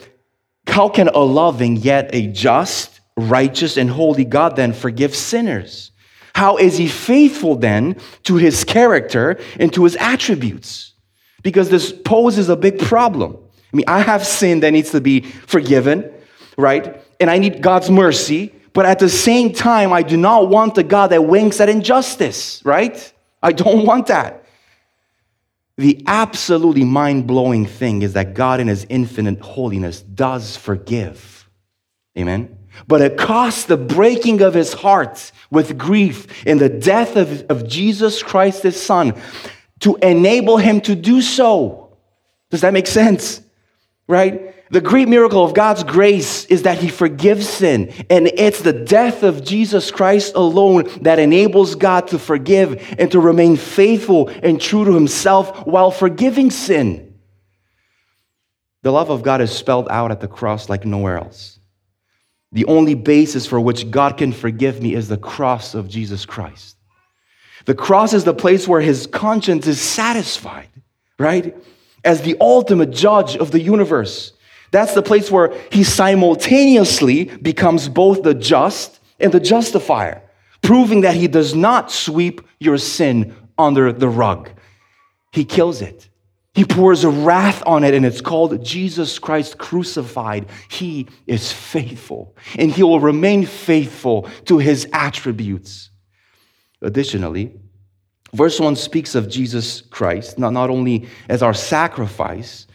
How 0.66 0.88
can 0.88 1.08
a 1.08 1.18
loving 1.18 1.76
yet 1.76 2.10
a 2.12 2.26
just, 2.26 3.00
righteous, 3.16 3.76
and 3.76 3.88
holy 3.90 4.24
God 4.24 4.56
then 4.56 4.72
forgive 4.72 5.14
sinners? 5.14 5.92
How 6.34 6.56
is 6.56 6.78
he 6.78 6.86
faithful 6.86 7.56
then 7.56 7.96
to 8.22 8.36
his 8.36 8.62
character 8.62 9.40
and 9.58 9.72
to 9.72 9.82
his 9.82 9.96
attributes? 9.96 10.94
Because 11.42 11.68
this 11.68 11.92
poses 11.92 12.48
a 12.48 12.56
big 12.56 12.78
problem. 12.78 13.38
I 13.72 13.76
mean, 13.76 13.84
I 13.86 14.00
have 14.00 14.26
sin 14.26 14.60
that 14.60 14.70
needs 14.70 14.90
to 14.92 15.00
be 15.00 15.20
forgiven, 15.20 16.10
right? 16.56 17.02
And 17.20 17.30
I 17.30 17.38
need 17.38 17.62
God's 17.62 17.90
mercy, 17.90 18.54
but 18.72 18.86
at 18.86 18.98
the 18.98 19.08
same 19.08 19.52
time, 19.52 19.92
I 19.92 20.02
do 20.02 20.16
not 20.16 20.48
want 20.48 20.78
a 20.78 20.82
God 20.82 21.08
that 21.08 21.24
winks 21.24 21.60
at 21.60 21.68
injustice, 21.68 22.62
right? 22.64 23.12
I 23.42 23.52
don't 23.52 23.84
want 23.84 24.06
that. 24.06 24.44
The 25.76 26.02
absolutely 26.06 26.84
mind 26.84 27.26
blowing 27.26 27.66
thing 27.66 28.02
is 28.02 28.14
that 28.14 28.34
God, 28.34 28.60
in 28.60 28.68
His 28.68 28.86
infinite 28.88 29.40
holiness, 29.40 30.00
does 30.02 30.56
forgive. 30.56 31.48
Amen? 32.16 32.56
But 32.86 33.00
it 33.00 33.16
costs 33.16 33.64
the 33.64 33.76
breaking 33.76 34.40
of 34.40 34.54
His 34.54 34.72
heart 34.72 35.30
with 35.50 35.78
grief 35.78 36.46
in 36.46 36.58
the 36.58 36.68
death 36.68 37.16
of, 37.16 37.42
of 37.50 37.66
Jesus 37.66 38.22
Christ, 38.22 38.62
his 38.62 38.80
son, 38.80 39.20
to 39.80 39.96
enable 39.96 40.58
him 40.58 40.80
to 40.82 40.94
do 40.94 41.22
so. 41.22 41.96
Does 42.50 42.62
that 42.62 42.72
make 42.72 42.86
sense? 42.86 43.40
Right? 44.08 44.54
The 44.70 44.80
great 44.80 45.08
miracle 45.08 45.44
of 45.44 45.54
God's 45.54 45.84
grace 45.84 46.44
is 46.46 46.62
that 46.62 46.78
he 46.78 46.88
forgives 46.88 47.48
sin, 47.48 47.92
and 48.10 48.26
it's 48.26 48.60
the 48.60 48.72
death 48.72 49.22
of 49.22 49.44
Jesus 49.44 49.90
Christ 49.90 50.34
alone 50.34 50.88
that 51.02 51.18
enables 51.18 51.74
God 51.74 52.08
to 52.08 52.18
forgive 52.18 52.96
and 52.98 53.10
to 53.12 53.20
remain 53.20 53.56
faithful 53.56 54.28
and 54.28 54.60
true 54.60 54.84
to 54.84 54.92
himself 54.92 55.66
while 55.66 55.90
forgiving 55.90 56.50
sin. 56.50 57.18
The 58.82 58.92
love 58.92 59.10
of 59.10 59.22
God 59.22 59.40
is 59.40 59.50
spelled 59.50 59.88
out 59.90 60.10
at 60.10 60.20
the 60.20 60.28
cross 60.28 60.68
like 60.68 60.84
nowhere 60.84 61.18
else. 61.18 61.58
The 62.52 62.66
only 62.66 62.94
basis 62.94 63.46
for 63.46 63.60
which 63.60 63.90
God 63.90 64.16
can 64.16 64.32
forgive 64.32 64.82
me 64.82 64.94
is 64.94 65.08
the 65.08 65.18
cross 65.18 65.74
of 65.74 65.88
Jesus 65.88 66.24
Christ. 66.24 66.76
The 67.64 67.74
cross 67.74 68.14
is 68.14 68.24
the 68.24 68.34
place 68.34 68.66
where 68.66 68.80
his 68.80 69.06
conscience 69.06 69.66
is 69.66 69.80
satisfied, 69.80 70.68
right? 71.18 71.56
As 72.04 72.22
the 72.22 72.36
ultimate 72.40 72.90
judge 72.90 73.36
of 73.36 73.50
the 73.50 73.60
universe. 73.60 74.32
That's 74.70 74.94
the 74.94 75.02
place 75.02 75.30
where 75.30 75.54
he 75.72 75.82
simultaneously 75.82 77.24
becomes 77.24 77.88
both 77.88 78.22
the 78.22 78.34
just 78.34 79.00
and 79.18 79.32
the 79.32 79.40
justifier, 79.40 80.22
proving 80.62 81.00
that 81.02 81.14
he 81.14 81.26
does 81.26 81.54
not 81.54 81.90
sweep 81.90 82.40
your 82.60 82.78
sin 82.78 83.34
under 83.56 83.92
the 83.92 84.08
rug. 84.08 84.50
He 85.32 85.44
kills 85.44 85.82
it. 85.82 86.08
He 86.54 86.64
pours 86.64 87.04
a 87.04 87.10
wrath 87.10 87.62
on 87.66 87.84
it, 87.84 87.94
and 87.94 88.04
it's 88.04 88.20
called 88.20 88.64
Jesus 88.64 89.18
Christ 89.18 89.58
crucified. 89.58 90.48
He 90.68 91.06
is 91.26 91.52
faithful, 91.52 92.34
and 92.58 92.72
he 92.72 92.82
will 92.82 93.00
remain 93.00 93.46
faithful 93.46 94.28
to 94.46 94.58
his 94.58 94.88
attributes. 94.92 95.90
Additionally, 96.82 97.52
verse 98.32 98.60
1 98.60 98.76
speaks 98.76 99.14
of 99.14 99.28
Jesus 99.28 99.80
Christ, 99.82 100.38
not, 100.38 100.52
not 100.52 100.70
only 100.70 101.08
as 101.28 101.42
our 101.42 101.54
sacrifice, 101.54 102.66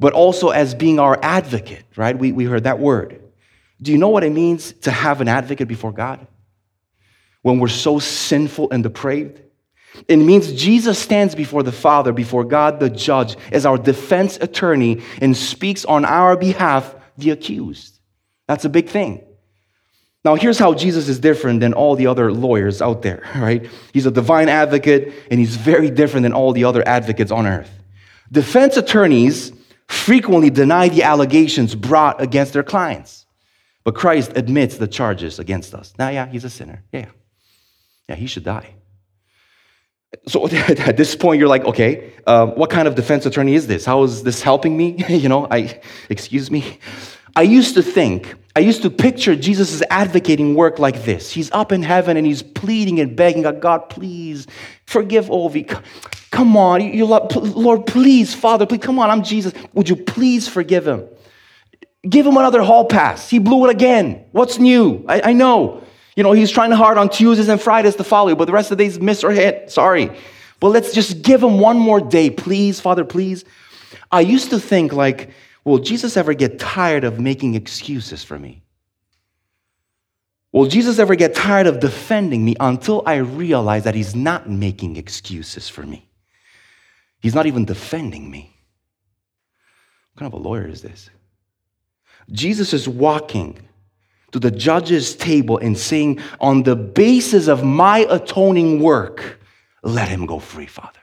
but 0.00 0.12
also 0.12 0.50
as 0.50 0.74
being 0.74 0.98
our 0.98 1.18
advocate, 1.22 1.84
right? 1.96 2.18
We, 2.18 2.32
we 2.32 2.44
heard 2.44 2.64
that 2.64 2.78
word. 2.78 3.22
Do 3.80 3.92
you 3.92 3.98
know 3.98 4.08
what 4.08 4.24
it 4.24 4.32
means 4.32 4.72
to 4.82 4.90
have 4.90 5.20
an 5.20 5.28
advocate 5.28 5.68
before 5.68 5.92
God? 5.92 6.26
When 7.42 7.58
we're 7.58 7.68
so 7.68 7.98
sinful 7.98 8.70
and 8.70 8.82
depraved? 8.82 9.40
It 10.06 10.16
means 10.16 10.52
Jesus 10.52 10.98
stands 10.98 11.34
before 11.34 11.62
the 11.62 11.72
Father, 11.72 12.12
before 12.12 12.44
God 12.44 12.78
the 12.78 12.90
judge, 12.90 13.36
as 13.52 13.66
our 13.66 13.78
defense 13.78 14.36
attorney 14.40 15.02
and 15.20 15.36
speaks 15.36 15.84
on 15.84 16.04
our 16.04 16.36
behalf, 16.36 16.94
the 17.16 17.30
accused. 17.30 17.98
That's 18.46 18.64
a 18.64 18.68
big 18.68 18.88
thing. 18.88 19.24
Now, 20.24 20.34
here's 20.34 20.58
how 20.58 20.74
Jesus 20.74 21.08
is 21.08 21.20
different 21.20 21.60
than 21.60 21.74
all 21.74 21.94
the 21.94 22.06
other 22.06 22.32
lawyers 22.32 22.82
out 22.82 23.02
there, 23.02 23.22
right? 23.36 23.68
He's 23.92 24.06
a 24.06 24.10
divine 24.10 24.48
advocate, 24.48 25.12
and 25.30 25.38
he's 25.38 25.56
very 25.56 25.90
different 25.90 26.24
than 26.24 26.32
all 26.32 26.52
the 26.52 26.64
other 26.64 26.86
advocates 26.86 27.30
on 27.30 27.46
earth. 27.46 27.70
Defense 28.30 28.76
attorneys 28.76 29.52
frequently 29.86 30.50
deny 30.50 30.88
the 30.88 31.02
allegations 31.02 31.74
brought 31.74 32.20
against 32.20 32.52
their 32.52 32.62
clients, 32.62 33.26
but 33.84 33.94
Christ 33.94 34.32
admits 34.34 34.76
the 34.76 34.88
charges 34.88 35.38
against 35.38 35.74
us. 35.74 35.94
Now, 35.98 36.10
yeah, 36.10 36.26
he's 36.26 36.44
a 36.44 36.50
sinner. 36.50 36.84
Yeah. 36.92 37.06
Yeah, 38.08 38.16
he 38.16 38.26
should 38.26 38.44
die. 38.44 38.74
So 40.26 40.46
at 40.48 40.96
this 40.96 41.14
point, 41.14 41.38
you're 41.38 41.48
like, 41.48 41.64
okay, 41.64 42.12
uh, 42.26 42.46
what 42.46 42.70
kind 42.70 42.88
of 42.88 42.94
defense 42.94 43.26
attorney 43.26 43.54
is 43.54 43.66
this? 43.66 43.84
How 43.84 44.02
is 44.02 44.22
this 44.22 44.42
helping 44.42 44.76
me? 44.76 45.04
you 45.08 45.28
know, 45.28 45.46
I, 45.50 45.80
excuse 46.08 46.50
me. 46.50 46.78
I 47.36 47.42
used 47.42 47.74
to 47.74 47.82
think, 47.82 48.34
I 48.58 48.60
used 48.60 48.82
to 48.82 48.90
picture 48.90 49.36
Jesus' 49.36 49.84
advocating 49.88 50.56
work 50.56 50.80
like 50.80 51.04
this. 51.04 51.30
He's 51.30 51.48
up 51.52 51.70
in 51.70 51.80
heaven 51.84 52.16
and 52.16 52.26
he's 52.26 52.42
pleading 52.42 52.98
and 52.98 53.14
begging 53.14 53.42
God, 53.60 53.88
please 53.88 54.48
forgive 54.84 55.26
Ovi. 55.26 55.80
Come 56.32 56.56
on, 56.56 56.80
you, 56.80 57.06
love, 57.06 57.36
Lord, 57.36 57.86
please, 57.86 58.34
Father, 58.34 58.66
please, 58.66 58.80
come 58.80 58.98
on, 58.98 59.10
I'm 59.10 59.22
Jesus. 59.22 59.52
Would 59.74 59.88
you 59.88 59.94
please 59.94 60.48
forgive 60.48 60.88
him? 60.88 61.06
Give 62.02 62.26
him 62.26 62.36
another 62.36 62.60
hall 62.60 62.86
pass. 62.86 63.30
He 63.30 63.38
blew 63.38 63.64
it 63.66 63.70
again. 63.70 64.24
What's 64.32 64.58
new? 64.58 65.04
I, 65.08 65.30
I 65.30 65.32
know. 65.34 65.84
You 66.16 66.24
know, 66.24 66.32
he's 66.32 66.50
trying 66.50 66.72
hard 66.72 66.98
on 66.98 67.10
Tuesdays 67.10 67.48
and 67.48 67.60
Fridays 67.60 67.94
to 67.94 68.02
follow 68.02 68.30
you, 68.30 68.34
but 68.34 68.46
the 68.46 68.52
rest 68.52 68.72
of 68.72 68.76
the 68.76 68.82
days 68.82 68.98
miss 68.98 69.22
or 69.22 69.30
hit. 69.30 69.70
Sorry. 69.70 70.10
But 70.58 70.70
let's 70.70 70.92
just 70.92 71.22
give 71.22 71.44
him 71.44 71.60
one 71.60 71.78
more 71.78 72.00
day, 72.00 72.28
please, 72.28 72.80
Father, 72.80 73.04
please. 73.04 73.44
I 74.10 74.22
used 74.22 74.50
to 74.50 74.58
think, 74.58 74.92
like, 74.92 75.30
will 75.68 75.78
Jesus 75.78 76.16
ever 76.16 76.34
get 76.34 76.58
tired 76.58 77.04
of 77.04 77.20
making 77.20 77.54
excuses 77.54 78.24
for 78.24 78.38
me? 78.38 78.62
Will 80.50 80.66
Jesus 80.66 80.98
ever 80.98 81.14
get 81.14 81.34
tired 81.34 81.66
of 81.66 81.78
defending 81.78 82.44
me 82.44 82.56
until 82.58 83.02
I 83.06 83.16
realize 83.16 83.84
that 83.84 83.94
he's 83.94 84.16
not 84.16 84.48
making 84.48 84.96
excuses 84.96 85.68
for 85.68 85.82
me? 85.82 86.08
He's 87.20 87.34
not 87.34 87.46
even 87.46 87.64
defending 87.64 88.30
me. 88.30 88.52
What 90.12 90.20
kind 90.20 90.32
of 90.34 90.40
a 90.40 90.42
lawyer 90.42 90.66
is 90.66 90.82
this? 90.82 91.10
Jesus 92.32 92.72
is 92.72 92.88
walking 92.88 93.58
to 94.32 94.38
the 94.38 94.50
judge's 94.50 95.14
table 95.16 95.58
and 95.58 95.76
saying, 95.76 96.20
On 96.40 96.62
the 96.62 96.76
basis 96.76 97.48
of 97.48 97.64
my 97.64 98.06
atoning 98.10 98.80
work, 98.80 99.40
let 99.82 100.08
him 100.08 100.26
go 100.26 100.38
free, 100.38 100.66
Father. 100.66 100.97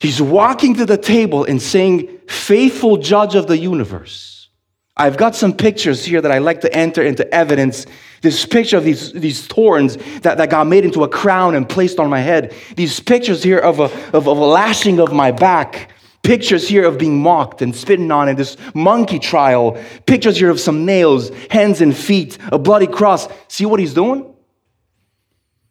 He's 0.00 0.20
walking 0.20 0.74
to 0.76 0.86
the 0.86 0.96
table 0.96 1.44
and 1.44 1.60
saying, 1.60 2.18
Faithful 2.26 2.96
judge 2.96 3.34
of 3.34 3.46
the 3.46 3.58
universe. 3.58 4.48
I've 4.96 5.16
got 5.16 5.34
some 5.34 5.52
pictures 5.52 6.04
here 6.04 6.20
that 6.20 6.30
I 6.30 6.38
like 6.38 6.60
to 6.62 6.74
enter 6.74 7.02
into 7.02 7.32
evidence. 7.34 7.86
This 8.22 8.44
picture 8.44 8.76
of 8.76 8.84
these, 8.84 9.12
these 9.12 9.46
thorns 9.46 9.96
that, 10.20 10.36
that 10.36 10.50
got 10.50 10.66
made 10.66 10.84
into 10.84 11.04
a 11.04 11.08
crown 11.08 11.54
and 11.54 11.68
placed 11.68 11.98
on 11.98 12.10
my 12.10 12.20
head. 12.20 12.54
These 12.76 13.00
pictures 13.00 13.42
here 13.42 13.58
of 13.58 13.80
a, 13.80 13.84
of, 14.14 14.28
of 14.28 14.38
a 14.38 14.44
lashing 14.44 15.00
of 15.00 15.12
my 15.12 15.32
back. 15.32 15.90
Pictures 16.22 16.68
here 16.68 16.84
of 16.84 16.98
being 16.98 17.18
mocked 17.18 17.62
and 17.62 17.74
spitting 17.74 18.10
on 18.10 18.28
in 18.28 18.36
this 18.36 18.56
monkey 18.74 19.18
trial. 19.18 19.82
Pictures 20.06 20.36
here 20.36 20.50
of 20.50 20.60
some 20.60 20.84
nails, 20.84 21.30
hands 21.50 21.80
and 21.80 21.96
feet, 21.96 22.36
a 22.52 22.58
bloody 22.58 22.86
cross. 22.86 23.26
See 23.48 23.64
what 23.64 23.80
he's 23.80 23.94
doing? 23.94 24.29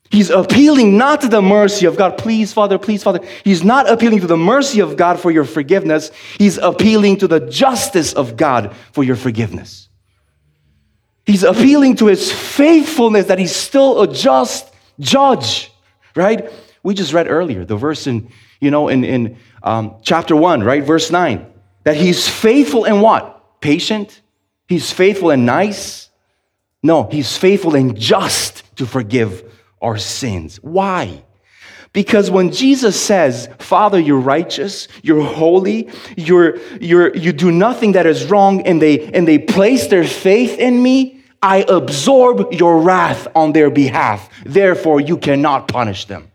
He's 0.10 0.32
appealing 0.32 0.98
not 0.98 1.22
to 1.22 1.28
the 1.28 1.42
mercy 1.42 1.86
of 1.86 1.96
God. 1.96 2.18
Please, 2.18 2.52
Father, 2.52 2.80
please, 2.80 3.04
Father. 3.04 3.20
He's 3.44 3.64
not 3.64 3.88
appealing 3.88 4.22
to 4.22 4.28
the 4.28 4.38
mercy 4.38 4.80
of 4.80 4.98
God 4.98 5.20
for 5.20 5.30
your 5.30 5.46
forgiveness. 5.46 6.10
He's 6.40 6.58
appealing 6.58 7.18
to 7.18 7.28
the 7.28 7.40
justice 7.40 8.14
of 8.14 8.36
God 8.36 8.76
for 8.92 9.04
your 9.04 9.16
forgiveness. 9.16 9.88
He's 11.28 11.44
appealing 11.44 11.98
to 11.98 12.08
his 12.08 12.32
faithfulness 12.32 13.28
that 13.28 13.38
he's 13.38 13.56
still 13.56 14.02
a 14.02 14.12
just 14.12 14.74
judge, 15.00 15.72
right? 16.16 16.52
We 16.82 16.96
just 16.96 17.14
read 17.14 17.28
earlier 17.28 17.64
the 17.64 17.78
verse 17.78 18.08
in, 18.08 18.32
you 18.60 18.72
know, 18.72 18.88
in, 18.88 19.04
in 19.04 19.38
um, 19.62 19.98
chapter 20.02 20.36
1, 20.36 20.64
right? 20.64 20.84
Verse 20.84 21.12
9. 21.12 21.46
That 21.84 21.98
he's 21.98 22.28
faithful 22.28 22.86
and 22.86 23.04
what? 23.04 23.62
Patient? 23.62 24.22
He's 24.68 24.92
faithful 24.92 25.30
and 25.30 25.46
nice? 25.46 26.10
No, 26.82 27.04
he's 27.04 27.38
faithful 27.38 27.76
and 27.76 27.96
just 27.96 28.64
to 28.78 28.88
forgive 28.88 29.49
our 29.82 29.98
sins. 29.98 30.58
Why? 30.58 31.24
Because 31.92 32.30
when 32.30 32.52
Jesus 32.52 33.00
says, 33.00 33.50
Father, 33.58 34.00
you're 34.00 34.20
righteous, 34.20 34.88
you're 35.02 35.24
holy, 35.24 35.90
you're, 36.16 36.58
you're, 36.80 37.16
you 37.16 37.34
do 37.34 37.52
nothing 37.52 37.94
that 37.94 38.06
is 38.06 38.26
wrong, 38.26 38.62
and 38.68 38.80
they, 38.80 39.12
and 39.12 39.28
they 39.28 39.40
place 39.40 39.88
their 39.88 40.04
faith 40.04 40.60
in 40.60 40.84
me, 40.84 41.24
I 41.42 41.66
absorb 41.68 42.54
your 42.54 42.82
wrath 42.82 43.28
on 43.34 43.54
their 43.54 43.72
behalf. 43.72 44.30
Therefore, 44.46 45.02
you 45.02 45.18
cannot 45.18 45.68
punish 45.68 46.06
them. 46.06 46.32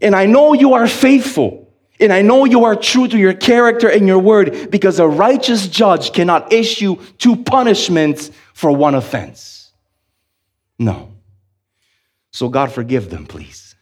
And 0.00 0.14
I 0.14 0.26
know 0.26 0.52
you 0.52 0.74
are 0.74 0.88
faithful, 0.88 1.72
and 2.00 2.12
I 2.12 2.20
know 2.22 2.44
you 2.44 2.64
are 2.64 2.74
true 2.74 3.06
to 3.08 3.16
your 3.16 3.32
character 3.32 3.88
and 3.88 4.06
your 4.06 4.18
word, 4.18 4.70
because 4.70 4.98
a 4.98 5.06
righteous 5.06 5.66
judge 5.68 6.12
cannot 6.12 6.52
issue 6.52 6.96
two 7.16 7.36
punishments 7.36 8.32
for 8.52 8.70
one 8.70 8.96
offense. 8.96 9.70
No. 10.78 11.11
So, 12.32 12.48
God, 12.48 12.72
forgive 12.72 13.10
them, 13.10 13.26
please. 13.26 13.74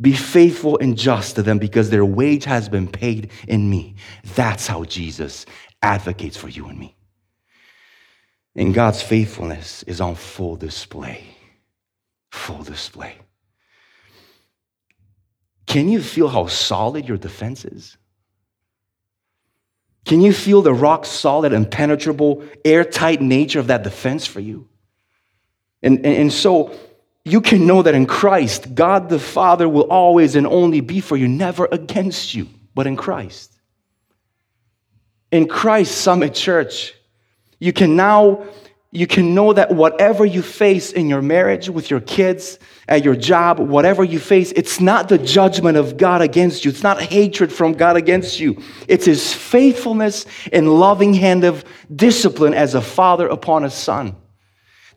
Be 0.00 0.12
faithful 0.12 0.78
and 0.78 0.96
just 0.96 1.36
to 1.36 1.42
them 1.42 1.58
because 1.58 1.90
their 1.90 2.04
wage 2.04 2.44
has 2.44 2.68
been 2.68 2.86
paid 2.86 3.30
in 3.48 3.68
me. 3.68 3.96
That's 4.36 4.66
how 4.66 4.84
Jesus 4.84 5.44
advocates 5.82 6.36
for 6.36 6.48
you 6.48 6.66
and 6.68 6.78
me. 6.78 6.94
And 8.54 8.74
God's 8.74 9.02
faithfulness 9.02 9.82
is 9.84 10.00
on 10.00 10.14
full 10.14 10.56
display. 10.56 11.24
Full 12.30 12.62
display. 12.62 13.16
Can 15.66 15.88
you 15.88 16.00
feel 16.00 16.28
how 16.28 16.46
solid 16.46 17.08
your 17.08 17.18
defense 17.18 17.64
is? 17.64 17.96
Can 20.04 20.20
you 20.20 20.32
feel 20.32 20.62
the 20.62 20.72
rock 20.72 21.04
solid, 21.04 21.52
impenetrable, 21.52 22.42
airtight 22.64 23.20
nature 23.20 23.60
of 23.60 23.66
that 23.66 23.82
defense 23.82 24.26
for 24.26 24.40
you? 24.40 24.68
And, 25.82 25.98
and, 25.98 26.16
and 26.16 26.32
so, 26.32 26.72
you 27.24 27.40
can 27.40 27.66
know 27.66 27.82
that 27.82 27.94
in 27.94 28.06
Christ, 28.06 28.74
God 28.74 29.08
the 29.08 29.18
Father 29.18 29.68
will 29.68 29.90
always 29.90 30.34
and 30.34 30.46
only 30.46 30.80
be 30.80 31.00
for 31.00 31.16
you, 31.16 31.28
never 31.28 31.68
against 31.70 32.34
you, 32.34 32.48
but 32.74 32.86
in 32.86 32.96
Christ. 32.96 33.52
In 35.30 35.46
Christ 35.46 35.98
Summit 35.98 36.34
Church, 36.34 36.94
you 37.58 37.72
can 37.72 37.96
now 37.96 38.44
you 38.90 39.06
can 39.06 39.34
know 39.34 39.52
that 39.52 39.70
whatever 39.70 40.24
you 40.24 40.40
face 40.40 40.92
in 40.92 41.10
your 41.10 41.20
marriage, 41.20 41.68
with 41.68 41.90
your 41.90 42.00
kids, 42.00 42.58
at 42.88 43.04
your 43.04 43.16
job, 43.16 43.58
whatever 43.58 44.02
you 44.02 44.18
face, 44.18 44.50
it's 44.52 44.80
not 44.80 45.10
the 45.10 45.18
judgment 45.18 45.76
of 45.76 45.98
God 45.98 46.22
against 46.22 46.64
you. 46.64 46.70
It's 46.70 46.82
not 46.82 47.02
hatred 47.02 47.52
from 47.52 47.74
God 47.74 47.96
against 47.96 48.40
you. 48.40 48.62
It's 48.88 49.04
His 49.04 49.34
faithfulness 49.34 50.24
and 50.52 50.72
loving 50.80 51.12
hand 51.12 51.44
of 51.44 51.66
discipline 51.94 52.54
as 52.54 52.74
a 52.74 52.80
father 52.80 53.28
upon 53.28 53.64
a 53.64 53.70
son. 53.70 54.16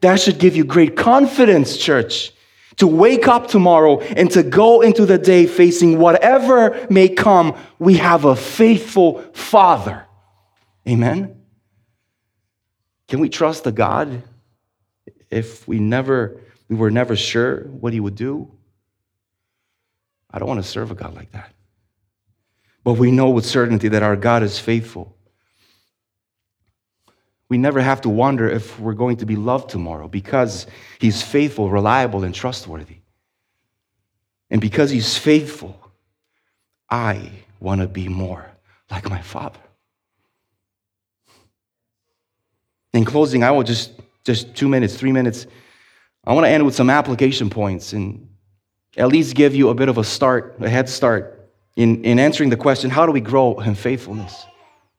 That 0.01 0.19
should 0.19 0.39
give 0.39 0.55
you 0.55 0.65
great 0.65 0.95
confidence, 0.97 1.77
church, 1.77 2.33
to 2.77 2.87
wake 2.87 3.27
up 3.27 3.47
tomorrow 3.47 3.99
and 3.99 4.29
to 4.31 4.43
go 4.43 4.81
into 4.81 5.05
the 5.05 5.17
day 5.17 5.45
facing 5.45 5.99
whatever 5.99 6.87
may 6.89 7.07
come. 7.07 7.55
We 7.79 7.97
have 7.97 8.25
a 8.25 8.35
faithful 8.35 9.21
Father. 9.33 10.05
Amen. 10.87 11.39
Can 13.07 13.19
we 13.19 13.29
trust 13.29 13.63
the 13.63 13.71
God 13.71 14.23
if 15.29 15.67
we 15.67 15.79
never 15.79 16.41
we 16.67 16.77
were 16.77 16.89
never 16.89 17.15
sure 17.15 17.65
what 17.65 17.93
he 17.93 17.99
would 17.99 18.15
do? 18.15 18.49
I 20.31 20.39
don't 20.39 20.47
want 20.47 20.63
to 20.63 20.67
serve 20.67 20.89
a 20.89 20.95
God 20.95 21.13
like 21.13 21.31
that. 21.33 21.53
But 22.83 22.93
we 22.93 23.11
know 23.11 23.29
with 23.29 23.45
certainty 23.45 23.89
that 23.89 24.01
our 24.01 24.15
God 24.15 24.41
is 24.41 24.57
faithful 24.57 25.15
we 27.51 27.57
never 27.57 27.81
have 27.81 27.99
to 27.99 28.07
wonder 28.07 28.49
if 28.49 28.79
we're 28.79 28.93
going 28.93 29.17
to 29.17 29.25
be 29.25 29.35
loved 29.35 29.69
tomorrow 29.69 30.07
because 30.07 30.67
he's 30.99 31.21
faithful, 31.21 31.69
reliable, 31.69 32.23
and 32.23 32.33
trustworthy. 32.33 32.99
And 34.49 34.61
because 34.61 34.89
he's 34.89 35.17
faithful, 35.17 35.77
I 36.89 37.29
want 37.59 37.81
to 37.81 37.89
be 37.89 38.07
more 38.07 38.49
like 38.89 39.09
my 39.09 39.21
father. 39.21 39.59
In 42.93 43.03
closing, 43.03 43.43
I 43.43 43.51
will 43.51 43.63
just, 43.63 43.99
just 44.23 44.55
two 44.55 44.69
minutes, 44.69 44.95
three 44.95 45.11
minutes. 45.11 45.45
I 46.23 46.31
want 46.31 46.45
to 46.45 46.49
end 46.49 46.65
with 46.65 46.75
some 46.75 46.89
application 46.89 47.49
points 47.49 47.91
and 47.91 48.29
at 48.95 49.09
least 49.09 49.35
give 49.35 49.53
you 49.53 49.67
a 49.67 49.75
bit 49.75 49.89
of 49.89 49.97
a 49.97 50.05
start, 50.05 50.55
a 50.61 50.69
head 50.69 50.87
start 50.87 51.49
in, 51.75 52.05
in 52.05 52.17
answering 52.17 52.49
the 52.49 52.55
question 52.55 52.89
how 52.89 53.05
do 53.05 53.11
we 53.11 53.19
grow 53.19 53.59
in 53.59 53.75
faithfulness? 53.75 54.45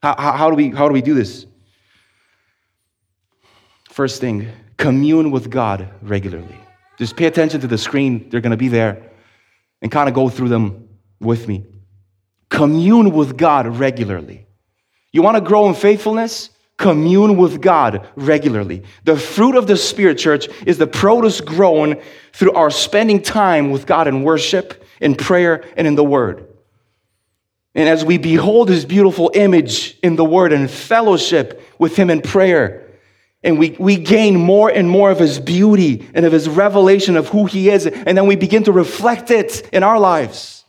How, 0.03 0.17
how, 0.19 0.33
how, 0.33 0.51
do 0.51 0.57
we, 0.57 0.69
how 0.69 0.87
do 0.87 0.93
we 0.93 1.01
do 1.01 1.15
this? 1.15 1.47
First 3.93 4.23
thing, 4.23 4.49
commune 4.79 5.31
with 5.31 5.51
God 5.51 5.87
regularly. 6.01 6.57
Just 6.99 7.15
pay 7.15 7.27
attention 7.27 7.61
to 7.61 7.67
the 7.67 7.77
screen, 7.77 8.31
they're 8.31 8.41
going 8.41 8.53
to 8.53 8.57
be 8.57 8.69
there, 8.69 9.11
and 9.83 9.93
kind 9.93 10.09
of 10.09 10.15
go 10.15 10.31
through 10.31 10.49
them 10.49 10.89
with 11.21 11.47
me. 11.47 11.67
Commune 12.49 13.13
with 13.13 13.37
God 13.37 13.67
regularly. 13.67 14.47
You 15.13 15.21
want 15.21 15.37
to 15.37 15.43
grow 15.43 15.69
in 15.69 15.75
faithfulness? 15.75 16.49
Commune 16.79 17.37
with 17.37 17.61
God 17.61 18.09
regularly. 18.17 18.83
The 19.05 19.19
fruit 19.19 19.57
of 19.57 19.67
the 19.67 19.77
Spirit, 19.77 20.17
church, 20.17 20.49
is 20.67 20.79
the 20.79 20.87
produce 20.87 21.43
grown 21.43 22.01
through 22.33 22.53
our 22.53 22.71
spending 22.71 23.21
time 23.21 23.71
with 23.71 23.85
God 23.85 24.09
in 24.09 24.23
worship, 24.23 24.87
in 25.03 25.17
prayer, 25.17 25.67
and 25.77 25.87
in 25.87 25.97
the 25.97 26.05
Word. 26.05 26.49
And 27.75 27.91
as 27.91 28.07
we 28.07 28.17
behold 28.17 28.71
His 28.71 28.87
beautiful 28.87 29.31
image 29.35 29.99
in 30.03 30.17
the 30.17 30.25
Word 30.25 30.55
and 30.55 30.71
fellowship 30.71 31.63
with 31.79 31.95
Him 31.95 32.09
in 32.09 32.23
prayer, 32.23 32.82
and 33.45 33.59
we, 33.59 33.71
we 33.79 33.97
gain 33.97 34.37
more 34.37 34.71
and 34.71 34.89
more 34.89 35.11
of 35.11 35.19
his 35.19 35.41
beauty 35.41 36.09
and 36.15 36.25
of 36.25 36.33
his 36.33 36.49
revelation 36.49 37.17
of 37.17 37.29
who 37.29 37.47
he 37.47 37.71
is. 37.71 37.87
And 37.87 38.17
then 38.17 38.27
we 38.27 38.37
begin 38.37 38.65
to 38.65 38.73
reflect 38.73 39.31
it 39.31 39.69
in 39.73 39.83
our 39.83 39.99
lives. 39.99 40.65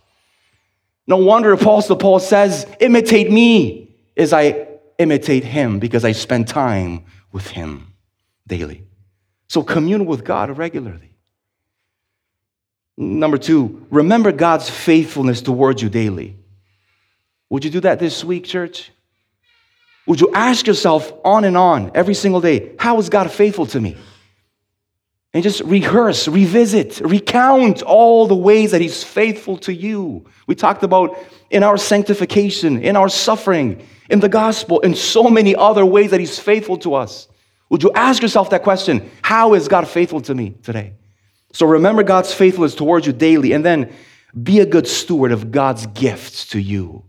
No 1.06 1.18
wonder 1.18 1.52
Apostle 1.52 1.98
Paul 1.98 2.20
says, 2.20 2.66
imitate 2.80 3.32
me 3.32 3.96
as 4.18 4.34
I 4.34 4.68
imitate 4.98 5.44
him 5.44 5.80
because 5.80 6.06
I 6.06 6.14
spend 6.14 6.48
time 6.48 7.06
with 7.32 7.48
him 7.48 7.94
daily. 8.48 8.84
So 9.48 9.62
commune 9.62 10.06
with 10.06 10.24
God 10.24 10.58
regularly. 10.58 11.12
Number 12.98 13.38
two, 13.38 13.86
remember 13.90 14.32
God's 14.32 14.70
faithfulness 14.70 15.42
towards 15.42 15.82
you 15.82 15.90
daily. 15.90 16.38
Would 17.50 17.66
you 17.66 17.72
do 17.72 17.82
that 17.82 18.00
this 18.00 18.24
week, 18.24 18.46
church? 18.46 18.93
Would 20.06 20.20
you 20.20 20.32
ask 20.34 20.68
yourself 20.68 21.12
on 21.24 21.46
and 21.46 21.56
on 21.56 21.92
every 21.96 22.14
single 22.14 22.42
day, 22.42 22.76
how 22.78 23.00
is 23.00 23.10
God 23.10 23.32
faithful 23.32 23.66
to 23.68 23.80
me? 23.80 23.96
And 25.34 25.42
just 25.42 25.62
rehearse, 25.62 26.28
revisit, 26.28 27.00
recount 27.00 27.82
all 27.82 28.28
the 28.28 28.36
ways 28.36 28.72
that 28.72 28.82
He's 28.82 29.04
faithful 29.04 29.58
to 29.60 29.74
you. 29.74 30.26
We 30.46 30.56
talked 30.56 30.84
about 30.84 31.18
in 31.50 31.64
our 31.64 31.78
sanctification, 31.78 32.84
in 32.84 32.96
our 32.96 33.10
suffering, 33.10 33.88
in 34.10 34.20
the 34.20 34.30
gospel, 34.30 34.80
in 34.82 34.94
so 34.94 35.30
many 35.30 35.56
other 35.56 35.86
ways 35.86 36.12
that 36.12 36.20
He's 36.20 36.38
faithful 36.38 36.78
to 36.80 36.94
us. 36.94 37.28
Would 37.70 37.82
you 37.82 37.92
ask 37.94 38.22
yourself 38.22 38.52
that 38.52 38.62
question? 38.62 39.10
How 39.24 39.56
is 39.56 39.68
God 39.68 39.88
faithful 39.88 40.22
to 40.22 40.36
me 40.36 40.52
today? 40.62 40.94
So 41.54 41.66
remember 41.66 42.04
God's 42.04 42.34
faithfulness 42.34 42.76
towards 42.76 43.08
you 43.08 43.14
daily, 43.14 43.54
and 43.54 43.66
then 43.66 43.92
be 44.42 44.60
a 44.60 44.66
good 44.66 44.88
steward 44.88 45.32
of 45.32 45.52
God's 45.52 45.88
gifts 45.88 46.48
to 46.50 46.60
you. 46.60 47.04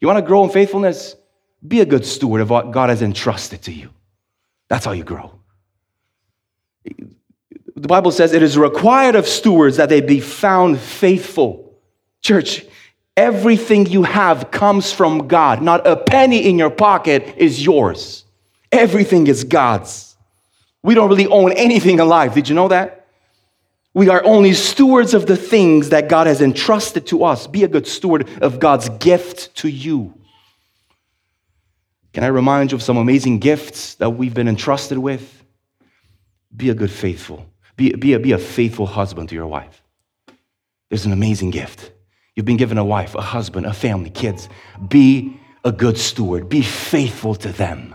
You 0.00 0.06
want 0.08 0.18
to 0.18 0.26
grow 0.26 0.44
in 0.44 0.50
faithfulness? 0.50 1.16
Be 1.66 1.80
a 1.80 1.86
good 1.86 2.06
steward 2.06 2.40
of 2.40 2.50
what 2.50 2.70
God 2.70 2.88
has 2.90 3.02
entrusted 3.02 3.62
to 3.62 3.72
you. 3.72 3.90
That's 4.68 4.84
how 4.84 4.92
you 4.92 5.04
grow. 5.04 5.34
The 6.84 7.88
Bible 7.88 8.12
says 8.12 8.32
it 8.32 8.42
is 8.42 8.56
required 8.58 9.14
of 9.14 9.26
stewards 9.26 9.76
that 9.76 9.88
they 9.88 10.00
be 10.00 10.20
found 10.20 10.78
faithful. 10.78 11.74
Church, 12.22 12.64
Everything 13.20 13.84
you 13.84 14.02
have 14.04 14.50
comes 14.50 14.92
from 14.92 15.28
God. 15.28 15.60
Not 15.60 15.86
a 15.86 15.94
penny 15.94 16.48
in 16.48 16.58
your 16.58 16.70
pocket 16.70 17.34
is 17.36 17.62
yours. 17.62 18.24
Everything 18.72 19.26
is 19.26 19.44
God's. 19.44 20.16
We 20.82 20.94
don't 20.94 21.10
really 21.10 21.26
own 21.26 21.52
anything 21.52 21.98
in 21.98 22.08
life. 22.08 22.32
Did 22.32 22.48
you 22.48 22.54
know 22.54 22.68
that? 22.68 23.06
We 23.92 24.08
are 24.08 24.24
only 24.24 24.54
stewards 24.54 25.12
of 25.12 25.26
the 25.26 25.36
things 25.36 25.90
that 25.90 26.08
God 26.08 26.28
has 26.28 26.40
entrusted 26.40 27.08
to 27.08 27.24
us. 27.24 27.46
Be 27.46 27.62
a 27.64 27.68
good 27.68 27.86
steward 27.86 28.26
of 28.40 28.60
God's 28.60 28.88
gift 28.88 29.54
to 29.56 29.68
you. 29.68 30.14
Can 32.12 32.24
I 32.24 32.28
remind 32.28 32.72
you 32.72 32.76
of 32.76 32.82
some 32.82 32.96
amazing 32.96 33.38
gifts 33.38 33.94
that 33.96 34.10
we've 34.10 34.34
been 34.34 34.48
entrusted 34.48 34.98
with? 34.98 35.44
Be 36.54 36.70
a 36.70 36.74
good 36.74 36.90
faithful. 36.90 37.46
Be, 37.76 37.92
be, 37.94 38.14
a, 38.14 38.18
be 38.18 38.32
a 38.32 38.38
faithful 38.38 38.86
husband 38.86 39.28
to 39.28 39.34
your 39.34 39.46
wife. 39.46 39.82
There's 40.88 41.06
an 41.06 41.12
amazing 41.12 41.50
gift. 41.50 41.92
You've 42.34 42.46
been 42.46 42.56
given 42.56 42.78
a 42.78 42.84
wife, 42.84 43.14
a 43.14 43.20
husband, 43.20 43.66
a 43.66 43.72
family, 43.72 44.10
kids. 44.10 44.48
Be 44.88 45.38
a 45.64 45.70
good 45.70 45.98
steward. 45.98 46.48
Be 46.48 46.62
faithful 46.62 47.34
to 47.36 47.52
them. 47.52 47.94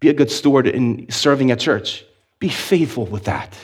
Be 0.00 0.08
a 0.08 0.14
good 0.14 0.30
steward 0.30 0.66
in 0.66 1.10
serving 1.10 1.50
at 1.50 1.58
church. 1.58 2.04
Be 2.38 2.48
faithful 2.48 3.06
with 3.06 3.24
that. 3.24 3.56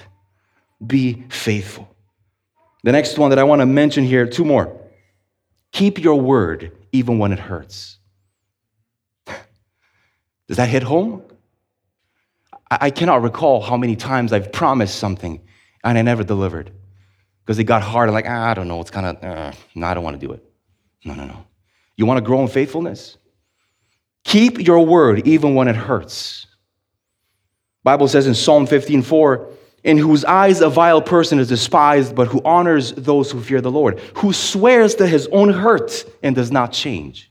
Be 0.84 1.24
faithful. 1.28 1.94
The 2.84 2.92
next 2.92 3.18
one 3.18 3.30
that 3.30 3.38
I 3.38 3.44
want 3.44 3.60
to 3.60 3.66
mention 3.66 4.04
here, 4.04 4.26
two 4.26 4.44
more. 4.44 4.78
Keep 5.72 5.98
your 5.98 6.20
word 6.20 6.72
even 6.92 7.18
when 7.18 7.32
it 7.32 7.38
hurts. 7.38 7.98
Does 10.48 10.58
that 10.58 10.68
hit 10.68 10.82
home? 10.82 11.22
I 12.70 12.90
cannot 12.90 13.22
recall 13.22 13.60
how 13.60 13.76
many 13.76 13.94
times 13.94 14.32
I've 14.32 14.50
promised 14.52 14.98
something 14.98 15.40
and 15.84 15.98
I 15.98 16.02
never 16.02 16.24
delivered 16.24 16.72
because 17.44 17.58
it 17.58 17.64
got 17.64 17.82
hard. 17.82 18.08
I'm 18.08 18.14
like, 18.14 18.26
ah, 18.28 18.50
I 18.50 18.54
don't 18.54 18.66
know. 18.66 18.80
It's 18.80 18.90
kind 18.90 19.06
of, 19.06 19.22
uh, 19.22 19.52
no, 19.74 19.86
I 19.86 19.94
don't 19.94 20.02
want 20.02 20.20
to 20.20 20.26
do 20.26 20.32
it. 20.32 20.42
No, 21.04 21.14
no, 21.14 21.26
no. 21.26 21.44
You 21.96 22.06
want 22.06 22.18
to 22.18 22.22
grow 22.22 22.42
in 22.42 22.48
faithfulness? 22.48 23.16
Keep 24.24 24.66
your 24.66 24.84
word 24.84 25.26
even 25.28 25.54
when 25.54 25.68
it 25.68 25.76
hurts. 25.76 26.46
Bible 27.84 28.08
says 28.08 28.26
in 28.26 28.34
Psalm 28.34 28.66
15, 28.66 29.02
4, 29.02 29.48
in 29.84 29.96
whose 29.96 30.24
eyes 30.24 30.60
a 30.60 30.68
vile 30.68 31.00
person 31.00 31.38
is 31.38 31.48
despised, 31.48 32.16
but 32.16 32.26
who 32.26 32.42
honors 32.44 32.92
those 32.92 33.30
who 33.30 33.40
fear 33.40 33.60
the 33.60 33.70
Lord, 33.70 34.00
who 34.16 34.32
swears 34.32 34.96
to 34.96 35.06
his 35.06 35.28
own 35.28 35.50
hurt 35.50 36.04
and 36.24 36.34
does 36.34 36.50
not 36.50 36.72
change. 36.72 37.30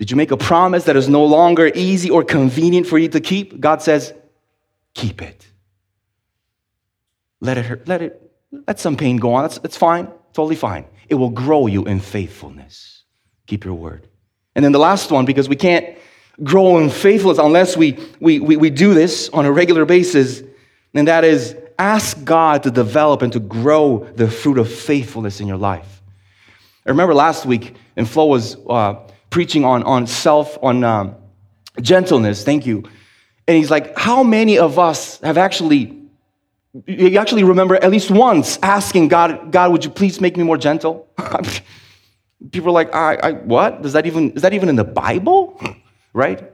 Did 0.00 0.10
you 0.10 0.16
make 0.16 0.30
a 0.30 0.36
promise 0.38 0.84
that 0.84 0.96
is 0.96 1.10
no 1.10 1.26
longer 1.26 1.70
easy 1.74 2.08
or 2.08 2.24
convenient 2.24 2.86
for 2.86 2.96
you 2.96 3.08
to 3.08 3.20
keep? 3.20 3.60
God 3.60 3.82
says, 3.82 4.14
keep 4.94 5.20
it. 5.20 5.46
Let 7.42 7.58
it 7.58 7.66
hurt, 7.66 7.86
let 7.86 8.00
it, 8.00 8.32
let 8.66 8.80
some 8.80 8.96
pain 8.96 9.18
go 9.18 9.34
on. 9.34 9.44
That's, 9.44 9.58
that's 9.58 9.76
fine, 9.76 10.08
totally 10.32 10.56
fine. 10.56 10.86
It 11.10 11.16
will 11.16 11.28
grow 11.28 11.66
you 11.66 11.84
in 11.84 12.00
faithfulness. 12.00 13.02
Keep 13.46 13.66
your 13.66 13.74
word. 13.74 14.08
And 14.54 14.64
then 14.64 14.72
the 14.72 14.78
last 14.78 15.10
one, 15.10 15.26
because 15.26 15.50
we 15.50 15.56
can't 15.56 15.98
grow 16.42 16.78
in 16.78 16.88
faithfulness 16.88 17.38
unless 17.38 17.76
we, 17.76 17.98
we, 18.20 18.40
we, 18.40 18.56
we 18.56 18.70
do 18.70 18.94
this 18.94 19.28
on 19.34 19.44
a 19.44 19.52
regular 19.52 19.84
basis, 19.84 20.42
and 20.94 21.08
that 21.08 21.24
is 21.24 21.54
ask 21.78 22.24
God 22.24 22.62
to 22.62 22.70
develop 22.70 23.20
and 23.20 23.34
to 23.34 23.40
grow 23.40 24.08
the 24.16 24.30
fruit 24.30 24.56
of 24.56 24.72
faithfulness 24.72 25.40
in 25.40 25.46
your 25.46 25.58
life. 25.58 26.00
I 26.86 26.88
remember 26.88 27.12
last 27.12 27.44
week, 27.44 27.74
and 27.96 28.08
Flo 28.08 28.24
was 28.24 28.56
uh, 28.66 28.94
preaching 29.30 29.64
on, 29.64 29.82
on 29.84 30.06
self, 30.06 30.58
on 30.62 30.84
um, 30.84 31.16
gentleness. 31.80 32.44
Thank 32.44 32.66
you. 32.66 32.84
And 33.48 33.56
he's 33.56 33.70
like, 33.70 33.96
How 33.96 34.22
many 34.22 34.58
of 34.58 34.78
us 34.78 35.20
have 35.20 35.38
actually 35.38 36.00
you 36.86 37.18
actually 37.18 37.42
remember 37.42 37.74
at 37.76 37.90
least 37.90 38.10
once 38.10 38.58
asking 38.62 39.08
God, 39.08 39.50
God, 39.50 39.72
would 39.72 39.84
you 39.84 39.90
please 39.90 40.20
make 40.20 40.36
me 40.36 40.44
more 40.44 40.56
gentle? 40.56 41.08
People 42.52 42.68
are 42.68 42.72
like, 42.72 42.94
I, 42.94 43.14
I, 43.16 43.32
what? 43.32 43.82
Does 43.82 43.92
that 43.94 44.06
even, 44.06 44.30
is 44.32 44.42
that 44.42 44.54
even 44.54 44.68
in 44.68 44.76
the 44.76 44.84
Bible? 44.84 45.60
Right? 46.12 46.50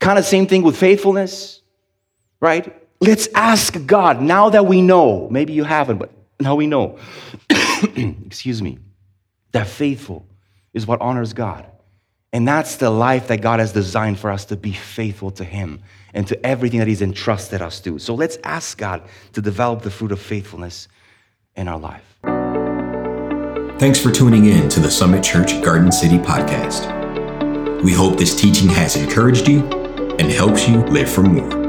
Kind 0.00 0.18
of 0.18 0.24
same 0.24 0.48
thing 0.48 0.64
with 0.64 0.76
faithfulness, 0.76 1.60
right? 2.40 2.76
Let's 3.00 3.28
ask 3.32 3.86
God 3.86 4.20
now 4.20 4.50
that 4.50 4.66
we 4.66 4.82
know, 4.82 5.28
maybe 5.30 5.52
you 5.52 5.62
haven't, 5.62 5.98
but 5.98 6.10
now 6.40 6.56
we 6.56 6.66
know, 6.66 6.98
excuse 7.96 8.60
me, 8.60 8.80
that 9.52 9.68
faithful 9.68 10.26
is 10.74 10.84
what 10.84 11.00
honors 11.00 11.32
God. 11.32 11.64
And 12.32 12.48
that's 12.48 12.76
the 12.76 12.90
life 12.90 13.28
that 13.28 13.42
God 13.42 13.60
has 13.60 13.72
designed 13.72 14.18
for 14.18 14.30
us 14.30 14.46
to 14.46 14.56
be 14.56 14.72
faithful 14.72 15.30
to 15.32 15.44
Him 15.44 15.80
and 16.14 16.26
to 16.28 16.46
everything 16.46 16.78
that 16.78 16.88
He's 16.88 17.02
entrusted 17.02 17.60
us 17.60 17.80
to. 17.80 17.98
So 17.98 18.14
let's 18.14 18.38
ask 18.44 18.78
God 18.78 19.02
to 19.34 19.42
develop 19.42 19.82
the 19.82 19.90
fruit 19.90 20.12
of 20.12 20.20
faithfulness 20.20 20.88
in 21.56 21.68
our 21.68 21.78
life. 21.78 22.04
Thanks 23.78 23.98
for 23.98 24.10
tuning 24.10 24.46
in 24.46 24.68
to 24.70 24.80
the 24.80 24.90
Summit 24.90 25.22
Church 25.24 25.60
Garden 25.62 25.90
City 25.90 26.18
podcast. 26.18 27.82
We 27.82 27.92
hope 27.92 28.16
this 28.16 28.40
teaching 28.40 28.68
has 28.68 28.96
encouraged 28.96 29.48
you 29.48 29.64
and 30.18 30.30
helps 30.30 30.68
you 30.68 30.78
live 30.84 31.10
for 31.10 31.22
more. 31.22 31.61